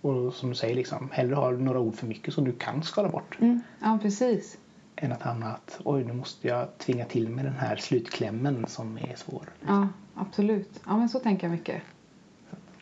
Och 0.00 0.34
som 0.34 0.48
du 0.48 0.54
säger, 0.54 0.74
liksom, 0.74 1.08
hellre 1.12 1.34
ha 1.34 1.50
några 1.50 1.80
ord 1.80 1.94
för 1.94 2.06
mycket 2.06 2.34
som 2.34 2.44
du 2.44 2.52
kan 2.52 2.82
skala 2.82 3.08
bort. 3.08 3.36
Mm. 3.40 3.60
Ja, 3.82 3.98
precis. 4.02 4.58
Än 5.02 5.12
att 5.12 5.22
hamna 5.22 5.46
att 5.52 5.80
oj 5.84 6.04
nu 6.04 6.12
måste 6.12 6.48
jag 6.48 6.78
tvinga 6.78 7.04
till 7.04 7.28
med 7.28 7.44
den 7.44 7.56
här 7.56 7.76
slutklämmen 7.76 8.66
som 8.68 8.98
är 8.98 9.16
svår. 9.16 9.42
Ja, 9.66 9.88
absolut. 10.14 10.80
Ja, 10.86 10.96
men 10.96 11.08
så 11.08 11.18
tänker 11.18 11.46
jag 11.46 11.52
mycket. 11.52 11.82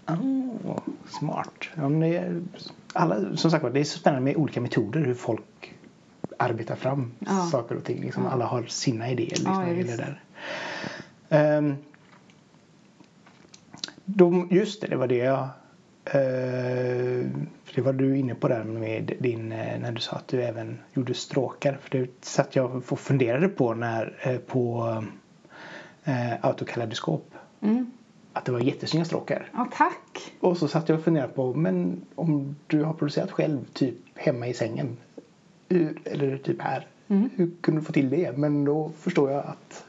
Oh, 0.06 0.78
smart. 1.08 1.68
Ja, 1.74 1.88
är, 2.06 2.42
alla, 2.92 3.36
som 3.36 3.50
sagt 3.50 3.64
det 3.74 3.80
är 3.80 3.84
så 3.84 3.98
spännande 3.98 4.24
med 4.24 4.36
olika 4.36 4.60
metoder 4.60 5.04
hur 5.04 5.14
folk 5.14 5.74
arbetar 6.38 6.76
fram 6.76 7.12
Ja. 7.18 7.48
saker 7.52 7.76
och 7.76 7.84
ting. 7.84 8.00
Liksom, 8.00 8.24
Ja. 8.24 8.30
Alla 8.30 8.46
har 8.46 8.62
sina 8.62 9.10
idéer. 9.10 9.28
Liksom, 9.28 9.52
Ja, 9.52 9.74
det 9.84 9.96
där. 9.96 10.22
Ehm, 11.28 11.76
de, 14.04 14.48
just 14.50 14.80
det, 14.80 14.86
det 14.86 14.96
var 14.96 15.06
det 15.06 15.16
jag 15.16 15.48
det 17.74 17.80
var 17.82 17.92
du 17.92 18.18
inne 18.18 18.34
på 18.34 18.48
där 18.48 18.64
med 18.64 19.12
din, 19.18 19.52
eh, 19.52 19.80
när 19.80 19.92
du 19.92 20.00
sa 20.00 20.16
att 20.16 20.28
du 20.28 20.42
även 20.42 20.78
gjorde 20.94 21.14
stråkar. 21.14 21.78
För 21.82 21.98
det 21.98 22.24
satt 22.24 22.56
jag 22.56 22.82
och 22.88 23.00
funderade 23.00 23.48
på 23.48 23.74
när, 23.74 24.16
eh, 24.22 24.38
på 24.38 24.94
eh, 26.04 26.44
autokaleidoskop. 26.44 27.34
Mm. 27.60 27.90
Att 28.32 28.44
det 28.44 28.52
var 28.52 28.60
jättesnygga 28.60 29.04
stråkar. 29.04 29.48
Ja, 29.52 29.68
tack! 29.72 30.32
Och 30.40 30.56
så 30.56 30.68
satt 30.68 30.88
jag 30.88 30.98
och 30.98 31.04
funderade 31.04 31.32
på, 31.32 31.54
men 31.54 32.00
om 32.14 32.56
du 32.66 32.82
har 32.82 32.94
producerat 32.94 33.30
själv 33.30 33.64
typ 33.72 33.96
hemma 34.14 34.46
i 34.46 34.54
sängen. 34.54 34.96
Eller 36.04 36.38
typ 36.38 36.62
här. 36.62 36.86
Mm. 37.08 37.30
Hur 37.36 37.50
kunde 37.60 37.80
du 37.80 37.84
få 37.84 37.92
till 37.92 38.10
det? 38.10 38.38
Men 38.38 38.64
då 38.64 38.92
förstår 38.98 39.30
jag 39.30 39.44
att 39.46 39.84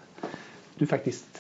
du 0.75 0.87
faktiskt 0.87 1.30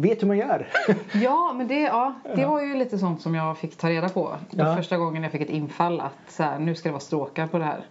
vet 0.00 0.22
hur 0.22 0.26
man 0.26 0.38
gör. 0.38 0.68
Ja, 1.12 1.52
men 1.56 1.68
det, 1.68 1.80
ja, 1.80 2.14
det 2.36 2.46
var 2.46 2.60
ju 2.60 2.74
lite 2.74 2.98
sånt 2.98 3.22
som 3.22 3.34
jag 3.34 3.58
fick 3.58 3.76
ta 3.76 3.90
reda 3.90 4.08
på. 4.08 4.36
Ja. 4.50 4.76
Första 4.76 4.96
gången 4.96 5.22
jag 5.22 5.32
fick 5.32 5.40
ett 5.40 5.50
infall 5.50 6.00
att 6.00 6.12
så 6.28 6.42
här, 6.42 6.58
nu 6.58 6.74
ska 6.74 6.88
det 6.88 6.92
vara 6.92 7.00
stråkar 7.00 7.46
på 7.46 7.58
det 7.58 7.64
här. 7.64 7.84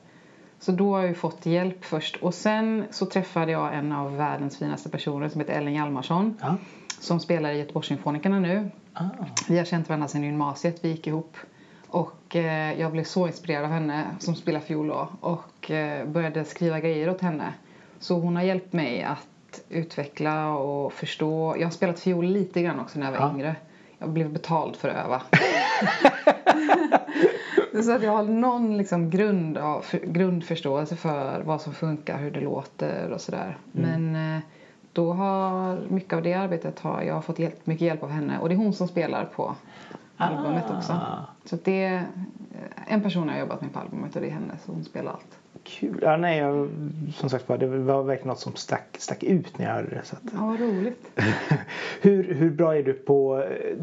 Så 0.59 0.71
då 0.71 0.93
har 0.93 0.99
jag 0.99 1.07
ju 1.07 1.15
fått 1.15 1.45
hjälp 1.45 1.85
först. 1.85 2.15
Och 2.15 2.33
sen 2.33 2.83
så 2.91 3.05
träffade 3.05 3.51
jag 3.51 3.75
en 3.75 3.91
av 3.91 4.17
världens 4.17 4.57
finaste 4.57 4.89
personer 4.89 5.29
som 5.29 5.41
heter 5.41 5.53
Ellen 5.53 5.73
Hjalmarsson. 5.73 6.37
Ja. 6.41 6.55
Som 6.99 7.19
spelar 7.19 7.51
i 7.51 7.57
Göteborgssymfonikerna 7.57 8.39
nu. 8.39 8.69
Ah. 8.93 9.03
Vi 9.47 9.57
har 9.57 9.65
känt 9.65 9.89
varandra 9.89 10.07
sedan 10.07 10.23
gymnasiet, 10.23 10.79
vi 10.81 10.89
gick 10.89 11.07
ihop. 11.07 11.37
Och 11.87 12.35
eh, 12.35 12.79
jag 12.79 12.91
blev 12.91 13.03
så 13.03 13.27
inspirerad 13.27 13.65
av 13.65 13.71
henne 13.71 14.05
som 14.19 14.35
spelar 14.35 14.59
fiol 14.59 14.87
då. 14.87 15.07
Och 15.19 15.71
eh, 15.71 16.07
började 16.07 16.45
skriva 16.45 16.79
grejer 16.79 17.09
åt 17.09 17.21
henne. 17.21 17.53
Så 17.99 18.19
hon 18.19 18.35
har 18.35 18.43
hjälpt 18.43 18.73
mig 18.73 19.03
att 19.03 19.27
utveckla 19.69 20.53
och 20.53 20.93
förstå. 20.93 21.55
Jag 21.59 21.65
har 21.65 21.71
spelat 21.71 21.99
fiol 21.99 22.25
lite 22.25 22.61
grann 22.61 22.79
också 22.79 22.99
när 22.99 23.05
jag 23.05 23.19
var 23.19 23.27
Ja. 23.27 23.33
yngre. 23.33 23.55
Jag 23.97 24.09
blev 24.09 24.29
betald 24.29 24.75
för 24.75 24.89
att 24.89 25.05
öva. 25.05 25.21
så 27.83 27.91
att 27.91 28.03
jag 28.03 28.11
har 28.11 28.23
någon 28.23 28.77
liksom 28.77 29.09
grund 29.09 29.57
av, 29.57 29.81
för, 29.81 29.97
grundförståelse 29.97 30.95
för 30.95 31.41
vad 31.41 31.61
som 31.61 31.73
funkar, 31.73 32.17
hur 32.17 32.31
det 32.31 32.39
låter 32.41 33.11
och 33.11 33.21
sådär. 33.21 33.57
Men 33.71 34.15
eh, 34.35 34.41
då 34.93 35.13
har 35.13 35.79
mycket 35.89 36.13
av 36.13 36.21
det 36.21 36.33
arbetet 36.33 36.79
har 36.79 37.01
jag 37.01 37.25
fått 37.25 37.39
hjälp, 37.39 37.65
mycket 37.65 37.85
hjälp 37.87 38.03
av 38.03 38.09
henne. 38.09 38.39
Och 38.39 38.49
det 38.49 38.55
är 38.55 38.57
hon 38.57 38.73
som 38.73 38.87
spelar 38.87 39.25
på 39.25 39.55
albumet 40.17 40.63
också. 40.77 40.99
Så 41.45 41.57
det 41.63 41.83
är 41.83 42.03
en 42.87 43.01
person 43.01 43.27
jag 43.27 43.33
har 43.33 43.39
jobbat 43.39 43.61
med 43.61 43.73
på 43.73 43.79
albumet 43.79 44.15
och 44.15 44.21
det 44.21 44.27
är 44.27 44.31
henne. 44.31 44.53
Så 44.65 44.71
hon 44.71 44.83
spelar 44.83 45.11
allt. 45.11 45.39
Kul. 45.63 45.99
Ja, 46.01 46.17
nej, 46.17 46.37
jag, 46.37 46.69
som 47.13 47.29
sagt 47.29 47.49
var, 47.49 47.57
det 47.57 47.67
var 47.67 48.03
verkligen 48.03 48.27
något 48.27 48.39
som 48.39 48.55
stack, 48.55 48.95
stack 48.99 49.23
ut 49.23 49.57
när 49.57 49.65
jag 49.65 49.73
hörde 49.73 49.89
det. 49.89 50.01
Så 50.03 50.15
att. 50.15 50.21
Ja, 50.33 50.45
vad 50.45 50.59
roligt. 50.59 51.05
hur, 52.01 52.33
hur 52.33 52.51
bra 52.51 52.77
är 52.77 52.83
du 52.83 52.93
på 52.93 53.43
eh, 53.43 53.77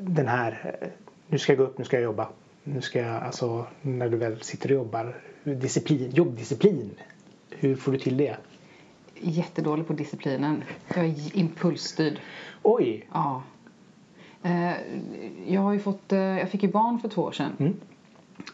den 0.00 0.28
här, 0.28 0.78
eh, 0.80 0.88
nu 1.26 1.38
ska 1.38 1.52
jag 1.52 1.58
gå 1.58 1.64
upp, 1.64 1.78
nu 1.78 1.84
ska 1.84 1.96
jag 1.96 2.04
jobba. 2.04 2.28
Nu 2.64 2.80
ska 2.80 3.00
jag, 3.00 3.22
alltså 3.22 3.66
när 3.82 4.08
du 4.08 4.16
väl 4.16 4.40
sitter 4.40 4.68
och 4.68 4.74
jobbar, 4.74 5.16
disciplin, 5.44 6.10
jobbdisciplin. 6.10 6.90
Hur 7.50 7.76
får 7.76 7.92
du 7.92 7.98
till 7.98 8.16
det? 8.16 8.36
Jättedålig 9.20 9.86
på 9.86 9.92
disciplinen. 9.92 10.64
Jag 10.94 11.04
är 11.04 11.36
impulsstyrd. 11.36 12.20
Oj! 12.62 13.06
Ja. 13.12 13.42
Eh, 14.42 14.72
jag 15.46 15.60
har 15.60 15.78
fått, 15.78 16.04
jag 16.08 16.50
fick 16.50 16.62
ju 16.62 16.68
barn 16.68 16.98
för 16.98 17.08
två 17.08 17.22
år 17.22 17.32
sedan. 17.32 17.52
Mm. 17.58 17.76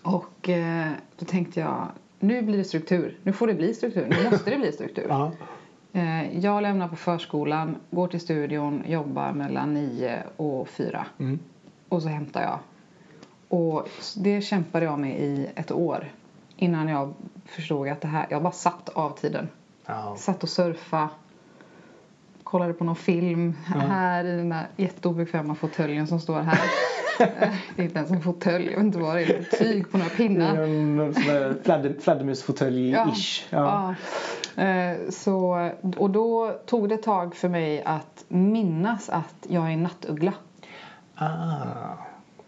Och 0.03 0.49
då 1.17 1.25
tänkte 1.27 1.61
jag, 1.61 1.89
nu 2.25 2.43
blir 2.43 2.59
det 2.59 2.65
struktur. 2.65 3.19
Nu 3.23 3.33
får 3.33 3.47
det 3.47 3.55
bli 3.55 3.75
struktur. 3.75 4.07
Nu 4.11 4.31
måste 4.31 4.51
det 4.51 4.59
bli 4.59 4.73
struktur. 4.73 5.07
Ja. 5.09 5.33
Eh, 5.93 6.39
jag 6.39 6.63
lämnar 6.63 6.89
på 6.89 6.97
förskolan, 6.97 7.77
går 7.91 8.09
till 8.09 8.21
studion, 8.21 8.83
jobbar 8.87 9.33
mellan 9.33 9.75
nio 9.75 10.23
och 10.37 10.69
fyra. 10.69 11.07
Mm. 11.19 11.39
Och 11.89 12.03
så 12.03 12.09
hämtar 12.09 12.43
jag. 12.43 12.59
Och 13.49 13.89
det 14.17 14.41
kämpade 14.41 14.85
jag 14.85 14.99
med 14.99 15.21
i 15.21 15.47
ett 15.55 15.73
år. 15.73 16.13
Innan 16.57 16.89
jag 16.89 17.15
förstod 17.45 17.89
att 17.89 18.01
det 18.01 18.09
här, 18.09 18.27
jag 18.31 18.43
bara 18.43 18.53
satt 18.53 18.89
av 18.89 19.11
tiden. 19.11 19.49
Ja. 19.87 20.17
Satt 20.19 20.43
och 20.43 20.49
surfa. 20.49 21.09
Kollade 22.45 22.73
på 22.73 22.85
någon 22.85 22.97
film. 22.97 23.55
Här 23.67 24.25
i 24.25 24.37
den 24.37 24.49
där 24.49 24.67
jätteobekväma 24.77 25.55
fåtöljen 25.55 26.07
som 26.07 26.21
står 26.21 26.41
här. 26.41 26.61
Eh, 27.21 27.29
det 27.77 27.83
är 27.83 27.85
inte 27.85 27.99
ens 27.99 28.11
en 28.11 28.21
fåtölj, 28.23 28.65
jag 28.65 28.77
vet 28.77 28.85
inte 28.85 28.99
vad 28.99 29.17
det 29.17 29.23
är. 29.23 29.41
Ett 29.41 29.59
tyg 29.59 29.91
på 29.91 29.99
några 29.99 30.11
pinnar. 30.11 31.13
Fladder, 31.63 31.95
fladdermusfåtölj-ish. 32.01 33.43
Ja. 33.51 33.95
Ja. 34.55 34.63
Eh, 34.63 34.97
Så, 35.09 35.71
och 35.97 36.11
då 36.11 36.53
tog 36.67 36.89
det 36.89 36.95
ett 36.95 37.03
tag 37.03 37.35
för 37.35 37.49
mig 37.49 37.83
att 37.83 38.25
minnas 38.29 39.09
att 39.09 39.47
jag 39.49 39.73
är 39.73 39.77
nattuggla. 39.77 40.33
Ah. 41.15 41.27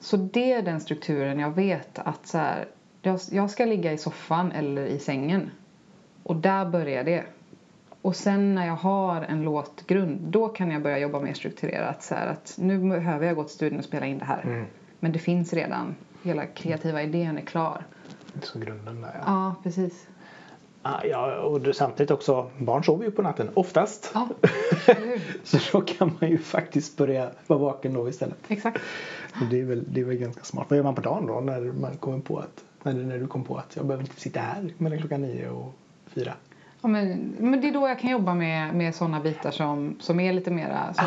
Så 0.01 0.17
det 0.17 0.53
är 0.53 0.63
den 0.63 0.81
strukturen 0.81 1.39
jag 1.39 1.51
vet 1.51 1.99
att 1.99 2.27
så 2.27 2.39
här, 2.39 2.69
jag 3.31 3.51
ska 3.51 3.65
ligga 3.65 3.93
i 3.93 3.99
soffan 3.99 4.53
eller 4.53 4.87
i 4.87 4.99
sängen. 4.99 5.51
Och 6.23 6.37
där 6.37 6.65
börjar 6.67 7.05
det. 7.05 7.25
Och 8.03 8.17
sen 8.17 8.55
när 8.55 8.67
jag 8.67 8.77
har 8.77 9.23
en 9.23 9.43
låtgrund, 9.43 10.21
då 10.21 10.49
kan 10.49 10.71
jag 10.71 10.83
börja 10.83 10.99
jobba 10.99 11.21
mer 11.21 11.35
strukturerat. 11.35 12.03
Så 12.03 12.15
att 12.15 12.55
nu 12.59 12.79
behöver 12.79 13.27
jag 13.27 13.37
gå 13.37 13.45
till 13.45 13.55
studion 13.55 13.79
och 13.79 13.85
spela 13.85 14.07
in 14.07 14.19
det 14.19 14.25
här. 14.25 14.43
Mm. 14.43 14.67
Men 15.01 15.13
det 15.13 15.19
finns 15.19 15.53
redan. 15.53 15.95
Hela 16.23 16.47
kreativa 16.47 17.03
idén 17.03 17.39
är 17.39 17.43
klar. 17.43 17.85
Så 18.43 18.59
grunden 18.59 19.01
där 19.01 19.11
ja. 19.15 19.23
Ja, 19.27 19.55
precis. 19.63 20.07
Ah, 20.83 21.05
ja 21.05 21.39
och 21.39 21.77
samtidigt 21.77 22.11
också, 22.11 22.51
barn 22.59 22.85
sover 22.85 23.05
ju 23.05 23.11
på 23.11 23.23
natten 23.23 23.51
oftast. 23.55 24.11
Ja? 24.15 24.29
Så 25.45 25.59
då 25.73 25.81
kan 25.81 26.17
man 26.21 26.31
ju 26.31 26.39
faktiskt 26.39 26.97
börja 26.97 27.31
vara 27.47 27.59
vaken 27.59 27.93
då 27.93 28.09
istället. 28.09 28.39
Exakt. 28.49 28.81
Det, 29.51 29.61
är 29.61 29.65
väl, 29.65 29.85
det 29.89 30.01
är 30.01 30.05
väl 30.05 30.17
ganska 30.17 30.45
smart. 30.45 30.67
Vad 30.71 30.77
gör 30.77 30.85
man 30.85 30.95
på 30.95 31.01
dagen 31.01 31.27
då 31.27 31.41
när 31.41 31.61
man 31.61 31.97
kommer 31.97 32.19
på 32.19 32.39
att 32.39 32.65
när, 32.83 32.93
när 32.93 33.19
du 33.19 33.27
kom 33.27 33.45
på 33.45 33.57
att 33.57 33.77
jag 33.77 33.87
behöver 33.87 34.05
inte 34.05 34.21
sitta 34.21 34.41
här 34.41 34.75
mellan 34.79 34.99
klockan 34.99 35.23
nio 35.23 35.49
och 35.49 35.75
fyra? 36.07 36.33
Ja, 36.83 36.89
men, 36.89 37.35
men 37.39 37.61
det 37.61 37.69
är 37.69 37.73
då 37.73 37.89
jag 37.89 37.99
kan 37.99 38.11
jobba 38.11 38.35
med, 38.35 38.75
med 38.75 38.95
sådana 38.95 39.21
bitar 39.21 39.51
som, 39.51 39.97
som 40.01 40.21
är 40.21 40.33
lite 40.33 40.51
mera 40.51 40.95
som, 40.95 41.07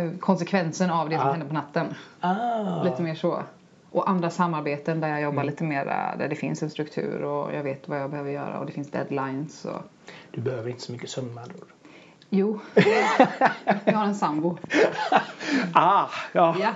eh, 0.00 0.10
konsekvensen 0.20 0.90
av 0.90 1.08
det 1.08 1.18
som 1.18 1.26
Ah. 1.26 1.30
händer 1.30 1.46
på 1.46 1.54
natten. 1.54 1.94
Ah. 2.20 2.82
Lite 2.82 3.02
mer 3.02 3.14
så. 3.14 3.42
Och 3.90 4.10
andra 4.10 4.30
samarbeten 4.30 5.00
där 5.00 5.08
jag 5.08 5.20
jobbar 5.22 5.42
Mm. 5.42 5.46
lite 5.46 5.64
mer 5.64 5.84
där 6.18 6.28
det 6.28 6.36
finns 6.36 6.62
en 6.62 6.70
struktur 6.70 7.22
och 7.24 7.54
jag 7.54 7.62
vet 7.62 7.88
vad 7.88 8.00
jag 8.00 8.10
behöver 8.10 8.30
göra 8.30 8.58
och 8.58 8.66
det 8.66 8.72
finns 8.72 8.90
deadlines. 8.90 9.64
Och... 9.64 9.82
Du 10.30 10.40
behöver 10.40 10.70
inte 10.70 10.82
så 10.82 10.92
mycket 10.92 11.10
sömn 11.10 11.34
med 11.34 11.42
andra 11.42 11.56
ord. 11.56 11.68
Jo, 12.32 12.60
jag 13.84 13.92
har 13.92 14.04
en 14.04 14.14
sambo. 14.14 14.58
Ah, 15.72 16.06
ja. 16.32 16.56
Ja. 16.60 16.70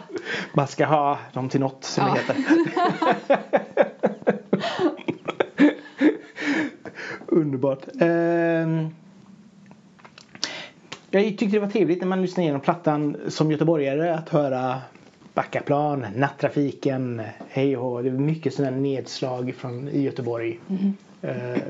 Man 0.53 0.66
ska 0.66 0.87
ha 0.87 1.18
dem 1.33 1.48
till 1.48 1.61
något 1.61 1.85
som 1.85 2.07
Ja. 2.09 2.14
det 2.27 2.35
heter. 2.35 3.61
Underbart. 7.35 7.88
Ehm, 8.01 8.88
jag 11.11 11.25
tyckte 11.25 11.47
det 11.47 11.59
var 11.59 11.68
trevligt 11.68 12.01
när 12.01 12.07
man 12.07 12.23
lyssnade 12.23 12.42
igenom 12.42 12.61
plattan 12.61 13.16
som 13.29 13.51
göteborgare 13.51 14.14
att 14.14 14.29
höra 14.29 14.81
Backaplan, 15.35 16.07
Nattrafiken, 16.16 17.23
hej 17.49 17.77
och. 17.77 18.03
Det 18.03 18.09
är 18.09 18.12
mycket 18.12 18.55
sådana 18.55 18.77
nedslag 18.77 19.55
från 19.55 19.88
i 19.88 20.03
Göteborg. 20.03 20.61
Eh, 21.23 21.62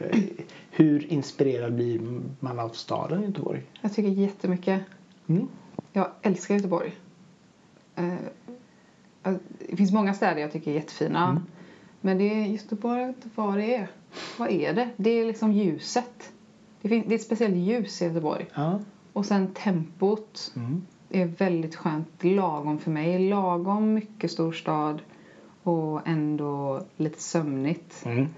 hur 0.70 1.12
inspirerad 1.12 1.74
blir 1.74 2.00
man 2.40 2.58
av 2.58 2.68
staden 2.68 3.22
Göteborg? 3.22 3.62
Jag 3.80 3.94
tycker 3.94 4.08
jättemycket. 4.08 4.80
Mm. 5.26 5.48
Jag 5.92 6.08
älskar 6.22 6.54
Göteborg. 6.54 6.92
Eh, 7.96 8.14
eh, 9.22 9.34
det 9.68 9.76
finns 9.76 9.92
många 9.92 10.14
städer 10.14 10.40
jag 10.40 10.52
tycker 10.52 10.70
är 10.70 10.74
jättefina. 10.74 11.28
Mm. 11.28 11.42
Men 12.00 12.18
det 12.18 12.24
är 12.24 12.46
Göteborg, 12.46 13.14
vad 13.34 13.58
det 13.58 13.74
är. 13.74 13.88
Vad 14.38 14.50
är 14.50 14.74
det? 14.74 14.88
Det 14.96 15.10
är 15.10 15.24
liksom 15.24 15.52
ljuset. 15.52 16.32
Det, 16.82 16.88
finns, 16.88 17.06
det 17.06 17.14
är 17.14 17.16
ett 17.16 17.22
speciellt 17.22 17.56
ljus 17.56 18.02
i 18.02 18.04
Göteborg. 18.04 18.46
Ja. 18.54 18.80
Och 19.12 19.26
sen 19.26 19.46
tempot 19.54 20.52
Mm. 20.56 20.82
är 21.10 21.26
väldigt 21.26 21.76
skönt. 21.76 22.24
Lagom 22.24 22.78
för 22.78 22.90
mig. 22.90 23.28
Lagom 23.28 23.94
mycket 23.94 24.30
storstad 24.30 25.02
och 25.62 26.08
ändå 26.08 26.82
lite 26.96 27.20
sömnigt. 27.20 28.02
Mm. 28.06 28.28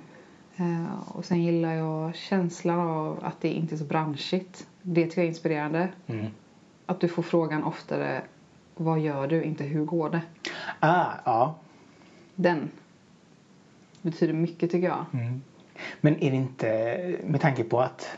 Eh, 0.57 1.09
och 1.09 1.25
sen 1.25 1.43
gillar 1.43 1.73
jag 1.73 2.15
känslan 2.17 2.81
av 2.81 3.19
att 3.25 3.41
det 3.41 3.49
inte 3.49 3.75
är 3.75 3.77
så 3.77 3.85
branschigt. 3.85 4.67
Det 4.83 5.05
tycker 5.05 5.21
jag 5.21 5.25
är 5.25 5.29
inspirerande. 5.29 5.89
Mm. 6.07 6.27
Att 6.87 7.01
du 7.01 7.09
får 7.09 7.23
frågan 7.23 7.65
oftare 7.65 8.23
vad 8.77 9.01
gör 9.01 9.27
du, 9.27 9.43
inte 9.43 9.65
hur 9.65 9.85
går 9.85 10.11
det? 10.11 10.21
Ah, 10.81 11.07
ja. 11.25 11.55
Den 12.35 12.71
betyder 14.03 14.33
mycket 14.35 14.71
tycker 14.71 14.89
jag. 14.89 15.05
Mm. 15.12 15.43
Men 16.01 16.23
är 16.23 16.31
det 16.31 16.37
inte, 16.37 16.99
med 17.25 17.41
tanke 17.41 17.65
på 17.65 17.81
att 17.81 18.09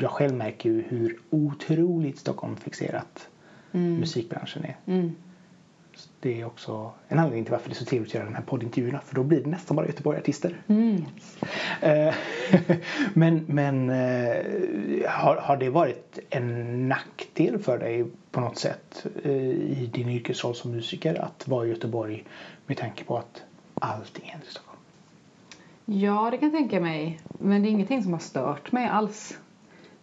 jag 0.00 0.10
själv 0.10 0.34
märker 0.34 0.70
ju 0.70 0.82
hur 0.82 1.18
otroligt 1.30 2.18
Stockholmsfixerat 2.18 3.28
musikbranschen 3.72 4.64
är. 4.64 4.76
Mm. 4.86 5.14
Det 6.20 6.40
är 6.40 6.44
också 6.44 6.92
en 7.08 7.18
anledning 7.18 7.44
till 7.44 7.52
varför 7.52 7.68
det 7.68 7.72
är 7.72 7.76
så 7.76 7.84
trevligt 7.84 8.10
att 8.10 8.14
göra 8.14 8.24
de 8.24 8.34
här 8.34 8.42
poddintervjuerna 8.42 9.00
för 9.00 9.14
då 9.14 9.22
blir 9.22 9.40
det 9.40 9.50
nästan 9.50 9.76
bara 9.76 9.86
Göteborgartister. 9.86 10.62
Mm. 10.66 11.04
Eh, 11.80 12.14
men 13.14 13.44
men 13.48 13.90
eh, 13.90 14.36
har, 15.08 15.36
har 15.36 15.56
det 15.56 15.70
varit 15.70 16.18
en 16.30 16.88
nackdel 16.88 17.58
för 17.58 17.78
dig 17.78 18.06
på 18.30 18.40
något 18.40 18.58
sätt 18.58 19.06
eh, 19.24 19.32
i 19.32 19.90
din 19.92 20.08
yrkesroll 20.08 20.54
som 20.54 20.70
musiker 20.70 21.14
att 21.22 21.48
vara 21.48 21.66
i 21.66 21.68
Göteborg 21.68 22.24
med 22.66 22.76
tanke 22.76 23.04
på 23.04 23.18
att 23.18 23.42
allting 23.74 24.24
händer 24.24 24.46
i 24.46 24.50
Stockholm? 24.50 24.69
Ja, 25.92 26.28
det 26.30 26.38
kan 26.38 26.50
jag 26.50 26.58
tänka 26.58 26.80
mig. 26.80 27.20
Men 27.38 27.62
det 27.62 27.68
är 27.68 27.70
ingenting 27.70 28.02
som 28.02 28.12
har 28.12 28.20
stört 28.20 28.72
mig 28.72 28.88
alls. 28.88 29.38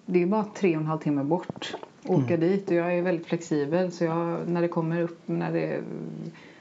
Det 0.06 0.22
är 0.22 0.26
bara 0.26 0.44
tre 0.44 0.76
och 0.76 0.82
en 0.82 0.88
halv 0.88 1.00
timme 1.00 1.24
bort. 1.24 1.76
Åka 2.06 2.38
dit 2.38 2.68
och 2.68 2.76
jag 2.76 2.98
är 2.98 3.02
väldigt 3.02 3.28
flexibel 3.28 3.92
så 3.92 4.04
jag, 4.04 4.48
när 4.48 4.62
det 4.62 4.68
kommer 4.68 5.02
upp, 5.02 5.22
när, 5.26 5.52
det, 5.54 5.84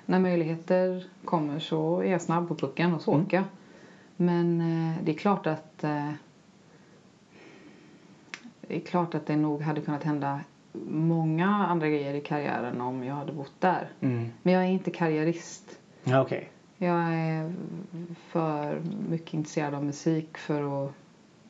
när 0.06 0.20
möjligheter 0.20 1.04
kommer 1.24 1.58
så 1.58 2.00
är 2.00 2.10
jag 2.10 2.22
snabb 2.22 2.48
på 2.48 2.54
pucken 2.54 2.94
och 2.94 3.02
så 3.02 3.12
åker 3.12 3.36
jag. 3.36 3.44
Men 4.16 4.60
eh, 4.60 5.04
det 5.04 5.12
är 5.12 5.16
klart 5.16 5.46
att 5.46 5.84
eh, 5.84 6.10
det 8.60 8.76
är 8.76 8.80
klart 8.80 9.14
att 9.14 9.26
det 9.26 9.36
nog 9.36 9.60
hade 9.60 9.80
kunnat 9.80 10.04
hända 10.04 10.40
många 10.90 11.48
andra 11.48 11.88
grejer 11.88 12.14
i 12.14 12.20
karriären 12.20 12.80
om 12.80 13.04
jag 13.04 13.14
hade 13.14 13.32
bott 13.32 13.60
där. 13.60 13.88
Mm. 14.00 14.28
Men 14.42 14.54
jag 14.54 14.62
är 14.62 14.68
inte 14.68 14.90
karriärist. 14.90 15.78
Okej. 16.04 16.50
Jag 16.78 17.14
är 17.14 17.52
för 18.28 18.82
mycket 19.08 19.34
intresserad 19.34 19.74
av 19.74 19.84
musik 19.84 20.38
för 20.38 20.86
att 20.86 20.92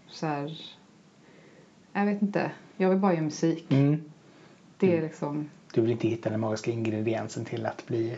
så 0.08 0.26
här, 0.26 0.60
Jag 1.92 2.06
vet 2.06 2.22
inte. 2.22 2.50
Jag 2.76 2.90
vill 2.90 2.98
bara 2.98 3.12
göra 3.12 3.22
musik. 3.22 3.66
Mm. 3.72 4.04
Det 4.78 4.96
är 4.96 5.02
liksom... 5.02 5.50
Du 5.74 5.80
vill 5.80 5.90
inte 5.90 6.08
hitta 6.08 6.30
den 6.30 6.40
magiska 6.40 6.70
ingrediensen 6.70 7.44
till 7.44 7.66
att 7.66 7.86
bli 7.86 8.16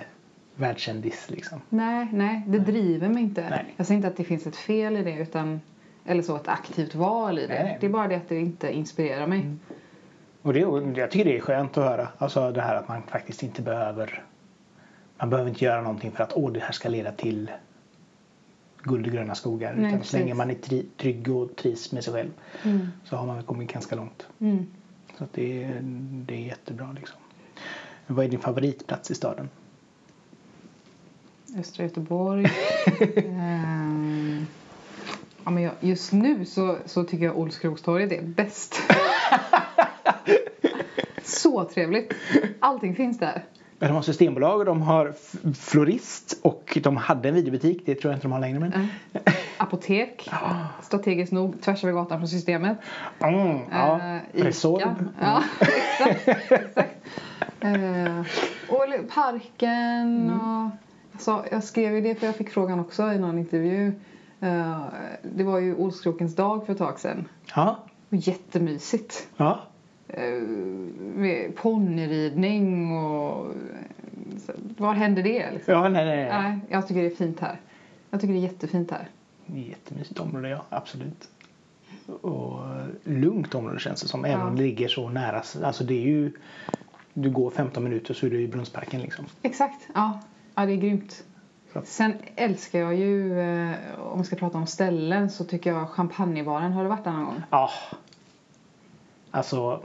världskändis 0.55 1.31
liksom? 1.31 1.61
Nej, 1.69 2.09
nej, 2.13 2.43
det 2.47 2.59
driver 2.59 3.09
mig 3.09 3.23
inte. 3.23 3.51
Nej. 3.51 3.75
Jag 3.77 3.87
säger 3.87 3.97
inte 3.97 4.09
att 4.09 4.17
det 4.17 4.25
finns 4.25 4.47
ett 4.47 4.57
fel 4.57 4.97
i 4.97 5.03
det 5.03 5.19
utan 5.19 5.61
eller 6.05 6.23
så 6.23 6.37
ett 6.37 6.49
aktivt 6.49 6.95
val 6.95 7.39
i 7.39 7.47
det. 7.47 7.63
Nej. 7.63 7.79
Det 7.81 7.87
är 7.87 7.91
bara 7.91 8.09
det 8.09 8.15
att 8.15 8.29
det 8.29 8.41
inte 8.41 8.73
inspirerar 8.73 9.27
mig. 9.27 9.55
Och 10.43 10.53
det, 10.53 10.61
jag 11.01 11.11
tycker 11.11 11.25
det 11.25 11.37
är 11.37 11.41
skönt 11.41 11.79
att 11.79 11.85
höra. 11.85 12.09
Alltså 12.19 12.51
det 12.51 12.61
här 12.61 12.75
att 12.75 12.89
man 12.89 13.03
faktiskt 13.03 13.43
inte 13.43 13.63
behöver 13.63 14.25
man 15.19 15.31
behöver 15.31 15.51
inte 15.51 15.65
göra 15.65 15.81
någonting 15.83 16.11
för 16.13 16.23
att 16.25 16.33
åh, 16.35 16.53
det 16.53 16.61
här 16.61 16.73
ska 16.73 16.89
leda 16.89 17.13
till 17.13 17.51
guld 18.83 19.07
och 19.07 19.13
gröna 19.13 19.35
skogar. 19.35 19.75
Nej, 19.75 19.93
utan 19.93 20.05
så 20.05 20.17
länge 20.19 20.35
man 20.35 20.51
är 20.51 20.55
tri, 20.55 20.87
trygg 20.97 21.29
och 21.29 21.57
trivs 21.57 21.93
med 21.93 22.05
sig 22.05 22.13
själv 22.13 22.31
Mm. 22.63 22.89
så 23.05 23.17
har 23.17 23.27
man 23.27 23.43
kommit 23.43 23.73
ganska 23.73 23.97
långt. 23.97 24.27
Mm. 24.41 24.67
Så 25.19 25.25
det, 25.33 25.63
är, 25.65 25.81
det 26.27 26.35
är 26.35 26.39
jättebra 26.41 26.93
liksom. 26.93 27.17
Vad 28.07 28.25
är 28.25 28.29
din 28.29 28.41
favoritplats 28.41 29.11
i 29.11 29.15
staden? 29.15 29.49
Östra 31.59 31.85
Göteborg. 31.85 32.47
Ehm, 33.17 34.47
ja, 35.45 35.51
men 35.51 35.63
jag, 35.63 35.73
just 35.81 36.13
nu 36.13 36.45
så, 36.45 36.77
så 36.87 37.05
tycker 37.05 37.25
jag 37.25 37.39
Olskrogstorget 37.39 38.13
är 38.13 38.23
bäst. 38.23 38.75
så 41.25 41.65
trevligt. 41.65 42.15
Allting 42.61 42.95
finns 42.97 43.19
där. 43.19 43.45
De 43.79 43.87
har 43.87 44.03
Systembolag 44.03 44.59
och 44.59 44.65
de 44.65 44.83
har 44.83 45.15
florist 45.55 46.39
och 46.43 46.79
de 46.83 46.97
hade 46.97 47.29
en 47.29 47.35
videobutik. 47.35 47.83
Det 47.87 47.95
tror 47.95 48.13
jag 48.13 48.17
inte 48.17 48.25
de 48.25 48.33
har 48.33 48.41
längre. 48.41 48.59
Men... 48.59 48.73
Mm. 48.73 48.89
Apotek. 49.59 50.31
Strategiskt 50.83 51.33
nog 51.33 51.61
tvärs 51.61 51.85
över 51.85 51.93
gatan 51.93 52.19
från 52.19 52.29
systemet. 52.29 52.79
Mm, 53.19 53.59
ja. 53.71 54.01
Eh. 54.01 54.43
Resorb. 54.45 55.05
Ja, 55.21 55.43
exakt. 55.61 56.29
exakt. 56.51 56.95
Eh, 57.61 58.21
och 58.69 59.09
parken 59.15 60.31
och... 60.31 60.71
Alltså, 61.13 61.45
jag 61.51 61.65
skrev 61.65 61.95
ju 61.95 62.01
det 62.01 62.15
för 62.15 62.27
jag 62.27 62.37
fick 62.37 62.51
frågan 62.51 62.81
också 62.81 63.13
i 63.13 63.19
någon 63.19 63.39
intervju. 63.39 63.93
Eh, 64.41 64.83
det 65.23 65.45
var 65.45 65.59
ju 65.59 65.75
Olskrokens 65.75 66.37
dag 66.37 66.67
för 66.67 66.73
ett 66.73 66.79
tag 66.79 67.01
sedan. 67.01 67.29
Ja. 67.55 67.79
Och 68.11 68.17
jättemysigt. 68.17 69.29
ja. 69.37 69.61
Eh, 70.09 71.51
ponnyridning 71.57 72.97
och... 72.99 73.55
Så, 74.47 74.53
var 74.77 74.95
händer 74.95 75.23
det 75.23 75.51
liksom? 75.53 75.75
Ja, 75.75 75.89
nej, 75.89 76.05
nej, 76.05 76.17
nej. 76.17 76.43
Nej, 76.43 76.59
jag 76.69 76.89
tycker 76.89 77.01
det 77.01 77.07
är 77.07 77.17
fint 77.17 77.41
här. 77.41 77.61
Jag 78.11 78.21
tycker 78.21 78.35
det 78.35 78.41
är 78.41 78.43
jättefint 78.43 78.91
här. 78.91 79.09
Jättemysigt 79.47 80.21
område, 80.21 80.49
ja. 80.49 80.65
Absolut. 80.69 81.29
Och 82.21 82.61
lugnt 83.05 83.55
område 83.55 83.79
känns 83.81 84.03
det 84.03 84.09
som. 84.09 84.25
Även 84.25 84.47
om 84.47 84.57
det 84.57 84.63
ligger 84.63 84.89
så 84.89 85.09
nära. 85.09 85.43
Alltså 85.63 85.85
det 85.85 85.95
är 85.95 86.07
ju... 86.07 86.33
Du 87.15 87.31
går 87.31 87.51
15 87.51 87.85
minuter 87.85 88.15
så 88.15 88.27
är 88.27 88.31
du 88.31 88.41
i 88.41 88.49
Brunnsparken 88.49 89.01
liksom. 89.01 89.25
Exakt, 89.43 89.89
ja. 89.95 90.21
Ja, 90.55 90.67
det 90.67 90.73
är 90.73 90.77
grymt. 90.77 91.25
Så. 91.73 91.83
Sen 91.85 92.13
älskar 92.37 92.79
jag 92.79 92.95
ju, 92.95 93.41
eh, 93.41 94.01
om 94.01 94.19
vi 94.19 94.25
ska 94.25 94.37
prata 94.37 94.59
om 94.59 94.67
ställen, 94.67 95.31
så 95.31 95.45
tycker 95.45 95.71
jag 95.71 95.89
champagnebaren. 95.89 96.73
Har 96.73 96.83
du 96.83 96.89
varit 96.89 97.05
där 97.05 97.13
någon 97.13 97.25
gång? 97.25 97.43
Ja. 97.51 97.71
Alltså, 99.31 99.83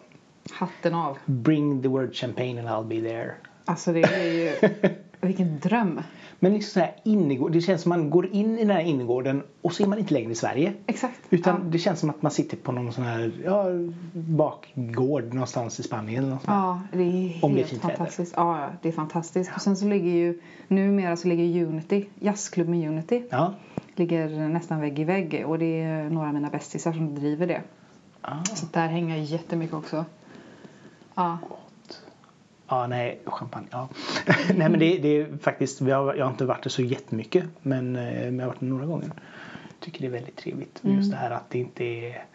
Hatten 0.51 0.93
av. 0.93 1.17
bring 1.25 1.81
the 1.81 1.87
word 1.87 2.15
champagne 2.15 2.59
and 2.59 2.67
I'll 2.69 2.87
be 2.87 3.09
there. 3.09 3.33
Alltså 3.65 3.93
det 3.93 4.01
är 4.01 4.33
ju, 4.33 4.69
vilken 5.21 5.59
dröm. 5.59 6.01
Men 6.39 6.53
liksom 6.53 6.69
så 6.71 6.79
här 6.79 6.95
innergård, 7.03 7.51
det 7.51 7.61
känns 7.61 7.81
som 7.81 7.89
man 7.89 8.09
går 8.09 8.27
in 8.27 8.57
i 8.57 8.61
den 8.65 8.75
här 8.75 8.83
innergården 8.83 9.43
och 9.61 9.73
så 9.73 9.83
är 9.83 9.87
man 9.87 9.99
inte 9.99 10.13
längre 10.13 10.31
i 10.31 10.35
Sverige. 10.35 10.73
Exakt. 10.87 11.19
Utan 11.29 11.55
ja. 11.63 11.69
det 11.69 11.77
känns 11.77 11.99
som 11.99 12.09
att 12.09 12.21
man 12.21 12.31
sitter 12.31 12.57
på 12.57 12.71
någon 12.71 12.93
sån 12.93 13.03
här 13.03 13.31
ja, 13.45 13.65
bakgård 14.13 15.33
någonstans 15.33 15.79
i 15.79 15.83
Spanien. 15.83 16.23
Eller. 16.23 16.37
Ja, 16.47 16.81
det 16.93 17.03
är 17.03 17.45
Om 17.45 17.53
det 17.53 17.57
är 17.57 17.59
helt 17.59 17.69
fint 17.69 17.83
väder. 17.83 17.95
fantastiskt. 17.95 18.33
Ja, 18.37 18.61
ja, 18.61 18.69
det 18.81 18.87
är 18.87 18.93
fantastiskt. 18.93 19.51
Och 19.55 19.61
sen 19.61 19.75
så 19.75 19.85
ligger 19.85 20.11
ju, 20.11 20.39
numera 20.67 21.15
så 21.15 21.27
ligger 21.27 21.65
Unity, 21.65 22.05
jazzklubben 22.19 22.87
Unity, 22.87 23.23
Ja. 23.29 23.53
ligger 23.95 24.47
nästan 24.49 24.81
vägg 24.81 24.99
i 24.99 25.03
vägg. 25.03 25.43
Och 25.47 25.59
det 25.59 25.81
är 25.81 26.09
några 26.09 26.27
av 26.27 26.33
mina 26.33 26.49
bästisar 26.49 26.93
som 26.93 27.15
driver 27.15 27.47
det. 27.47 27.61
Ah. 28.21 28.43
Så 28.43 28.65
där 28.71 28.87
hänger 28.87 29.15
jag 29.15 29.25
jättemycket 29.25 29.75
också. 29.75 30.05
Ja. 31.15 31.37
Ja, 32.67 32.87
nej, 32.87 33.19
champagne. 33.25 33.67
Ja. 33.71 33.89
nej, 34.55 34.69
men 34.69 34.79
det, 34.79 34.97
det 34.97 35.07
är 35.07 35.37
faktiskt, 35.37 35.81
vi 35.81 35.91
har, 35.91 36.13
jag 36.15 36.25
har 36.25 36.31
inte 36.31 36.45
varit 36.45 36.63
där 36.63 36.69
så 36.69 36.81
jättemycket. 36.81 37.45
Men, 37.61 37.95
eh, 37.95 38.01
men 38.25 38.39
jag 38.39 38.45
har 38.45 38.47
varit 38.47 38.59
där 38.59 38.67
några 38.67 38.85
gånger. 38.85 39.11
Tycker 39.79 40.01
det 40.01 40.07
är 40.07 40.11
väldigt 40.11 40.35
trevligt. 40.37 40.79
Just 40.83 41.11
det 41.11 41.17
här 41.17 41.31
att 41.31 41.49
det 41.49 41.59
inte 41.59 41.83
är 41.83 42.25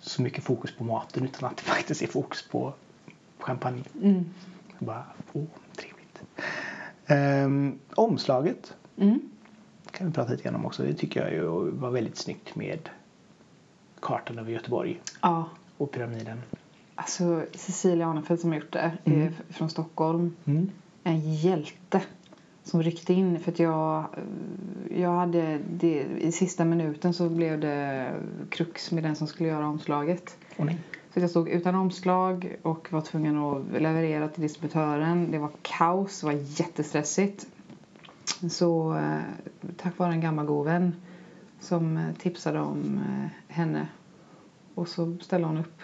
så 0.00 0.22
mycket 0.22 0.44
fokus 0.44 0.76
på 0.76 0.84
maten 0.84 1.24
utan 1.24 1.48
att 1.50 1.56
det 1.56 1.62
faktiskt 1.70 2.02
är 2.02 2.06
fokus 2.06 2.48
på 2.48 2.72
champagne. 3.38 3.82
Mm. 4.02 4.24
Bara, 4.78 5.04
åh, 5.32 5.44
trevligt. 5.76 6.22
Ehm, 7.06 7.78
omslaget 7.94 8.74
Mm. 8.96 9.20
kan 9.90 10.06
vi 10.06 10.12
prata 10.12 10.30
lite 10.30 10.42
grann 10.42 10.54
om 10.54 10.66
också. 10.66 10.82
Det 10.82 10.94
tycker 10.94 11.20
jag 11.22 11.32
ju 11.32 11.70
var 11.70 11.90
väldigt 11.90 12.16
snyggt 12.16 12.54
med 12.56 12.88
kartan 14.00 14.38
över 14.38 14.52
Göteborg 14.52 15.00
Ja. 15.22 15.48
och 15.76 15.90
pyramiden. 15.90 16.42
Alltså 17.00 17.44
Cecilia 17.54 18.06
Arnefelt 18.08 18.40
som 18.40 18.50
har 18.50 18.58
gjort 18.58 18.72
det 18.72 18.92
Mm. 19.04 19.22
är 19.22 19.32
från 19.52 19.70
Stockholm. 19.70 20.36
Mm. 20.44 20.70
En 21.04 21.34
hjälte 21.34 22.02
som 22.64 22.82
ryckte 22.82 23.12
in 23.12 23.40
för 23.40 23.52
att 23.52 23.58
jag, 23.58 24.04
jag 24.96 25.10
hade 25.12 25.58
det, 25.70 26.02
i 26.18 26.32
sista 26.32 26.64
minuten 26.64 27.14
så 27.14 27.28
blev 27.28 27.60
det 27.60 28.12
krux 28.50 28.92
med 28.92 29.02
den 29.02 29.16
som 29.16 29.26
skulle 29.26 29.48
göra 29.48 29.66
omslaget. 29.68 30.36
Nej. 30.56 30.78
Så 31.14 31.20
jag 31.20 31.30
stod 31.30 31.48
utan 31.48 31.74
omslag 31.74 32.56
och 32.62 32.92
var 32.92 33.00
tvungen 33.00 33.38
att 33.38 33.62
leverera 33.82 34.28
till 34.28 34.42
distributören. 34.42 35.30
Det 35.30 35.38
var 35.38 35.50
kaos, 35.62 36.20
det 36.20 36.26
var 36.26 36.32
jättestressigt. 36.60 37.46
Så 38.50 38.94
eh, 38.96 39.20
tack 39.76 39.98
vare 39.98 40.12
en 40.12 40.20
gammal 40.20 40.46
god 40.46 40.66
vän 40.66 40.94
som 41.60 41.96
eh, 41.96 42.12
tipsade 42.18 42.60
om 42.60 43.00
eh, 43.08 43.54
henne 43.54 43.88
och 44.74 44.88
så 44.88 45.16
ställde 45.20 45.46
hon 45.46 45.58
upp 45.58 45.82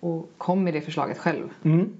och 0.00 0.30
kom 0.38 0.64
med 0.64 0.74
det 0.74 0.80
förslaget 0.80 1.18
själv. 1.18 1.48
Mm. 1.62 1.92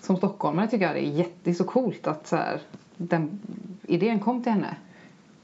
Som 0.00 0.16
stockholmare 0.16 0.68
tycker 0.68 0.86
jag 0.86 0.94
det 0.94 1.06
är, 1.06 1.10
jätte, 1.10 1.34
det 1.42 1.50
är 1.50 1.54
så 1.54 1.64
coolt 1.64 2.06
att 2.06 2.26
så 2.26 2.36
här, 2.36 2.60
den 2.96 3.40
idén 3.86 4.18
kom 4.20 4.42
till 4.42 4.52
henne. 4.52 4.76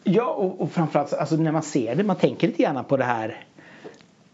Ja, 0.05 0.26
och, 0.26 0.61
och 0.61 0.72
framförallt 0.72 1.12
alltså, 1.12 1.37
när 1.37 1.53
man 1.53 1.62
ser 1.62 1.95
det, 1.95 2.05
man 2.05 2.16
tänker 2.16 2.47
lite 2.47 2.62
grann 2.62 2.85
på 2.85 2.97
det 2.97 3.05
här 3.05 3.45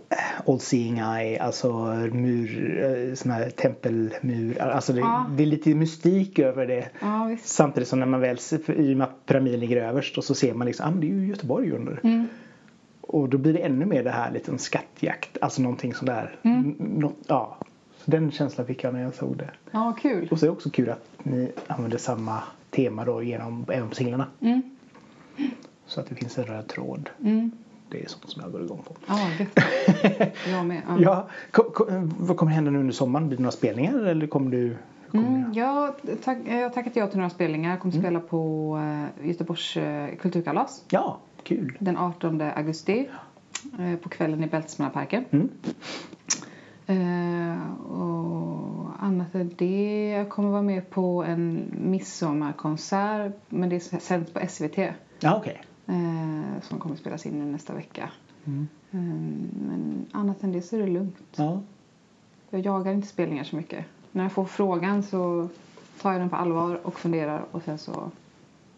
eh, 0.08 0.16
Old 0.44 0.62
Seeing 0.62 0.98
Eye, 0.98 1.42
alltså 1.42 1.72
mur, 2.12 2.80
eh, 2.84 3.14
sån 3.14 3.30
här 3.30 3.50
tempelmur. 3.50 4.60
Alltså 4.62 4.92
det, 4.92 5.00
Ja. 5.00 5.26
det 5.36 5.42
är 5.42 5.46
lite 5.46 5.74
mystik 5.74 6.38
över 6.38 6.66
det. 6.66 6.88
Ja. 7.00 7.36
Samtidigt 7.42 7.88
som 7.88 8.00
när 8.00 8.06
man 8.06 8.20
väl 8.20 8.38
ser, 8.38 8.70
i 8.80 8.94
och 8.94 8.98
med 8.98 9.04
att 9.04 9.26
pyramiden 9.26 9.60
ligger 9.60 9.76
överst 9.76 10.18
och 10.18 10.24
så 10.24 10.34
ser 10.34 10.54
man 10.54 10.66
liksom, 10.66 10.86
ah, 10.86 10.90
men 10.90 11.00
det 11.00 11.06
är 11.06 11.14
ju 11.14 11.26
Göteborg 11.26 11.72
under. 11.72 12.00
Mm. 12.04 12.26
Och 13.08 13.28
då 13.28 13.38
blir 13.38 13.52
det 13.52 13.58
ännu 13.58 13.86
mer 13.86 14.04
det 14.04 14.10
här 14.10 14.30
liten 14.32 14.58
skattjakt, 14.58 15.38
alltså 15.40 15.62
någonting 15.62 15.94
sådär. 15.94 16.36
Mm. 16.42 16.58
N- 16.58 16.76
Något, 16.78 17.16
ja. 17.26 17.56
Så 17.96 18.10
den 18.10 18.30
känslan 18.30 18.66
fick 18.66 18.84
jag 18.84 18.94
när 18.94 19.02
jag 19.02 19.14
såg 19.14 19.36
det. 19.36 19.50
Ja, 19.70 19.96
kul. 20.00 20.28
Och 20.30 20.38
så 20.38 20.44
är 20.46 20.48
det 20.48 20.52
också 20.52 20.70
kul 20.70 20.90
att 20.90 21.08
ni 21.22 21.52
använder 21.66 21.98
samma 21.98 22.42
tema 22.70 23.04
då 23.04 23.22
genom, 23.22 23.64
även 23.68 23.88
på 23.88 23.94
singlarna. 23.94 24.26
Mm. 24.40 24.62
Så 25.86 26.00
att 26.00 26.08
det 26.08 26.14
finns 26.14 26.38
en 26.38 26.44
röd 26.44 26.66
tråd. 26.68 27.10
Mm. 27.24 27.50
Det 27.90 28.02
är 28.02 28.08
sånt 28.08 28.30
som 28.30 28.42
jag 28.42 28.52
går 28.52 28.62
igång 28.64 28.82
på. 28.88 28.94
Ja, 29.06 29.18
gött. 29.38 30.32
Jag 30.48 30.66
med. 30.66 30.82
Ja. 30.88 30.96
Ja, 31.00 31.28
ko- 31.50 31.70
ko- 31.70 31.86
vad 32.18 32.36
kommer 32.36 32.52
hända 32.52 32.70
nu 32.70 32.78
under 32.78 32.92
sommaren? 32.92 33.28
Blir 33.28 33.36
det 33.36 33.42
några 33.42 33.52
spelningar 33.52 33.98
eller 34.06 34.26
kommer 34.26 34.50
du? 34.50 34.76
Mm, 35.14 35.52
jag, 35.52 35.94
tack, 36.24 36.38
jag 36.48 36.62
har 36.62 36.70
tackat 36.70 36.96
ja 36.96 37.06
till 37.06 37.16
några 37.18 37.30
spelningar. 37.30 37.70
Jag 37.70 37.80
kommer 37.80 37.94
Mm. 37.94 38.04
spela 38.04 38.20
på 38.20 38.76
eh, 39.22 39.28
Göteborgs 39.28 39.76
eh, 39.76 40.14
kulturkalas 40.16 40.84
Ja, 40.90 41.18
kul. 41.48 41.76
den 41.80 41.96
18 41.96 42.40
augusti 42.40 43.08
eh, 43.78 43.96
på 43.96 44.08
kvällen 44.08 44.44
i 44.44 44.46
Bältesmannaparken. 44.46 45.24
Mm. 45.30 45.48
Eh, 46.86 47.72
och 47.90 48.90
annat 49.00 49.34
än 49.34 49.54
det, 49.58 50.08
jag 50.08 50.28
kommer 50.28 50.48
vara 50.50 50.62
med 50.62 50.90
på 50.90 51.24
en 51.24 51.70
midsommarkonsert 51.84 53.32
men 53.48 53.68
det 53.68 53.80
sänds 53.80 54.32
på 54.32 54.40
SVT 54.48 54.78
Ja, 55.20 55.36
okej. 55.36 55.62
eh, 55.86 56.62
som 56.62 56.78
kommer 56.78 56.96
spelas 56.96 57.26
in 57.26 57.38
nu 57.38 57.44
nästa 57.44 57.74
vecka. 57.74 58.10
Mm. 58.44 58.68
Eh, 58.90 58.98
men 59.68 60.06
annat 60.12 60.42
än 60.42 60.52
det 60.52 60.62
så 60.62 60.76
är 60.76 60.80
det 60.80 60.86
lugnt. 60.86 61.16
Ja. 61.36 61.60
Jag 62.50 62.60
jagar 62.60 62.92
inte 62.92 63.08
spelningar 63.08 63.44
så 63.44 63.56
mycket. 63.56 63.84
När 64.12 64.22
jag 64.22 64.32
får 64.32 64.44
frågan 64.44 65.02
så 65.02 65.48
tar 66.02 66.12
jag 66.12 66.20
den 66.20 66.30
på 66.30 66.36
allvar 66.36 66.80
och 66.82 66.98
funderar 67.00 67.44
och 67.50 67.62
sen 67.62 67.78
så 67.78 68.10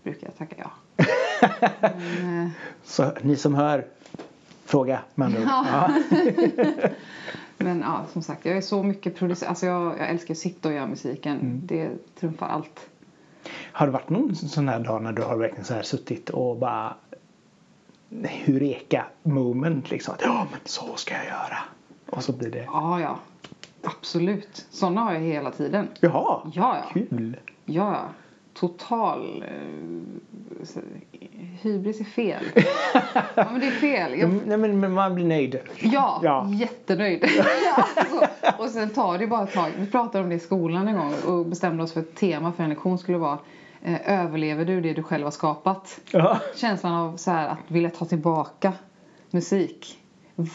brukar 0.03 0.26
jag 0.26 0.36
tacka 0.36 0.57
ja. 0.59 0.70
Men, 2.22 2.51
Så 2.84 3.12
ni 3.22 3.36
som 3.36 3.55
hör, 3.55 3.86
fråga 4.64 5.01
med 5.14 5.26
andra. 5.26 5.40
Ja. 5.42 5.90
Men 7.59 7.80
ja, 7.80 8.05
som 8.12 8.22
sagt, 8.22 8.44
jag 8.44 8.57
är 8.57 8.61
så 8.61 8.82
mycket 8.82 9.16
producent. 9.16 9.48
Alltså 9.48 9.66
jag, 9.66 9.98
jag 9.98 10.11
älskar 10.11 10.34
att 10.34 10.38
sitta 10.38 10.68
och 10.68 10.74
göra 10.74 10.86
musiken. 10.86 11.40
Mm. 11.40 11.61
Det 11.64 11.90
trumfar 12.20 12.48
allt. 12.48 12.88
Har 13.72 13.86
det 13.86 13.92
varit 13.92 14.11
någon 14.11 14.34
sån 14.34 14.68
här 14.68 14.80
dag 14.80 15.03
när 15.03 15.12
du 15.12 15.22
har 15.22 15.36
verkligen 15.36 15.64
så 15.64 15.74
här 15.74 15.82
suttit 15.82 16.30
och 16.30 16.57
bara 16.57 16.94
Eureka 18.46 19.07
moment 19.22 19.90
liksom. 19.90 20.14
Att, 20.14 20.22
ja 20.22 20.46
men 20.51 20.61
så 20.64 20.96
ska 20.96 21.14
jag 21.14 21.24
göra. 21.24 21.59
Och 22.07 22.24
så 22.24 22.32
blir 22.32 22.51
det. 22.51 22.64
Ja, 22.64 23.01
ja. 23.01 23.18
Absolut. 23.82 24.66
Sådana 24.70 25.01
har 25.01 25.12
jag 25.12 25.20
hela 25.20 25.51
tiden. 25.51 25.88
Jaha. 26.01 26.40
Ja, 26.55 26.76
ja. 26.76 26.90
Kul. 26.92 27.36
Ja, 27.64 27.92
ja. 27.92 28.09
Total... 28.55 29.44
Eh, 29.48 30.82
hybris 31.62 32.01
är 32.01 32.05
fel. 32.05 32.44
ja, 33.34 33.46
men 33.51 33.61
det 33.61 33.66
är 33.66 33.70
fel. 33.70 34.18
Jag, 34.18 34.30
Nej 34.46 34.57
men, 34.59 34.80
men 34.80 34.92
man 34.92 35.14
blir 35.14 35.24
nöjd. 35.24 35.59
ja, 35.78 36.20
Ja. 36.22 36.48
jättenöjd. 36.53 37.24
alltså. 37.74 38.26
Och 38.59 38.70
sen 38.70 38.90
tar 38.90 39.18
det 39.18 39.26
bara 39.26 39.42
ett 39.42 39.53
tag. 39.55 39.70
Vi 39.78 39.86
pratade 39.86 40.24
om 40.24 40.30
det 40.30 40.36
i 40.36 40.38
skolan 40.38 40.88
en 40.88 40.96
gång 40.96 41.14
och 41.26 41.46
bestämde 41.46 41.82
oss 41.82 41.92
för 41.92 42.01
ett 42.01 42.14
tema 42.14 42.53
för 42.53 42.62
en 42.62 42.68
lektion 42.70 42.98
skulle 42.98 43.18
vara 43.18 43.38
eh, 43.82 44.20
Överlever 44.20 44.64
du 44.64 44.80
det 44.80 44.92
du 44.92 45.03
själv 45.03 45.24
har 45.24 45.30
skapat? 45.30 46.01
Ja. 46.11 46.38
Känslan 46.57 46.92
av 46.92 47.16
så 47.16 47.30
här, 47.30 47.48
att 47.48 47.59
vilja 47.68 47.90
ta 47.90 48.05
tillbaka 48.05 48.72
musik. 49.30 49.98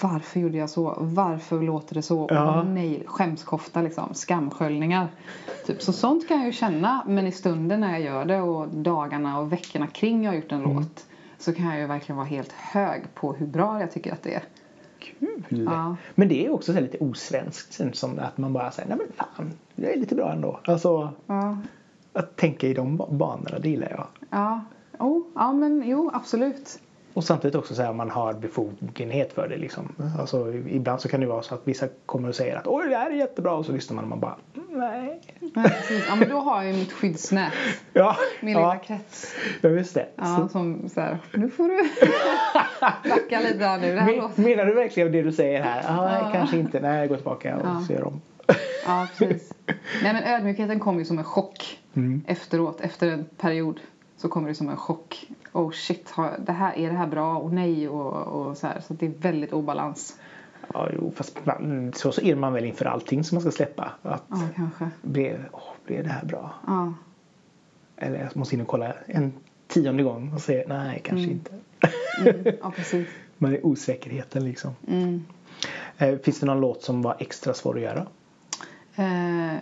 Varför 0.01 0.39
gjorde 0.39 0.57
jag 0.57 0.69
så? 0.69 0.95
Varför 0.99 1.61
låter 1.61 1.95
det 1.95 2.01
så? 2.01 2.27
Ja. 2.29 2.59
Åh 2.61 2.69
nej, 2.69 3.03
skämskofta 3.05 3.81
liksom. 3.81 4.13
Skamsköljningar. 4.13 5.07
Typ. 5.65 5.81
Så 5.81 5.93
sånt 5.93 6.27
kan 6.27 6.37
jag 6.37 6.45
ju 6.45 6.51
känna. 6.51 7.03
Men 7.07 7.27
i 7.27 7.31
stunden 7.31 7.79
när 7.79 7.91
jag 7.91 8.01
gör 8.01 8.25
det 8.25 8.41
och 8.41 8.67
dagarna 8.67 9.39
och 9.39 9.51
veckorna 9.53 9.87
kring 9.87 10.23
jag 10.23 10.31
har 10.31 10.35
gjort 10.35 10.51
en 10.51 10.61
låt. 10.61 11.05
Så 11.37 11.53
kan 11.53 11.65
jag 11.65 11.79
ju 11.79 11.85
verkligen 11.85 12.17
vara 12.17 12.27
helt 12.27 12.51
hög 12.51 13.03
på 13.15 13.33
hur 13.33 13.45
bra 13.47 13.79
jag 13.79 13.91
tycker 13.91 14.13
att 14.13 14.23
det 14.23 14.33
är. 14.33 14.43
Kul. 14.99 15.43
Ja. 15.49 15.95
Men 16.15 16.27
det 16.27 16.45
är 16.45 16.53
också 16.53 16.73
så 16.73 16.79
lite 16.79 16.97
osvenskt. 16.97 17.81
Som 17.97 18.19
att 18.19 18.37
man 18.37 18.53
bara 18.53 18.71
säger 18.71 18.89
nej 18.89 18.97
men 18.97 19.07
fan. 19.15 19.51
Det 19.75 19.93
är 19.93 19.97
lite 19.99 20.15
bra 20.15 20.31
ändå. 20.31 20.59
Alltså 20.65 21.09
Ja, 21.27 21.57
att 22.13 22.35
tänka 22.35 22.67
i 22.67 22.73
de 22.73 22.97
ba- 22.97 23.11
banorna 23.11 23.59
det 23.59 23.69
gillar 23.69 23.89
jag. 23.89 24.07
ja. 24.29 24.61
Oh, 24.99 25.21
ja 25.35 25.53
men 25.53 25.83
jo 25.85 26.11
absolut. 26.13 26.79
Och 27.15 27.23
samtidigt 27.23 27.55
också 27.55 27.75
så 27.75 27.81
här 27.81 27.93
man 27.93 28.09
har 28.09 28.33
befogenhet 28.33 29.33
för 29.33 29.47
det 29.47 29.57
liksom. 29.57 29.95
Alltså 30.19 30.53
ibland 30.53 31.01
så 31.01 31.09
kan 31.09 31.19
det 31.19 31.25
vara 31.27 31.41
så 31.41 31.55
att 31.55 31.61
vissa 31.63 31.87
kommer 32.05 32.29
och 32.29 32.35
säger 32.35 32.55
att 32.55 32.67
oj 32.67 32.89
det 32.89 32.95
här 32.95 33.11
är 33.11 33.15
jättebra 33.15 33.53
och 33.53 33.65
så 33.65 33.71
lyssnar 33.71 33.95
man 33.95 34.03
och 34.03 34.09
man 34.09 34.19
bara 34.19 34.35
"Mm, 34.55 34.67
nej. 34.79 35.21
Precis. 35.53 36.05
ja 36.09 36.15
men 36.15 36.29
då 36.29 36.35
har 36.39 36.63
jag 36.63 36.71
ju 36.73 36.77
mitt 36.79 36.91
skyddsnät. 36.91 37.53
Ja, 37.93 38.15
Min 38.41 38.53
lilla 38.53 38.61
ja, 38.75 38.79
krets. 38.87 39.35
ja 39.61 39.69
just 39.69 39.93
det. 39.93 40.07
Ja, 40.15 40.49
som 40.51 40.89
så 40.89 41.01
här, 41.01 41.17
nu 41.33 41.49
får 41.49 41.67
du 41.67 41.77
backa 43.09 43.39
lite 43.39 43.65
här 43.65 43.79
nu. 43.79 43.93
Det 43.93 43.99
här 43.99 44.05
men, 44.11 44.15
låter... 44.15 44.41
menar 44.41 44.65
du 44.65 44.73
verkligen 44.73 45.11
det 45.11 45.21
du 45.21 45.31
säger 45.31 45.61
här? 45.63 45.83
Ah, 45.87 46.05
nej, 46.05 46.21
Ja. 46.23 46.29
kanske 46.33 46.57
inte. 46.57 46.79
Nej, 46.79 46.99
jag 46.99 47.09
går 47.09 47.15
tillbaka 47.15 47.57
och 47.57 47.65
Ja. 47.65 47.83
ser 47.87 48.03
om. 48.03 48.21
Ja, 48.85 49.07
precis. 49.17 49.53
Nej, 50.03 50.13
men 50.13 50.23
ödmjukheten 50.23 50.79
kom 50.79 50.99
ju 50.99 51.05
som 51.05 51.17
en 51.17 51.23
chock 51.23 51.79
Mm. 51.93 52.23
efteråt. 52.27 52.81
Efter 52.81 53.07
en 53.11 53.25
period 53.37 53.79
så 54.25 54.29
kommer 54.29 54.47
det 54.49 54.55
som 54.55 54.69
en 54.69 54.77
chock. 54.77 55.31
Oh 55.53 55.71
shit, 55.71 56.09
har, 56.09 56.37
det 56.45 56.51
här, 56.51 56.73
är 56.77 56.89
det 56.89 56.95
här 56.97 57.07
bra? 57.07 57.37
Och 57.37 57.53
nej 57.53 57.89
och, 57.89 58.13
och 58.13 58.57
så 58.57 58.67
här. 58.67 58.79
Så 58.87 58.93
det 58.93 59.05
är 59.05 59.09
väldigt 59.09 59.53
obalans. 59.53 60.17
Ja, 60.73 60.89
jo, 60.93 61.11
fast 61.15 61.45
man, 61.45 61.93
så, 61.95 62.11
så 62.11 62.21
är 62.21 62.35
man 62.35 62.53
väl 62.53 62.65
inför 62.65 62.85
allting 62.85 63.23
som 63.23 63.35
man 63.35 63.41
ska 63.41 63.51
släppa. 63.51 63.91
Att 64.01 64.23
Ja, 64.29 64.37
kanske. 64.55 64.89
blir, 65.01 65.49
åh, 65.51 65.61
blir 65.85 66.03
det 66.03 66.09
här 66.09 66.25
bra? 66.25 66.53
Ja, 66.67 66.93
Eller 67.97 68.19
jag 68.19 68.35
måste 68.37 68.55
in 68.55 68.61
och 68.61 68.67
kolla 68.67 68.93
en 69.05 69.33
tionde 69.67 70.03
gång 70.03 70.31
och 70.33 70.41
säga 70.41 70.63
nej, 70.67 71.01
kanske 71.03 71.23
Mm. 71.25 71.31
inte. 71.31 71.53
mm, 72.45 72.55
ja 72.61 72.71
precis. 72.71 73.07
Man 73.37 73.53
är 73.53 73.65
osäkerheten 73.65 74.45
liksom. 74.45 74.71
Mm. 74.87 75.25
Eh, 75.97 76.17
finns 76.19 76.39
det 76.39 76.45
någon 76.45 76.59
låt 76.59 76.83
som 76.83 77.01
var 77.01 77.15
extra 77.19 77.53
svår 77.53 77.75
att 77.75 77.81
göra 77.81 78.05
Eh, 78.95 79.57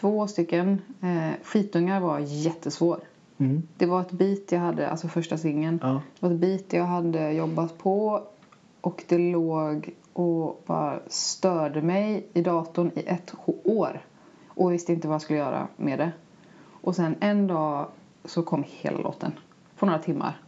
två 0.00 0.26
stycken. 0.26 0.80
Eh, 1.02 1.30
Skitungar 1.44 2.00
var 2.00 2.18
jättesvår. 2.18 3.00
Mm. 3.44 3.62
Det 3.76 3.86
var 3.86 4.00
ett 4.00 4.12
beat 4.12 4.52
jag 4.52 4.60
hade, 4.60 4.88
alltså 4.90 5.08
första 5.08 5.36
singeln. 5.36 5.78
Ja. 5.82 5.88
Det 6.20 6.26
var 6.26 6.34
ett 6.34 6.40
beat 6.40 6.72
jag 6.72 6.84
hade 6.84 7.32
jobbat 7.32 7.78
på 7.78 8.22
och 8.80 9.04
det 9.08 9.18
låg 9.18 9.94
och 10.12 10.62
bara 10.66 11.00
störde 11.06 11.82
mig 11.82 12.26
i 12.32 12.42
datorn 12.42 12.90
i 12.94 13.02
ett 13.06 13.34
år. 13.64 14.00
Och 14.48 14.72
visste 14.72 14.92
inte 14.92 15.08
vad 15.08 15.14
jag 15.14 15.22
skulle 15.22 15.38
göra 15.38 15.68
med 15.76 15.98
det. 15.98 16.12
Och 16.80 16.96
sen 16.96 17.14
en 17.20 17.46
dag 17.46 17.86
så 18.24 18.42
kom 18.42 18.64
hela 18.68 18.98
låten 18.98 19.32
på 19.78 19.86
några 19.86 19.98
timmar. 19.98 20.40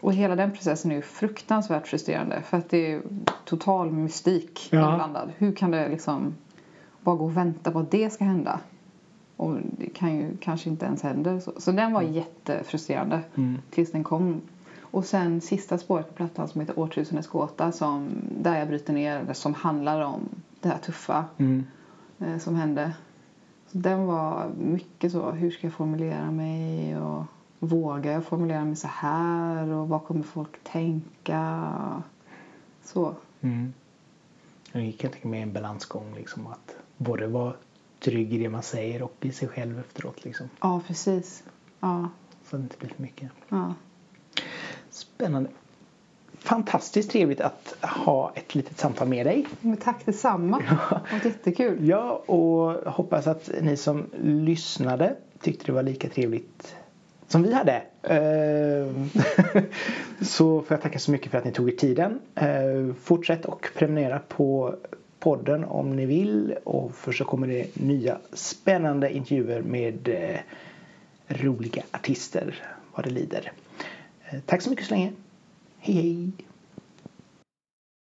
Och 0.00 0.12
hela 0.14 0.36
den 0.36 0.52
processen 0.52 0.90
är 0.90 0.96
ju 0.96 1.02
fruktansvärt 1.02 1.86
frustrerande 1.86 2.42
för 2.42 2.56
att 2.56 2.70
det 2.70 2.92
är 2.92 3.02
total 3.44 3.90
mystik 3.90 4.68
Ja. 4.72 4.90
inblandad. 4.90 5.32
Hur 5.36 5.52
kan 5.52 5.70
det 5.70 5.88
liksom 5.88 6.34
bara 7.00 7.16
gå 7.16 7.24
och 7.24 7.36
vänta 7.36 7.70
på 7.70 7.78
att 7.78 7.90
det 7.90 8.10
ska 8.10 8.24
hända? 8.24 8.60
Och 9.38 9.56
det 9.78 9.86
kan 9.86 10.16
ju 10.16 10.36
kanske 10.36 10.70
inte 10.70 10.86
ens 10.86 11.02
händer. 11.02 11.40
Så, 11.40 11.52
så 11.58 11.72
den 11.72 11.92
var 11.92 12.02
jättefrustrerande 12.02 13.20
Mm. 13.34 13.58
tills 13.70 13.92
den 13.92 14.04
kom. 14.04 14.40
Och 14.80 15.04
sen 15.04 15.40
sista 15.40 15.78
spåret 15.78 16.08
på 16.08 16.14
plattan 16.14 16.48
som 16.48 16.60
heter 16.60 16.78
Årtusendets 16.78 17.28
gåta 17.28 17.72
som, 17.72 18.08
där 18.42 18.58
jag 18.58 18.68
bryter 18.68 18.92
ner 18.92 19.32
som 19.32 19.54
handlar 19.54 20.00
om 20.00 20.28
det 20.60 20.68
här 20.68 20.78
tuffa 20.78 21.24
Mm. 21.38 21.64
eh, 22.18 22.38
som 22.38 22.54
hände. 22.54 22.92
Så 23.66 23.78
den 23.78 24.06
var 24.06 24.50
mycket 24.58 25.12
så, 25.12 25.30
hur 25.30 25.50
ska 25.50 25.66
jag 25.66 25.74
formulera 25.74 26.30
mig 26.30 26.98
och 26.98 27.24
vågar 27.58 28.12
jag 28.12 28.24
formulera 28.24 28.64
mig 28.64 28.76
så 28.76 28.88
här 28.88 29.68
och 29.68 29.88
vad 29.88 30.04
kommer 30.04 30.22
folk 30.22 30.64
tänka? 30.64 31.64
Så. 32.84 33.14
Mm. 33.40 33.72
Jag 34.72 34.94
kan 34.98 35.10
tänka 35.10 35.28
mig 35.28 35.42
en 35.42 35.52
balansgång 35.52 36.14
liksom 36.14 36.46
att 36.46 36.76
både 36.96 37.26
vara 37.26 37.52
trygg 38.00 38.34
i 38.34 38.38
det 38.38 38.48
man 38.48 38.62
säger 38.62 39.02
och 39.02 39.14
i 39.20 39.32
sig 39.32 39.48
själv 39.48 39.78
efteråt 39.78 40.24
liksom. 40.24 40.48
Ja, 40.60 40.80
precis. 40.86 41.42
Ja, 41.80 42.08
Så 42.50 42.56
det 42.56 42.62
inte 42.62 42.76
blir 42.78 42.88
för 42.88 43.02
mycket. 43.02 43.30
ja. 43.48 43.74
Spännande. 44.90 45.50
Fantastiskt 46.38 47.10
trevligt 47.10 47.40
att 47.40 47.74
ha 47.82 48.32
ett 48.34 48.54
litet 48.54 48.78
samtal 48.78 49.08
med 49.08 49.26
dig. 49.26 49.46
Men 49.60 49.76
tack 49.76 50.06
detsamma. 50.06 50.58
Det 50.68 50.74
var 51.12 51.24
jättekul. 51.24 51.88
Ja, 51.88 52.12
och 52.26 52.92
hoppas 52.92 53.26
att 53.26 53.50
ni 53.60 53.76
som 53.76 54.06
lyssnade 54.22 55.16
tyckte 55.40 55.66
det 55.66 55.72
var 55.72 55.82
lika 55.82 56.08
trevligt 56.08 56.76
som 57.28 57.42
vi 57.42 57.52
hade. 57.52 57.82
Eh, 58.02 59.62
så 60.22 60.62
får 60.62 60.74
jag 60.74 60.82
tacka 60.82 60.98
så 60.98 61.10
mycket 61.10 61.30
för 61.30 61.38
att 61.38 61.44
ni 61.44 61.52
tog 61.52 61.68
er 61.68 61.76
tiden. 61.76 62.20
Eh, 62.34 62.94
Fortsätt 63.02 63.44
och 63.44 63.68
prenumerera 63.76 64.18
på 64.28 64.74
podden 65.18 65.64
om 65.64 65.96
ni 65.96 66.06
vill. 66.06 66.56
Och 66.64 66.94
för 66.94 67.12
så 67.12 67.24
kommer 67.24 67.46
det 67.46 67.76
nya 67.76 68.18
spännande 68.32 69.12
intervjuer 69.12 69.62
med 69.62 70.08
eh, 70.08 70.40
roliga 71.28 71.82
artister 71.90 72.54
vad 72.94 73.04
det 73.04 73.10
lider. 73.10 73.52
Eh, 74.30 74.40
Tack 74.46 74.62
så 74.62 74.70
mycket 74.70 74.86
så 74.86 74.94
länge. 74.94 75.12
Hej 75.78 75.94
hej! 75.94 76.32